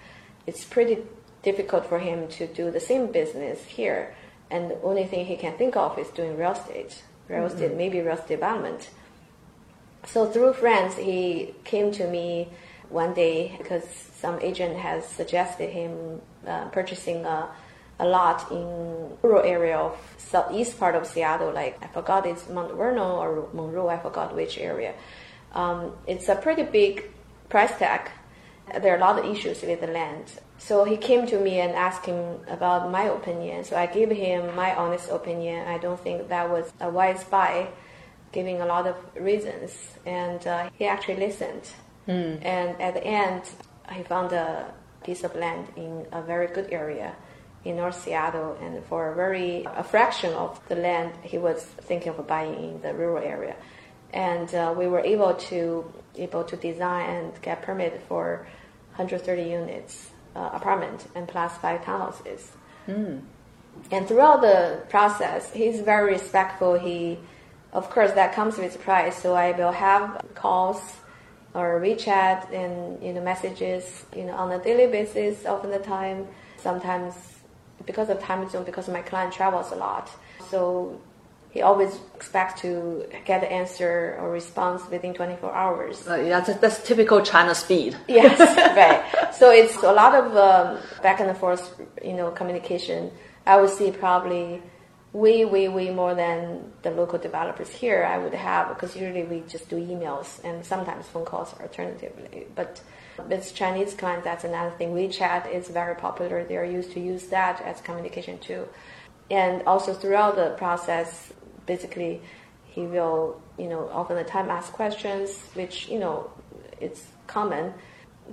it's 0.46 0.64
pretty 0.64 0.98
difficult 1.42 1.86
for 1.86 2.00
him 2.00 2.26
to 2.28 2.46
do 2.48 2.70
the 2.70 2.80
same 2.80 3.12
business 3.12 3.64
here. 3.64 4.14
And 4.50 4.70
the 4.70 4.80
only 4.82 5.04
thing 5.04 5.26
he 5.26 5.36
can 5.36 5.56
think 5.56 5.76
of 5.76 5.98
is 5.98 6.08
doing 6.08 6.36
real 6.36 6.52
estate, 6.52 7.02
real 7.28 7.42
mm-hmm. 7.42 7.54
estate, 7.54 7.76
maybe 7.76 8.00
real 8.00 8.14
estate 8.14 8.40
development. 8.40 8.90
So 10.06 10.26
through 10.26 10.54
friends, 10.54 10.96
he 10.96 11.54
came 11.64 11.92
to 11.92 12.08
me 12.08 12.48
one 12.90 13.14
day 13.14 13.54
because 13.58 13.84
some 14.20 14.38
agent 14.40 14.76
has 14.76 15.06
suggested 15.06 15.70
him 15.70 16.20
uh, 16.46 16.66
purchasing 16.66 17.24
a, 17.24 17.48
a 17.98 18.06
lot 18.06 18.50
in 18.50 19.16
rural 19.22 19.42
area 19.42 19.76
of 19.76 19.96
southeast 20.16 20.78
part 20.78 20.94
of 20.94 21.06
Seattle, 21.06 21.52
like 21.52 21.82
I 21.82 21.88
forgot 21.88 22.26
it's 22.26 22.48
Mount 22.48 22.74
Vernon 22.74 23.02
or 23.02 23.48
Monroe, 23.52 23.88
I 23.88 23.98
forgot 23.98 24.34
which 24.34 24.58
area. 24.58 24.94
Um, 25.52 25.92
it's 26.06 26.28
a 26.28 26.36
pretty 26.36 26.62
big 26.62 27.10
price 27.48 27.76
tag. 27.78 28.10
There 28.80 28.92
are 28.92 28.98
a 28.98 29.00
lot 29.00 29.18
of 29.18 29.24
issues 29.24 29.62
with 29.62 29.80
the 29.80 29.86
land. 29.86 30.24
So 30.58 30.84
he 30.84 30.96
came 30.96 31.26
to 31.28 31.38
me 31.38 31.60
and 31.60 31.72
asked 31.72 32.04
him 32.04 32.40
about 32.48 32.90
my 32.90 33.04
opinion. 33.04 33.64
So 33.64 33.76
I 33.76 33.86
gave 33.86 34.10
him 34.10 34.54
my 34.54 34.74
honest 34.74 35.08
opinion. 35.10 35.66
I 35.66 35.78
don't 35.78 35.98
think 35.98 36.28
that 36.28 36.50
was 36.50 36.70
a 36.80 36.90
wise 36.90 37.24
buy, 37.24 37.68
giving 38.32 38.60
a 38.60 38.66
lot 38.66 38.86
of 38.86 38.96
reasons. 39.14 39.94
And 40.04 40.46
uh, 40.46 40.68
he 40.74 40.84
actually 40.84 41.16
listened. 41.16 41.70
Mm. 42.08 42.44
And 42.44 42.80
at 42.80 42.94
the 42.94 43.04
end, 43.04 43.42
I 43.86 44.02
found 44.02 44.32
a 44.32 44.72
piece 45.04 45.22
of 45.24 45.34
land 45.36 45.68
in 45.76 46.06
a 46.10 46.22
very 46.22 46.46
good 46.48 46.68
area 46.72 47.14
in 47.64 47.76
North 47.76 48.02
Seattle, 48.02 48.56
and 48.62 48.82
for 48.86 49.12
a 49.12 49.14
very 49.14 49.64
a 49.76 49.84
fraction 49.84 50.32
of 50.32 50.60
the 50.68 50.76
land 50.76 51.12
he 51.22 51.38
was 51.38 51.62
thinking 51.62 52.12
of 52.12 52.26
buying 52.26 52.54
in 52.54 52.80
the 52.80 52.94
rural 52.94 53.22
area, 53.22 53.56
and 54.12 54.54
uh, 54.54 54.74
we 54.76 54.86
were 54.86 55.00
able 55.00 55.34
to 55.34 55.92
able 56.16 56.44
to 56.44 56.56
design 56.56 57.10
and 57.10 57.42
get 57.42 57.62
permit 57.62 58.00
for 58.08 58.46
130 58.96 59.42
units 59.42 60.10
uh, 60.34 60.50
apartment 60.52 61.06
and 61.14 61.28
plus 61.28 61.56
five 61.58 61.80
townhouses. 61.82 62.48
Mm. 62.86 63.22
And 63.90 64.08
throughout 64.08 64.40
the 64.40 64.82
process, 64.88 65.52
he's 65.52 65.80
very 65.80 66.12
respectful. 66.12 66.78
He, 66.78 67.18
of 67.72 67.90
course, 67.90 68.12
that 68.12 68.34
comes 68.34 68.58
with 68.58 68.80
price. 68.80 69.16
So 69.22 69.34
I 69.34 69.52
will 69.52 69.72
have 69.72 70.24
calls 70.34 70.80
or 71.54 71.80
WeChat 71.80 72.52
and 72.52 73.02
you 73.02 73.12
know 73.12 73.22
messages 73.22 74.04
you 74.16 74.24
know 74.24 74.32
on 74.32 74.52
a 74.52 74.62
daily 74.62 74.86
basis 74.86 75.46
often 75.46 75.70
the 75.70 75.78
time 75.78 76.26
sometimes 76.56 77.14
because 77.86 78.08
of 78.10 78.20
time 78.20 78.48
zone 78.48 78.64
because 78.64 78.88
my 78.88 79.02
client 79.02 79.32
travels 79.32 79.72
a 79.72 79.76
lot 79.76 80.10
so 80.50 81.00
he 81.50 81.62
always 81.62 81.98
expects 82.14 82.60
to 82.60 83.06
get 83.24 83.40
the 83.40 83.50
answer 83.50 84.16
or 84.20 84.30
response 84.30 84.82
within 84.90 85.14
24 85.14 85.54
hours. 85.54 86.06
Uh, 86.06 86.16
yeah, 86.16 86.40
that's, 86.40 86.58
that's, 86.60 86.86
typical 86.86 87.22
China 87.22 87.54
speed. 87.54 87.96
yes, 88.08 88.38
right. 88.76 89.34
So 89.34 89.50
it's 89.50 89.76
a 89.82 89.92
lot 89.92 90.14
of 90.14 90.36
um, 90.36 90.78
back 91.02 91.20
and 91.20 91.34
forth, 91.36 91.80
you 92.04 92.12
know, 92.12 92.30
communication. 92.30 93.10
I 93.46 93.58
would 93.58 93.70
see 93.70 93.90
probably 93.90 94.62
way, 95.12 95.44
way, 95.44 95.68
way 95.68 95.90
more 95.90 96.14
than 96.14 96.72
the 96.82 96.90
local 96.90 97.18
developers 97.18 97.70
here 97.70 98.04
I 98.04 98.18
would 98.18 98.34
have 98.34 98.68
because 98.68 98.94
usually 98.94 99.24
we 99.24 99.42
just 99.48 99.68
do 99.68 99.76
emails 99.76 100.42
and 100.44 100.64
sometimes 100.64 101.06
phone 101.06 101.24
calls 101.24 101.54
alternatively. 101.60 102.46
But 102.54 102.82
with 103.26 103.54
Chinese 103.54 103.94
clients, 103.94 104.24
that's 104.24 104.44
another 104.44 104.70
thing. 104.76 104.94
WeChat 104.94 105.52
is 105.52 105.68
very 105.68 105.94
popular. 105.94 106.44
They 106.44 106.56
are 106.56 106.64
used 106.64 106.92
to 106.92 107.00
use 107.00 107.26
that 107.28 107.60
as 107.62 107.80
communication 107.80 108.38
too. 108.38 108.68
And 109.30 109.62
also 109.62 109.92
throughout 109.94 110.36
the 110.36 110.50
process, 110.56 111.32
basically, 111.66 112.22
he 112.66 112.82
will, 112.82 113.40
you 113.58 113.68
know, 113.68 113.88
often 113.92 114.16
the 114.16 114.24
time 114.24 114.50
ask 114.50 114.72
questions, 114.72 115.42
which, 115.54 115.88
you 115.88 115.98
know, 115.98 116.30
it's 116.80 117.06
common. 117.26 117.74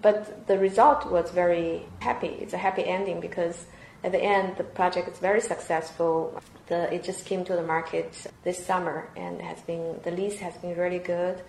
But 0.01 0.47
the 0.47 0.59
result 0.59 1.09
was 1.09 1.32
very 1.32 1.86
happy. 1.99 2.28
It's 2.28 2.53
a 2.53 2.57
happy 2.57 2.86
ending 2.86 3.21
because 3.21 3.65
at 4.06 4.12
the 4.12 4.22
end, 4.22 4.56
the 4.56 4.64
project 4.64 5.10
is 5.10 5.18
very 5.18 5.41
successful. 5.41 6.39
The, 6.68 6.93
it 6.93 7.03
just 7.03 7.26
came 7.26 7.43
to 7.45 7.56
the 7.56 7.64
market 7.64 8.28
this 8.43 8.64
summer 8.64 9.10
and 9.18 9.41
has 9.41 9.60
been 9.62 9.99
the 10.03 10.12
lease 10.12 10.39
has 10.39 10.56
been 10.58 10.78
really 10.78 10.99
good, 10.99 11.41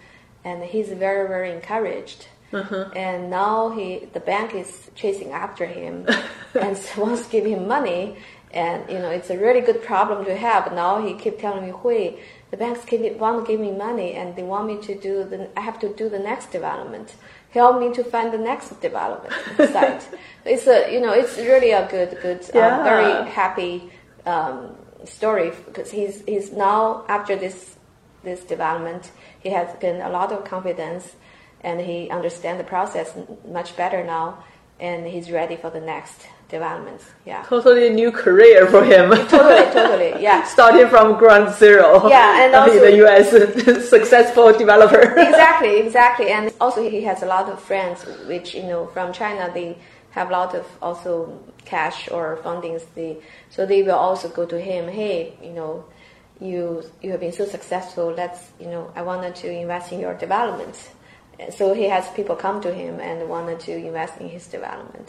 and 0.43 0.65
he's 0.65 0.89
very 0.89 1.29
very 1.29 1.53
encouraged. 1.53 2.29
Uh-huh. 2.55 2.89
And 2.97 3.29
now 3.29 3.71
he 3.77 4.09
the 4.15 4.21
bank 4.21 4.55
is 4.55 4.91
chasing 4.95 5.33
after 5.33 5.67
him 5.67 6.07
and 6.55 6.81
wants 6.97 7.27
to 7.27 7.31
give 7.31 7.45
him 7.45 7.69
money. 7.69 8.17
And 8.53 8.89
you 8.89 9.01
know 9.01 9.11
it's 9.11 9.29
a 9.29 9.37
really 9.37 9.61
good 9.61 9.83
problem 9.83 10.25
to 10.25 10.35
have. 10.35 10.73
Now 10.73 11.07
he 11.07 11.13
keep 11.13 11.39
telling 11.39 11.63
me, 11.67 11.73
"Hui, 11.83 12.17
the 12.51 12.57
banks 12.57 12.87
keep, 12.87 13.03
want 13.19 13.45
to 13.45 13.53
give 13.53 13.61
me 13.61 13.71
money 13.71 14.15
and 14.15 14.35
they 14.35 14.45
want 14.45 14.67
me 14.67 14.81
to 14.89 14.95
do 14.99 15.25
the 15.25 15.51
I 15.59 15.61
have 15.61 15.79
to 15.81 15.93
do 15.93 16.09
the 16.09 16.23
next 16.31 16.53
development." 16.53 17.17
Help 17.57 17.81
me 17.81 17.93
to 17.95 18.05
find 18.05 18.33
the 18.33 18.39
next 18.39 18.81
development 18.81 19.35
site. 19.73 20.09
It's 20.45 20.67
a, 20.69 20.93
you 20.93 21.01
know, 21.01 21.13
it's 21.13 21.37
really 21.39 21.73
a 21.73 21.89
good, 21.89 22.11
good, 22.23 22.41
uh, 22.55 22.59
yeah. 22.59 22.85
very 22.85 23.29
happy 23.31 23.91
um, 24.25 24.77
story 25.05 25.51
because 25.67 25.91
he's 25.91 26.23
he's 26.25 26.53
now 26.53 27.05
after 27.09 27.35
this 27.35 27.77
this 28.23 28.41
development, 28.45 29.11
he 29.41 29.51
has 29.51 29.69
gained 29.81 30.03
a 30.03 30.09
lot 30.09 30.31
of 30.33 30.45
confidence 30.45 31.17
and 31.63 31.81
he 31.81 32.11
understands 32.11 32.59
the 32.63 32.69
process 32.69 33.09
much 33.49 33.77
better 33.77 34.05
now, 34.05 34.45
and 34.79 35.07
he's 35.07 35.31
ready 35.31 35.57
for 35.57 35.71
the 35.71 35.81
next 35.81 36.27
development. 36.49 37.01
Yeah. 37.25 37.43
Totally 37.43 37.91
new 37.91 38.13
career 38.13 38.67
for 38.67 38.85
him. 38.85 39.11
totally, 39.29 39.73
totally. 39.73 40.13
Yeah. 40.23 40.45
Starting 40.45 40.89
from 40.89 41.19
ground 41.19 41.55
zero. 41.55 42.09
Yeah, 42.09 42.45
and 42.45 42.55
also 42.61 42.81
the 42.81 42.97
U.S. 42.97 43.31
successful 43.89 44.53
developer. 44.53 45.01
exactly, 45.19 45.79
exactly, 45.81 46.29
and 46.29 46.53
also 46.61 46.89
he 46.89 47.03
has 47.03 47.23
a 47.23 47.27
lot 47.27 47.49
of 47.49 47.61
friends, 47.61 48.05
which 48.27 48.55
you 48.55 48.63
know 48.63 48.87
from 48.87 49.13
China 49.13 49.51
they 49.53 49.77
have 50.11 50.31
a 50.31 50.33
lot 50.33 50.55
of 50.55 50.67
also 50.81 51.39
cash 51.65 52.09
or 52.11 52.39
fundings. 52.43 52.83
They 52.95 53.19
so 53.51 53.67
they 53.67 53.83
will 53.83 53.99
also 53.99 54.29
go 54.29 54.47
to 54.47 54.61
him. 54.61 54.89
Hey, 54.89 55.35
you 55.43 55.53
know, 55.53 55.85
you 56.41 56.83
you 57.03 57.11
have 57.11 57.21
been 57.21 57.33
so 57.33 57.45
successful. 57.45 58.13
Let's 58.17 58.51
you 58.61 58.67
know 58.67 58.93
I 58.95 59.03
wanted 59.03 59.35
to 59.37 59.51
invest 59.51 59.93
in 59.93 60.01
your 60.01 60.15
development. 60.15 60.91
So 61.51 61.75
he 61.75 61.85
has 61.85 62.09
people 62.13 62.35
come 62.35 62.63
to 62.63 62.73
him 62.73 62.99
and 62.99 63.29
wanted 63.29 63.61
to 63.61 63.73
invest 63.77 64.19
in 64.21 64.29
his 64.31 64.47
development. 64.47 65.09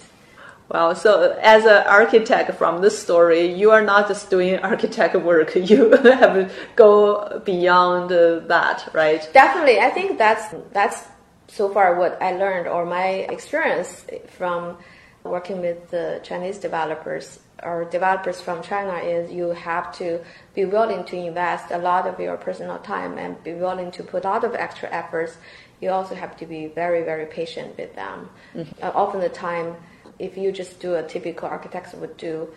Well, 0.69 0.95
so 0.95 1.37
as 1.41 1.65
an 1.65 1.87
architect 1.87 2.53
from 2.55 2.81
this 2.81 2.97
story, 2.99 3.53
you 3.53 3.71
are 3.71 3.81
not 3.81 4.07
just 4.07 4.29
doing 4.29 4.57
architect 4.71 5.15
work. 5.15 5.55
You 5.67 5.91
have 5.91 6.33
to 6.33 6.49
go 6.75 7.41
beyond 7.45 8.09
that, 8.09 8.89
right? 8.93 9.27
Definitely, 9.33 9.79
I 9.79 9.89
think 9.89 10.17
that's 10.17 10.53
that's 10.71 11.03
so 11.47 11.69
far 11.69 11.95
what 11.97 12.21
I 12.21 12.33
learned 12.33 12.67
or 12.67 12.85
my 12.85 13.07
experience 13.29 14.05
from 14.37 14.77
working 15.23 15.61
with 15.61 15.89
the 15.89 16.19
Chinese 16.23 16.57
developers 16.57 17.39
or 17.63 17.85
developers 17.85 18.39
from 18.39 18.61
China 18.61 18.97
is 18.97 19.31
you 19.31 19.49
have 19.49 19.91
to 19.97 20.19
be 20.53 20.65
willing 20.65 21.03
to 21.05 21.15
invest 21.15 21.71
a 21.71 21.77
lot 21.77 22.07
of 22.07 22.19
your 22.19 22.37
personal 22.37 22.77
time 22.79 23.17
and 23.17 23.41
be 23.43 23.53
willing 23.53 23.91
to 23.91 24.03
put 24.03 24.25
a 24.25 24.27
lot 24.27 24.43
of 24.43 24.53
extra 24.55 24.89
efforts. 24.89 25.37
You 25.81 25.89
also 25.89 26.15
have 26.15 26.37
to 26.37 26.45
be 26.45 26.67
very, 26.67 27.03
very 27.03 27.25
patient 27.25 27.77
with 27.77 27.95
them. 27.95 28.29
Mm-hmm. 28.55 28.83
Uh, 28.83 28.91
often 28.93 29.21
the 29.21 29.29
time, 29.29 29.75
if 30.19 30.37
you 30.37 30.51
just 30.51 30.79
do 30.79 30.95
a 30.95 31.03
typical 31.03 31.47
architect 31.47 31.93
would 31.95 32.17
do, 32.17 32.49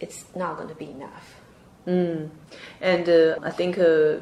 it's 0.00 0.24
not 0.34 0.56
going 0.56 0.68
to 0.68 0.74
be 0.74 0.90
enough. 0.90 1.36
Mm. 1.86 2.30
And 2.80 3.08
uh, 3.08 3.38
I 3.42 3.50
think 3.50 3.78
uh, 3.78 4.16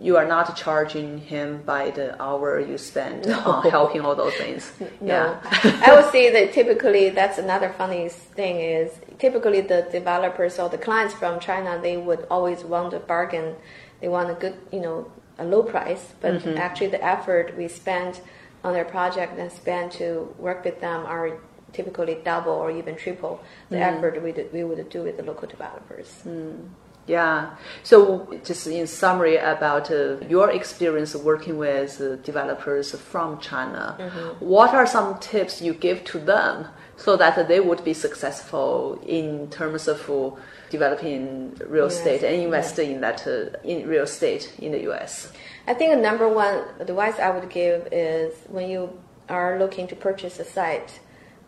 you 0.00 0.16
are 0.16 0.26
not 0.26 0.56
charging 0.56 1.18
him 1.18 1.62
by 1.66 1.90
the 1.90 2.20
hour 2.22 2.60
you 2.60 2.78
spend 2.78 3.26
no. 3.26 3.38
on 3.40 3.70
helping 3.70 4.02
all 4.02 4.14
those 4.14 4.34
things. 4.34 4.72
No. 5.00 5.06
Yeah. 5.06 5.40
I 5.86 5.94
would 5.94 6.10
say 6.10 6.30
that 6.32 6.52
typically 6.52 7.10
that's 7.10 7.38
another 7.38 7.70
funny 7.76 8.08
thing 8.08 8.60
is 8.60 8.90
typically 9.18 9.60
the 9.60 9.88
developers 9.92 10.58
or 10.58 10.68
the 10.68 10.78
clients 10.78 11.14
from 11.14 11.38
China 11.40 11.78
they 11.80 11.96
would 11.96 12.26
always 12.30 12.64
want 12.64 12.94
a 12.94 13.00
bargain. 13.00 13.54
They 14.00 14.08
want 14.08 14.30
a 14.30 14.34
good, 14.34 14.56
you 14.72 14.80
know, 14.80 15.10
a 15.38 15.44
low 15.44 15.62
price, 15.62 16.14
but 16.20 16.34
mm-hmm. 16.34 16.58
actually 16.58 16.88
the 16.88 17.04
effort 17.04 17.56
we 17.56 17.68
spend 17.68 18.20
on 18.64 18.72
their 18.72 18.84
project 18.84 19.38
and 19.38 19.50
spend 19.52 19.92
to 19.92 20.34
work 20.38 20.64
with 20.64 20.80
them 20.80 21.06
are 21.06 21.38
typically 21.78 22.16
double 22.32 22.56
or 22.62 22.70
even 22.80 22.94
triple 23.04 23.34
the 23.70 23.76
mm. 23.76 23.88
effort 23.88 24.12
we, 24.24 24.30
we 24.56 24.62
would 24.68 24.82
do 24.96 25.00
with 25.06 25.16
the 25.18 25.22
local 25.30 25.46
developers. 25.56 26.08
Mm. 26.26 26.68
Yeah. 27.06 27.56
So, 27.82 27.98
just 28.44 28.66
in 28.66 28.86
summary 28.86 29.36
about 29.36 29.90
uh, 29.90 30.18
your 30.28 30.50
experience 30.50 31.14
working 31.30 31.56
with 31.56 31.92
uh, 32.00 32.16
developers 32.30 32.86
from 33.12 33.40
China, 33.40 33.96
mm-hmm. 33.98 34.44
what 34.54 34.70
are 34.74 34.86
some 34.86 35.18
tips 35.18 35.62
you 35.62 35.72
give 35.72 36.04
to 36.12 36.18
them 36.18 36.66
so 36.96 37.16
that 37.16 37.48
they 37.48 37.60
would 37.60 37.82
be 37.82 37.94
successful 37.94 39.00
in 39.06 39.48
terms 39.48 39.88
of 39.88 39.98
uh, 40.10 40.30
developing 40.68 41.54
real 41.66 41.86
estate 41.86 42.22
and 42.22 42.34
investing 42.42 42.88
in 42.94 43.00
that 43.00 43.26
uh, 43.26 43.56
in 43.64 43.88
real 43.88 44.04
estate 44.04 44.44
in 44.58 44.72
the 44.72 44.82
U.S.? 44.90 45.32
I 45.66 45.74
think 45.74 45.88
the 45.94 46.02
number 46.10 46.28
one 46.28 46.56
advice 46.78 47.18
I 47.18 47.30
would 47.30 47.48
give 47.48 47.88
is 47.90 48.34
when 48.48 48.68
you 48.68 48.82
are 49.28 49.58
looking 49.58 49.86
to 49.88 49.96
purchase 49.96 50.38
a 50.38 50.44
site, 50.44 51.00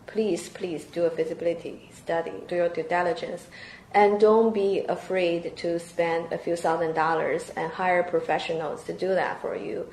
please, 0.07 0.49
please 0.49 0.85
do 0.85 1.05
a 1.05 1.09
feasibility 1.09 1.89
study, 1.93 2.33
do 2.47 2.55
your 2.55 2.69
due 2.69 2.83
diligence 2.83 3.47
and 3.93 4.19
don't 4.19 4.53
be 4.53 4.79
afraid 4.87 5.55
to 5.57 5.79
spend 5.79 6.31
a 6.31 6.37
few 6.37 6.55
thousand 6.55 6.93
dollars 6.93 7.51
and 7.55 7.71
hire 7.71 8.03
professionals 8.03 8.83
to 8.85 8.93
do 8.93 9.09
that 9.09 9.41
for 9.41 9.55
you. 9.55 9.87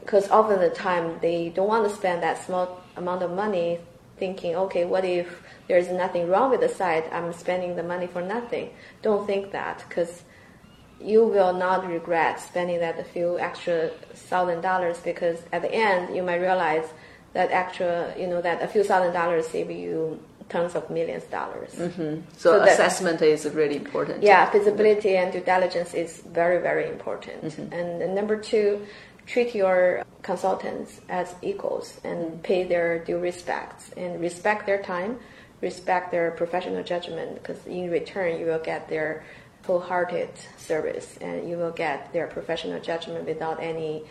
Because 0.00 0.28
often 0.30 0.60
the 0.60 0.70
time 0.70 1.18
they 1.20 1.50
don't 1.50 1.68
want 1.68 1.88
to 1.88 1.94
spend 1.94 2.22
that 2.22 2.44
small 2.44 2.82
amount 2.96 3.22
of 3.22 3.30
money 3.30 3.78
thinking, 4.16 4.56
okay, 4.56 4.84
what 4.84 5.04
if 5.04 5.42
there's 5.68 5.88
nothing 5.88 6.28
wrong 6.28 6.50
with 6.50 6.60
the 6.60 6.68
site? 6.68 7.04
I'm 7.12 7.32
spending 7.32 7.76
the 7.76 7.82
money 7.82 8.08
for 8.08 8.22
nothing. 8.22 8.70
Don't 9.02 9.26
think 9.26 9.52
that 9.52 9.84
because 9.88 10.24
you 11.00 11.24
will 11.24 11.52
not 11.52 11.86
regret 11.86 12.40
spending 12.40 12.80
that 12.80 12.98
a 12.98 13.04
few 13.04 13.38
extra 13.38 13.90
thousand 14.14 14.62
dollars 14.62 14.98
because 14.98 15.38
at 15.52 15.62
the 15.62 15.72
end 15.72 16.14
you 16.14 16.24
might 16.24 16.40
realize 16.40 16.86
that 17.34 17.50
extra, 17.50 18.14
you 18.18 18.26
know, 18.26 18.40
that 18.40 18.62
a 18.62 18.68
few 18.68 18.82
thousand 18.82 19.12
dollars 19.12 19.46
save 19.46 19.70
you 19.70 20.18
tons 20.48 20.74
of 20.74 20.88
millions 20.90 21.24
of 21.24 21.30
dollars. 21.30 21.74
Mm-hmm. 21.74 22.20
So, 22.36 22.58
so 22.58 22.62
assessment 22.62 23.20
is 23.22 23.44
really 23.50 23.76
important. 23.76 24.22
Yeah, 24.22 24.50
feasibility 24.50 25.16
and 25.16 25.32
due 25.32 25.40
diligence 25.40 25.94
is 25.94 26.22
very, 26.22 26.60
very 26.62 26.88
important. 26.88 27.44
Mm-hmm. 27.44 27.72
And 27.72 28.14
number 28.14 28.36
two, 28.36 28.86
treat 29.26 29.54
your 29.54 30.04
consultants 30.22 31.00
as 31.08 31.34
equals 31.42 32.00
and 32.02 32.18
mm-hmm. 32.18 32.38
pay 32.40 32.64
their 32.64 33.04
due 33.04 33.18
respects 33.18 33.90
and 33.96 34.20
respect 34.20 34.66
their 34.66 34.82
time, 34.82 35.18
respect 35.60 36.10
their 36.10 36.30
professional 36.32 36.82
judgment 36.82 37.34
because 37.34 37.64
in 37.66 37.90
return 37.90 38.38
you 38.40 38.46
will 38.46 38.58
get 38.58 38.88
their 38.88 39.24
wholehearted 39.64 40.30
service 40.56 41.18
and 41.20 41.48
you 41.48 41.58
will 41.58 41.70
get 41.70 42.10
their 42.14 42.26
professional 42.26 42.80
judgment 42.80 43.26
without 43.26 43.62
any 43.62 44.02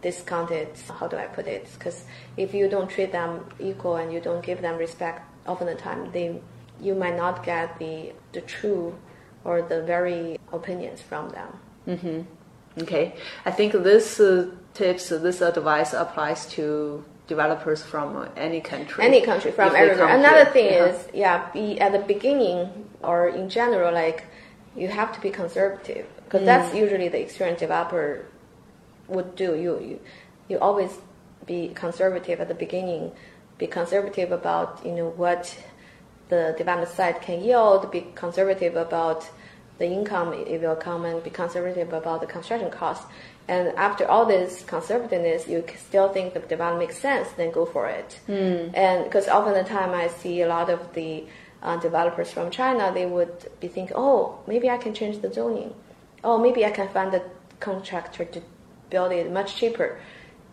discounted 0.00 0.68
how 0.98 1.06
do 1.06 1.16
i 1.16 1.26
put 1.26 1.46
it 1.46 1.68
because 1.74 2.04
if 2.36 2.54
you 2.54 2.68
don't 2.68 2.88
treat 2.88 3.12
them 3.12 3.44
equal 3.58 3.96
and 3.96 4.12
you 4.12 4.20
don't 4.20 4.44
give 4.44 4.60
them 4.60 4.76
respect 4.76 5.22
often 5.46 5.66
the 5.66 5.74
time 5.74 6.10
they 6.12 6.40
you 6.80 6.94
might 6.94 7.16
not 7.16 7.44
get 7.44 7.78
the 7.78 8.12
the 8.32 8.40
true 8.40 8.94
or 9.44 9.62
the 9.62 9.82
very 9.82 10.38
opinions 10.52 11.00
from 11.00 11.30
them. 11.30 11.48
Mm-hmm. 11.88 12.82
Okay, 12.82 13.14
I 13.44 13.50
think 13.50 13.72
this 13.72 14.18
uh, 14.18 14.50
tips, 14.72 15.10
this 15.10 15.40
advice 15.40 15.92
applies 15.92 16.46
to 16.50 17.04
developers 17.26 17.82
from 17.82 18.28
any 18.36 18.60
country. 18.60 19.04
Any 19.04 19.20
country 19.20 19.52
from 19.52 19.74
everywhere. 19.74 20.08
Another 20.08 20.50
thing 20.50 20.66
yeah. 20.66 20.86
is, 20.86 21.08
yeah, 21.12 21.50
be 21.52 21.80
at 21.80 21.92
the 21.92 21.98
beginning 21.98 22.88
or 23.02 23.28
in 23.28 23.48
general, 23.48 23.92
like 23.92 24.24
you 24.74 24.88
have 24.88 25.12
to 25.12 25.20
be 25.20 25.30
conservative 25.30 26.06
because 26.24 26.42
mm. 26.42 26.46
that's 26.46 26.74
usually 26.74 27.08
the 27.08 27.20
experienced 27.20 27.60
developer 27.60 28.24
would 29.12 29.36
do. 29.36 29.54
You 29.54 29.72
you 29.80 30.00
you 30.48 30.58
always 30.58 30.98
be 31.46 31.68
conservative 31.74 32.40
at 32.40 32.48
the 32.48 32.54
beginning 32.54 33.12
be 33.62 33.66
conservative 33.68 34.32
about 34.32 34.84
you 34.84 34.92
know 34.92 35.10
what 35.10 35.42
the 36.28 36.54
development 36.58 36.90
site 36.90 37.20
can 37.22 37.38
yield, 37.44 37.90
be 37.90 38.02
conservative 38.14 38.74
about 38.76 39.20
the 39.78 39.86
income 39.86 40.32
it 40.32 40.60
will 40.60 40.76
come, 40.76 41.04
and 41.04 41.22
be 41.22 41.30
conservative 41.30 41.92
about 41.92 42.20
the 42.20 42.26
construction 42.26 42.70
cost. 42.70 43.02
And 43.48 43.68
after 43.88 44.04
all 44.06 44.24
this 44.24 44.62
conservativeness, 44.62 45.48
you 45.48 45.64
still 45.76 46.08
think 46.08 46.34
the 46.34 46.40
development 46.40 46.88
makes 46.88 46.98
sense, 46.98 47.28
then 47.32 47.50
go 47.50 47.64
for 47.66 47.88
it. 47.88 48.18
Mm. 48.28 48.70
And 48.74 49.04
because 49.04 49.26
often 49.28 49.54
the 49.54 49.68
time 49.78 49.90
I 50.04 50.08
see 50.08 50.42
a 50.42 50.48
lot 50.48 50.70
of 50.70 50.80
the 50.94 51.24
uh, 51.62 51.76
developers 51.76 52.30
from 52.30 52.50
China, 52.50 52.92
they 52.92 53.06
would 53.06 53.36
be 53.60 53.68
thinking, 53.68 53.96
oh, 53.96 54.38
maybe 54.46 54.70
I 54.70 54.78
can 54.78 54.94
change 54.94 55.20
the 55.22 55.32
zoning. 55.32 55.74
Oh, 56.24 56.38
maybe 56.38 56.64
I 56.64 56.70
can 56.70 56.88
find 56.88 57.12
a 57.14 57.22
contractor 57.58 58.24
to 58.24 58.40
build 58.92 59.10
it 59.10 59.32
much 59.32 59.56
cheaper. 59.56 59.98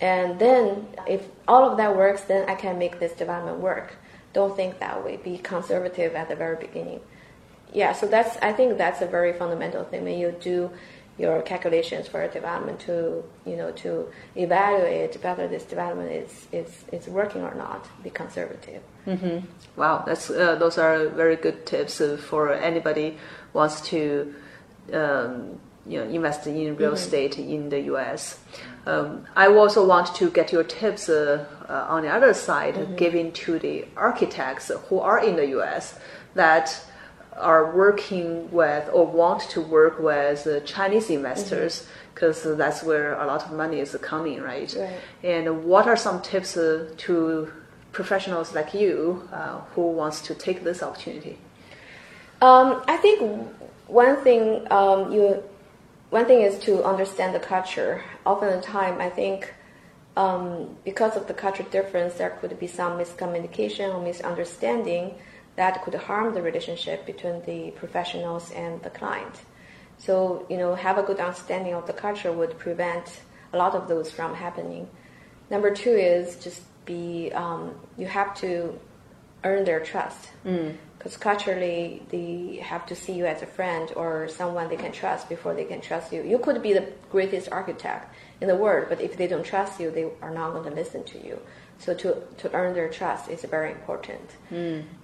And 0.02 0.40
then 0.40 0.88
if 1.06 1.28
all 1.48 1.70
of 1.70 1.78
that 1.78 1.96
works, 1.96 2.22
then 2.22 2.50
I 2.50 2.56
can 2.56 2.80
make 2.80 3.00
this 3.00 3.12
development 3.12 3.60
work. 3.60 3.98
Don't 4.34 4.56
think 4.56 4.80
that 4.80 5.04
way. 5.04 5.18
Be 5.18 5.38
conservative 5.38 6.16
at 6.16 6.30
the 6.30 6.36
very 6.36 6.56
beginning. 6.56 7.02
Yeah, 7.74 7.94
so 7.94 8.08
that's 8.08 8.38
I 8.42 8.54
think 8.54 8.78
that's 8.78 9.02
a 9.02 9.08
very 9.08 9.34
fundamental 9.34 9.84
thing 9.84 10.04
when 10.04 10.18
you 10.18 10.32
do 10.40 10.72
your 11.20 11.42
calculations 11.42 12.08
for 12.08 12.22
a 12.24 12.30
development 12.30 12.80
to 12.80 13.24
you 13.46 13.58
know 13.58 13.72
to 13.84 14.08
evaluate 14.36 15.22
whether 15.22 15.48
this 15.48 15.66
development 15.66 16.12
is 16.12 16.48
is, 16.52 16.86
is 16.92 17.08
working 17.08 17.42
or 17.42 17.54
not. 17.54 17.82
Be 18.02 18.10
conservative. 18.10 18.82
Mm-hmm. 19.06 19.46
Wow, 19.76 20.04
that's 20.08 20.30
uh, 20.30 20.56
those 20.56 20.78
are 20.78 21.10
very 21.10 21.36
good 21.36 21.66
tips 21.66 22.00
uh, 22.02 22.18
for 22.30 22.54
anybody 22.54 23.18
wants 23.54 23.82
to 23.90 24.34
um, 24.94 25.60
you 25.86 26.00
know 26.00 26.10
invest 26.10 26.48
in 26.48 26.76
real 26.76 26.92
mm-hmm. 26.92 26.94
estate 26.94 27.38
in 27.38 27.70
the 27.70 27.82
U.S. 27.94 28.40
Um, 28.86 29.26
I 29.36 29.48
also 29.48 29.86
want 29.86 30.16
to 30.16 30.30
get 30.30 30.52
your 30.52 30.64
tips 30.64 31.10
uh, 31.10 31.46
uh, 31.68 31.86
on 31.90 32.04
the 32.04 32.10
other 32.10 32.34
side, 32.34 32.76
mm-hmm. 32.76 32.96
giving 32.96 33.32
to 33.34 33.60
the 33.60 33.86
architects 33.96 34.72
who 34.88 35.00
are 35.00 35.24
in 35.24 35.36
the 35.36 35.48
U.S. 35.48 36.00
that 36.36 36.86
are 37.38 37.76
working 37.76 38.52
with 38.52 38.90
or 38.92 39.06
want 39.06 39.42
to 39.42 39.62
work 39.62 40.00
with 40.00 40.46
uh, 40.46 40.60
Chinese 40.62 41.10
investors 41.10 41.88
because 42.14 42.44
mm-hmm. 42.44 42.58
that's 42.58 42.84
where 42.84 43.14
a 43.14 43.26
lot 43.26 43.46
of 43.46 43.52
money 43.54 43.80
is 43.80 43.96
coming, 44.02 44.42
right? 44.42 44.76
right. 44.78 45.00
And 45.24 45.64
what 45.64 45.88
are 45.88 45.96
some 45.96 46.22
tips 46.22 46.58
uh, 46.58 46.90
to 46.98 47.52
professionals 47.92 48.54
like 48.54 48.74
you 48.74 49.28
uh, 49.32 49.60
who 49.74 49.92
wants 49.92 50.22
to 50.24 50.36
take 50.36 50.64
this 50.64 50.84
opportunity? 50.84 51.38
Um, 52.42 52.84
I 52.88 52.98
think 52.98 53.50
one 53.88 54.18
thing 54.18 54.66
um, 54.72 55.12
you 55.12 55.44
one 56.10 56.26
thing 56.26 56.42
is 56.42 56.58
to 56.60 56.84
understand 56.84 57.36
the 57.36 57.40
culture. 57.40 58.04
Often 58.26 58.56
the 58.58 58.62
time, 58.62 59.00
I 59.00 59.10
think 59.10 59.54
um, 60.18 60.76
because 60.84 61.16
of 61.16 61.28
the 61.28 61.34
culture 61.34 61.64
difference, 61.64 62.16
there 62.16 62.32
could 62.32 62.60
be 62.60 62.68
some 62.68 62.94
miscommunication 62.98 63.94
or 63.94 64.02
misunderstanding 64.02 65.16
that 65.56 65.84
could 65.84 65.94
harm 65.94 66.34
the 66.34 66.42
relationship 66.42 67.06
between 67.06 67.44
the 67.46 67.72
professionals 67.72 68.52
and 68.52 68.82
the 68.82 68.90
client. 68.90 69.42
So, 69.98 70.46
you 70.50 70.58
know, 70.58 70.76
have 70.76 70.98
a 70.98 71.04
good 71.04 71.20
understanding 71.20 71.74
of 71.74 71.86
the 71.86 71.94
culture 71.94 72.32
would 72.32 72.58
prevent 72.58 73.22
a 73.54 73.58
lot 73.58 73.76
of 73.76 73.88
those 73.88 74.10
from 74.10 74.34
happening. 74.34 74.88
Number 75.50 75.74
two 75.74 75.92
is 75.92 76.38
just 76.38 76.62
be, 76.86 77.32
um, 77.34 77.76
you 77.98 78.08
have 78.08 78.34
to 78.36 78.80
earn 79.44 79.64
their 79.64 79.80
trust. 79.80 80.32
Mm 80.46 80.76
because 81.00 81.16
culturally 81.16 82.02
they 82.10 82.60
have 82.62 82.86
to 82.86 82.94
see 82.94 83.14
you 83.14 83.26
as 83.26 83.42
a 83.42 83.46
friend 83.46 83.94
or 83.96 84.28
someone 84.28 84.68
they 84.68 84.76
can 84.76 84.92
trust 84.92 85.30
before 85.30 85.54
they 85.54 85.64
can 85.64 85.80
trust 85.80 86.12
you. 86.12 86.22
You 86.22 86.40
could 86.40 86.62
be 86.62 86.74
the 86.74 86.92
greatest 87.10 87.50
architect 87.52 88.14
in 88.42 88.50
the 88.50 88.56
world, 88.56 88.88
but 88.90 89.00
if 89.00 89.16
they 89.16 89.26
don't 89.26 89.46
trust 89.46 89.80
you, 89.80 89.92
they 89.92 90.12
are 90.22 90.30
not 90.30 90.52
going 90.52 90.70
to 90.70 90.76
listen 90.76 91.06
to 91.06 91.26
you. 91.26 91.40
So 91.78 91.94
to, 91.94 92.22
to 92.40 92.52
earn 92.54 92.74
their 92.74 92.90
trust 92.90 93.30
is 93.30 93.46
very 93.46 93.72
important. 93.72 94.30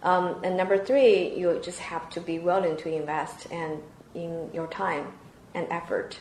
Um, 0.04 0.42
and 0.44 0.58
number 0.58 0.78
three, 0.78 1.34
you 1.34 1.62
just 1.64 1.80
have 1.80 2.10
to 2.10 2.20
be 2.20 2.40
willing 2.40 2.76
to 2.78 2.94
invest 2.94 3.48
and 3.50 3.82
in 4.14 4.50
your 4.54 4.68
time 4.68 5.08
and 5.54 5.66
effort. 5.70 6.20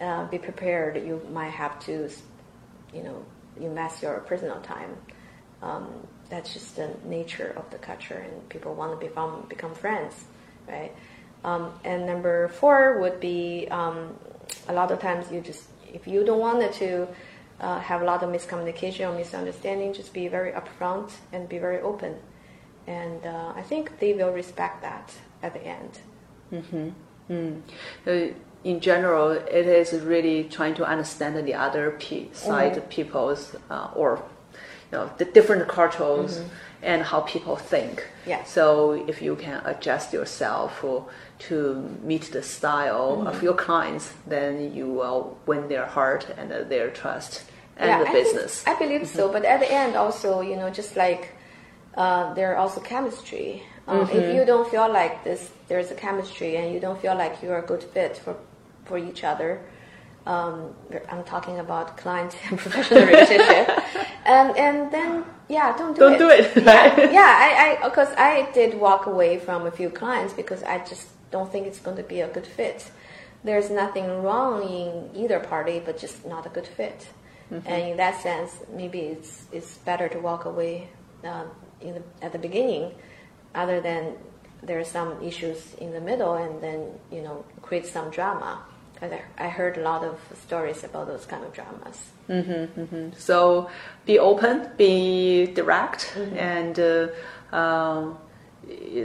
Uh, 0.00 0.24
be 0.28 0.38
prepared. 0.38 0.96
You 0.96 1.20
might 1.30 1.50
have 1.50 1.78
to, 1.80 2.08
you 2.94 3.02
know, 3.02 3.22
invest 3.60 4.02
your 4.02 4.20
personal 4.20 4.62
time. 4.62 4.96
Um, 5.60 6.06
that's 6.30 6.52
just 6.54 6.76
the 6.76 6.90
nature 7.04 7.52
of 7.56 7.68
the 7.70 7.78
culture, 7.78 8.24
and 8.26 8.48
people 8.48 8.74
want 8.74 8.98
to 8.98 9.06
become 9.06 9.44
become 9.48 9.74
friends, 9.74 10.14
right? 10.68 10.92
Um, 11.44 11.72
and 11.84 12.06
number 12.06 12.48
four 12.48 12.98
would 13.00 13.18
be 13.20 13.66
um, 13.70 14.14
a 14.68 14.72
lot 14.72 14.90
of 14.90 15.00
times 15.00 15.30
you 15.32 15.40
just 15.40 15.64
if 15.92 16.06
you 16.06 16.24
don't 16.24 16.38
want 16.38 16.72
to 16.74 17.08
uh, 17.60 17.80
have 17.80 18.02
a 18.02 18.04
lot 18.04 18.22
of 18.22 18.30
miscommunication 18.30 19.10
or 19.10 19.16
misunderstanding, 19.16 19.92
just 19.92 20.12
be 20.12 20.28
very 20.28 20.52
upfront 20.52 21.10
and 21.32 21.48
be 21.48 21.58
very 21.58 21.80
open, 21.80 22.14
and 22.86 23.26
uh, 23.26 23.52
I 23.56 23.62
think 23.62 23.98
they 23.98 24.12
will 24.14 24.32
respect 24.32 24.82
that 24.82 25.12
at 25.42 25.52
the 25.52 25.64
end. 25.66 25.98
Uh, 28.06 28.34
in 28.64 28.80
general, 28.80 29.30
it 29.30 29.66
is 29.66 29.92
really 30.00 30.44
trying 30.44 30.74
to 30.74 30.84
understand 30.84 31.36
the 31.46 31.54
other 31.54 31.92
pe- 31.92 32.30
side 32.32 32.76
of 32.76 32.88
people's 32.90 33.56
uh, 33.70 33.88
or 33.94 34.22
you 34.90 34.98
know 34.98 35.10
the 35.18 35.24
different 35.24 35.68
cultures 35.68 36.40
and 36.82 37.02
how 37.02 37.20
people 37.20 37.56
think. 37.56 38.06
Yeah. 38.26 38.42
So 38.44 38.92
if 39.06 39.20
you 39.20 39.36
can 39.36 39.62
adjust 39.64 40.12
yourself 40.12 40.84
to 41.38 41.98
meet 42.02 42.22
the 42.32 42.42
style 42.42 43.26
of 43.26 43.42
your 43.42 43.54
clients, 43.54 44.12
then 44.26 44.74
you 44.74 44.86
will 44.88 45.36
win 45.46 45.68
their 45.68 45.86
heart 45.86 46.26
and 46.38 46.50
their 46.50 46.90
trust 46.90 47.44
and 47.76 48.02
the 48.02 48.08
I 48.08 48.12
business. 48.12 48.62
Think, 48.62 48.76
I 48.76 48.78
believe 48.78 49.06
so, 49.08 49.30
but 49.32 49.44
at 49.44 49.60
the 49.60 49.70
end, 49.70 49.96
also, 49.96 50.40
you 50.40 50.56
know, 50.56 50.70
just 50.70 50.96
like 50.96 51.34
uh, 51.94 52.34
there 52.34 52.52
are 52.52 52.56
also 52.56 52.80
chemistry. 52.80 53.62
Uh, 53.88 54.06
If 54.12 54.34
you 54.34 54.44
don't 54.44 54.70
feel 54.70 54.90
like 54.92 55.24
this, 55.24 55.50
there's 55.68 55.90
a 55.90 55.94
chemistry, 55.94 56.56
and 56.56 56.72
you 56.72 56.80
don't 56.80 57.00
feel 57.00 57.16
like 57.16 57.42
you're 57.42 57.58
a 57.58 57.66
good 57.66 57.82
fit 57.82 58.16
for 58.16 58.36
for 58.84 58.98
each 58.98 59.24
other. 59.24 59.60
Um, 60.26 60.74
I'm 61.08 61.24
talking 61.24 61.58
about 61.58 61.96
client 61.96 62.36
and 62.50 62.58
professional 62.58 63.06
relationship, 63.06 63.66
and 64.24 64.56
and 64.56 64.90
then 64.92 65.24
yeah, 65.48 65.76
don't 65.76 65.96
do 65.96 66.06
it. 66.06 66.18
Don't 66.18 66.30
it. 66.32 66.54
do 66.54 66.60
it, 66.60 66.64
Yeah, 66.64 66.74
right? 66.74 67.12
yeah. 67.20 67.78
I 67.82 67.88
because 67.88 68.08
I, 68.16 68.50
did 68.52 68.78
walk 68.78 69.06
away 69.06 69.38
from 69.38 69.66
a 69.66 69.70
few 69.70 69.90
clients 69.90 70.32
because 70.32 70.62
I 70.62 70.78
just 70.84 71.08
don't 71.30 71.50
think 71.50 71.66
it's 71.66 71.80
going 71.80 71.96
to 71.96 72.02
be 72.02 72.20
a 72.20 72.28
good 72.28 72.46
fit. 72.46 72.90
There's 73.42 73.70
nothing 73.70 74.22
wrong 74.22 74.62
in 74.62 75.10
either 75.14 75.40
party, 75.40 75.80
but 75.84 75.98
just 75.98 76.26
not 76.26 76.46
a 76.46 76.50
good 76.50 76.66
fit. 76.66 77.08
And 77.50 77.90
in 77.90 77.96
that 77.96 78.20
sense, 78.22 78.58
maybe 78.72 79.00
it's 79.00 79.46
it's 79.50 79.78
better 79.78 80.08
to 80.08 80.18
walk 80.20 80.44
away 80.44 80.88
uh, 81.24 81.46
in 81.80 81.94
the, 81.94 82.02
at 82.22 82.30
the 82.30 82.38
beginning, 82.38 82.92
other 83.56 83.80
than 83.80 84.14
there 84.62 84.78
are 84.78 84.84
some 84.84 85.20
issues 85.20 85.74
in 85.74 85.92
the 85.92 86.00
middle, 86.00 86.34
and 86.34 86.62
then 86.62 86.92
you 87.10 87.22
know 87.22 87.44
create 87.60 87.86
some 87.86 88.10
drama. 88.10 88.62
I, 89.02 89.22
I 89.36 89.48
heard 89.48 89.78
a 89.78 89.80
lot 89.82 90.04
of 90.04 90.20
stories 90.46 90.84
about 90.84 91.08
those 91.08 91.26
kind 91.26 91.42
of 91.44 91.52
dramas. 91.52 92.10
So 93.16 93.68
be 94.06 94.18
open, 94.18 94.70
be 94.76 95.46
direct, 95.54 96.00
Mm-hmm. 96.16 96.36
and 96.38 96.78
uh, 96.80 97.56
um, 97.56 98.18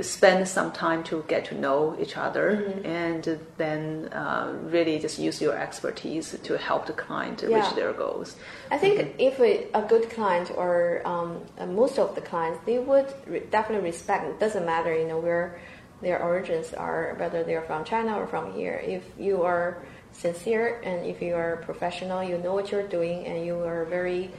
spend 0.02 0.48
some 0.48 0.72
time 0.72 1.04
to 1.04 1.24
get 1.28 1.46
to 1.46 1.56
know 1.56 1.96
each 2.00 2.18
other, 2.18 2.48
Mm-hmm. 2.58 2.86
and 2.86 3.40
then 3.58 4.10
uh, 4.14 4.54
really 4.76 5.00
just 5.00 5.18
use 5.20 5.42
your 5.42 5.56
expertise 5.58 6.38
to 6.48 6.58
help 6.58 6.86
the 6.86 6.94
client 6.94 7.42
Yeah. 7.42 7.56
reach 7.58 7.76
their 7.76 7.94
goals. 7.94 8.36
I 8.72 8.78
think 8.78 9.16
if 9.18 9.40
a, 9.40 9.68
a 9.74 9.82
good 9.94 10.10
client 10.10 10.52
or 10.56 11.02
um, 11.06 11.42
uh, 11.58 11.66
most 11.66 11.98
of 12.00 12.14
the 12.16 12.22
clients, 12.22 12.60
they 12.66 12.80
would 12.80 13.08
re- 13.28 13.44
definitely 13.50 13.90
respect. 13.90 14.26
It 14.34 14.40
doesn't 14.40 14.66
matter, 14.66 14.94
you 15.02 15.08
know, 15.08 15.20
where 15.20 15.60
their 16.02 16.22
origins 16.22 16.74
are, 16.74 17.16
whether 17.18 17.44
they're 17.44 17.64
from 17.64 17.84
China 17.86 18.12
or 18.20 18.28
from 18.28 18.54
here. 18.54 18.78
If 18.86 19.04
you 19.18 19.42
are 19.44 19.78
sincere 20.18 20.82
and 20.84 21.06
if 21.06 21.22
you 21.22 21.36
are 21.36 21.58
professional, 21.58 22.24
you 22.24 22.38
know 22.38 22.54
what 22.54 22.72
you're 22.72 22.88
doing, 22.88 23.26
and 23.26 23.46
you 23.46 23.60
are 23.60 23.86
very 23.86 24.32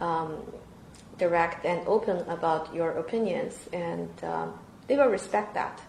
um, 0.00 0.36
direct 1.18 1.64
and 1.64 1.86
open 1.86 2.18
about 2.28 2.74
your 2.74 2.90
opinions, 2.92 3.54
and 3.72 4.10
um, 4.22 4.52
they 4.86 4.96
will 4.96 5.08
respect 5.08 5.54
that. 5.54 5.80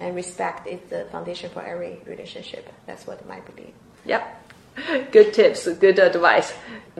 And 0.00 0.16
respect 0.16 0.66
is 0.66 0.80
the 0.90 1.04
foundation 1.12 1.48
for 1.50 1.62
every 1.62 2.00
relationship. 2.04 2.68
That's 2.86 3.06
what 3.06 3.22
I 3.30 3.38
believe. 3.40 3.72
Yep. 4.04 4.22
Good 5.12 5.34
tips, 5.34 5.68
good 5.68 5.98
advice. 5.98 6.54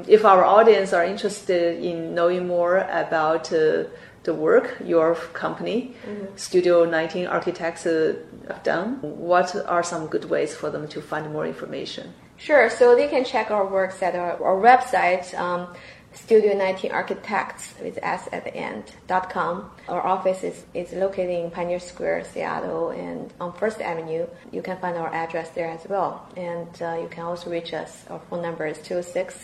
If 0.06 0.26
our 0.26 0.44
audience 0.44 0.92
are 0.92 1.04
interested 1.04 1.82
in 1.82 2.14
knowing 2.14 2.46
more 2.46 2.76
about 2.76 3.50
uh, 3.50 3.84
the 4.24 4.34
work 4.34 4.76
your 4.84 5.14
company, 5.32 5.94
Studio 6.36 6.84
19 6.84 7.26
Architects, 7.26 7.86
uh, 7.86 8.14
have 8.48 8.62
done, 8.62 8.98
what 9.02 9.54
are 9.66 9.82
some 9.82 10.06
good 10.06 10.26
ways 10.26 10.54
for 10.54 10.70
them 10.70 10.86
to 10.88 11.00
find 11.00 11.32
more 11.32 11.46
information? 11.46 12.14
Sure. 12.36 12.70
So 12.70 12.94
they 12.96 13.08
can 13.08 13.24
check 13.24 13.50
our 13.50 13.66
works 13.66 14.02
at 14.02 14.14
our, 14.14 14.42
our 14.42 14.56
website, 14.60 15.32
um, 15.38 15.74
Studio 16.14 16.54
19 16.54 16.92
Architects 16.92 17.74
with 17.80 17.98
S 18.02 18.28
at 18.32 18.44
the 18.44 18.54
end 18.54 18.84
dot 19.06 19.30
com. 19.30 19.70
Our 19.88 20.02
office 20.02 20.44
is, 20.44 20.64
is 20.74 20.92
located 20.92 21.30
in 21.44 21.50
Pioneer 21.50 21.80
Square, 21.80 22.24
Seattle, 22.24 22.90
and 22.90 23.32
on 23.40 23.52
First 23.54 23.80
Avenue. 23.80 24.26
You 24.50 24.60
can 24.60 24.76
find 24.78 24.96
our 24.96 25.08
address 25.08 25.48
there 25.50 25.70
as 25.70 25.88
well. 25.88 26.28
And 26.36 26.68
uh, 26.82 26.98
you 27.00 27.08
can 27.08 27.24
also 27.24 27.50
reach 27.50 27.72
us. 27.72 28.04
Our 28.10 28.20
phone 28.28 28.42
number 28.42 28.66
is 28.66 28.76
206 28.78 29.34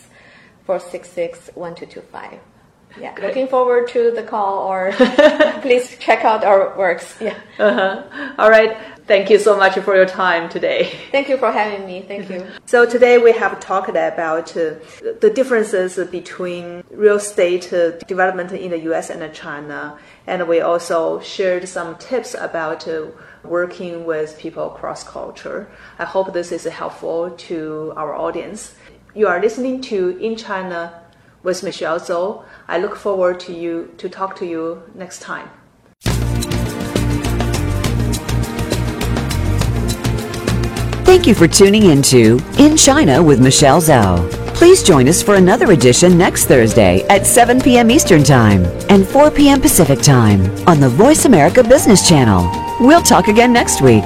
466 0.65 1.49
1225. 1.55 2.39
Yeah, 2.97 3.15
looking 3.21 3.47
forward 3.47 3.87
to 3.89 4.11
the 4.11 4.23
call 4.23 4.67
or 4.67 4.91
please 5.61 5.95
check 5.99 6.25
out 6.25 6.43
our 6.43 6.77
works. 6.77 7.17
Yeah. 7.21 7.37
Uh-huh. 7.57 8.33
All 8.37 8.49
right. 8.49 8.77
Thank 9.05 9.29
you 9.31 9.39
so 9.39 9.57
much 9.57 9.73
for 9.79 9.95
your 9.95 10.05
time 10.05 10.49
today. 10.49 10.91
Thank 11.11 11.29
you 11.29 11.37
for 11.37 11.51
having 11.51 11.85
me. 11.87 12.03
Thank 12.07 12.29
you. 12.29 12.45
So 12.65 12.85
today 12.85 13.17
we 13.17 13.31
have 13.31 13.59
talked 13.59 13.89
about 13.89 14.55
uh, 14.55 14.75
the 15.21 15.31
differences 15.33 15.97
between 16.11 16.83
real 16.91 17.15
estate 17.15 17.73
uh, 17.73 17.97
development 18.07 18.51
in 18.51 18.69
the 18.69 18.79
U.S. 18.89 19.09
and 19.09 19.33
China, 19.33 19.97
and 20.27 20.47
we 20.47 20.61
also 20.61 21.19
shared 21.21 21.67
some 21.67 21.97
tips 21.97 22.35
about 22.35 22.87
uh, 22.87 23.07
working 23.43 24.05
with 24.05 24.37
people 24.37 24.67
across 24.75 25.03
culture. 25.03 25.67
I 25.97 26.05
hope 26.05 26.31
this 26.33 26.51
is 26.51 26.65
helpful 26.65 27.31
to 27.31 27.93
our 27.97 28.13
audience. 28.13 28.75
You 29.15 29.27
are 29.27 29.41
listening 29.41 29.81
to 29.89 30.17
In 30.19 30.35
China 30.35 30.93
with 31.43 31.63
Michelle 31.63 31.99
Zhou. 31.99 32.43
I 32.67 32.77
look 32.77 32.95
forward 32.95 33.39
to 33.41 33.53
you 33.53 33.93
to 33.97 34.09
talk 34.09 34.35
to 34.37 34.45
you 34.45 34.83
next 34.95 35.21
time. 35.21 35.49
Thank 41.05 41.25
you 41.25 41.33
for 41.33 41.47
tuning 41.47 41.85
into 41.85 42.39
In 42.59 42.77
China 42.77 43.21
with 43.23 43.41
Michelle 43.41 43.81
Zhou. 43.81 44.29
Please 44.53 44.83
join 44.83 45.07
us 45.07 45.23
for 45.23 45.35
another 45.35 45.71
edition 45.71 46.17
next 46.17 46.45
Thursday 46.45 47.03
at 47.07 47.25
7 47.25 47.61
p.m. 47.61 47.89
Eastern 47.89 48.23
Time 48.23 48.65
and 48.89 49.07
4 49.07 49.31
p.m. 49.31 49.61
Pacific 49.61 49.99
Time 50.01 50.41
on 50.67 50.79
the 50.79 50.89
Voice 50.89 51.25
America 51.25 51.63
Business 51.63 52.07
Channel. 52.07 52.43
We'll 52.79 53.01
talk 53.01 53.27
again 53.27 53.51
next 53.51 53.81
week. 53.81 54.03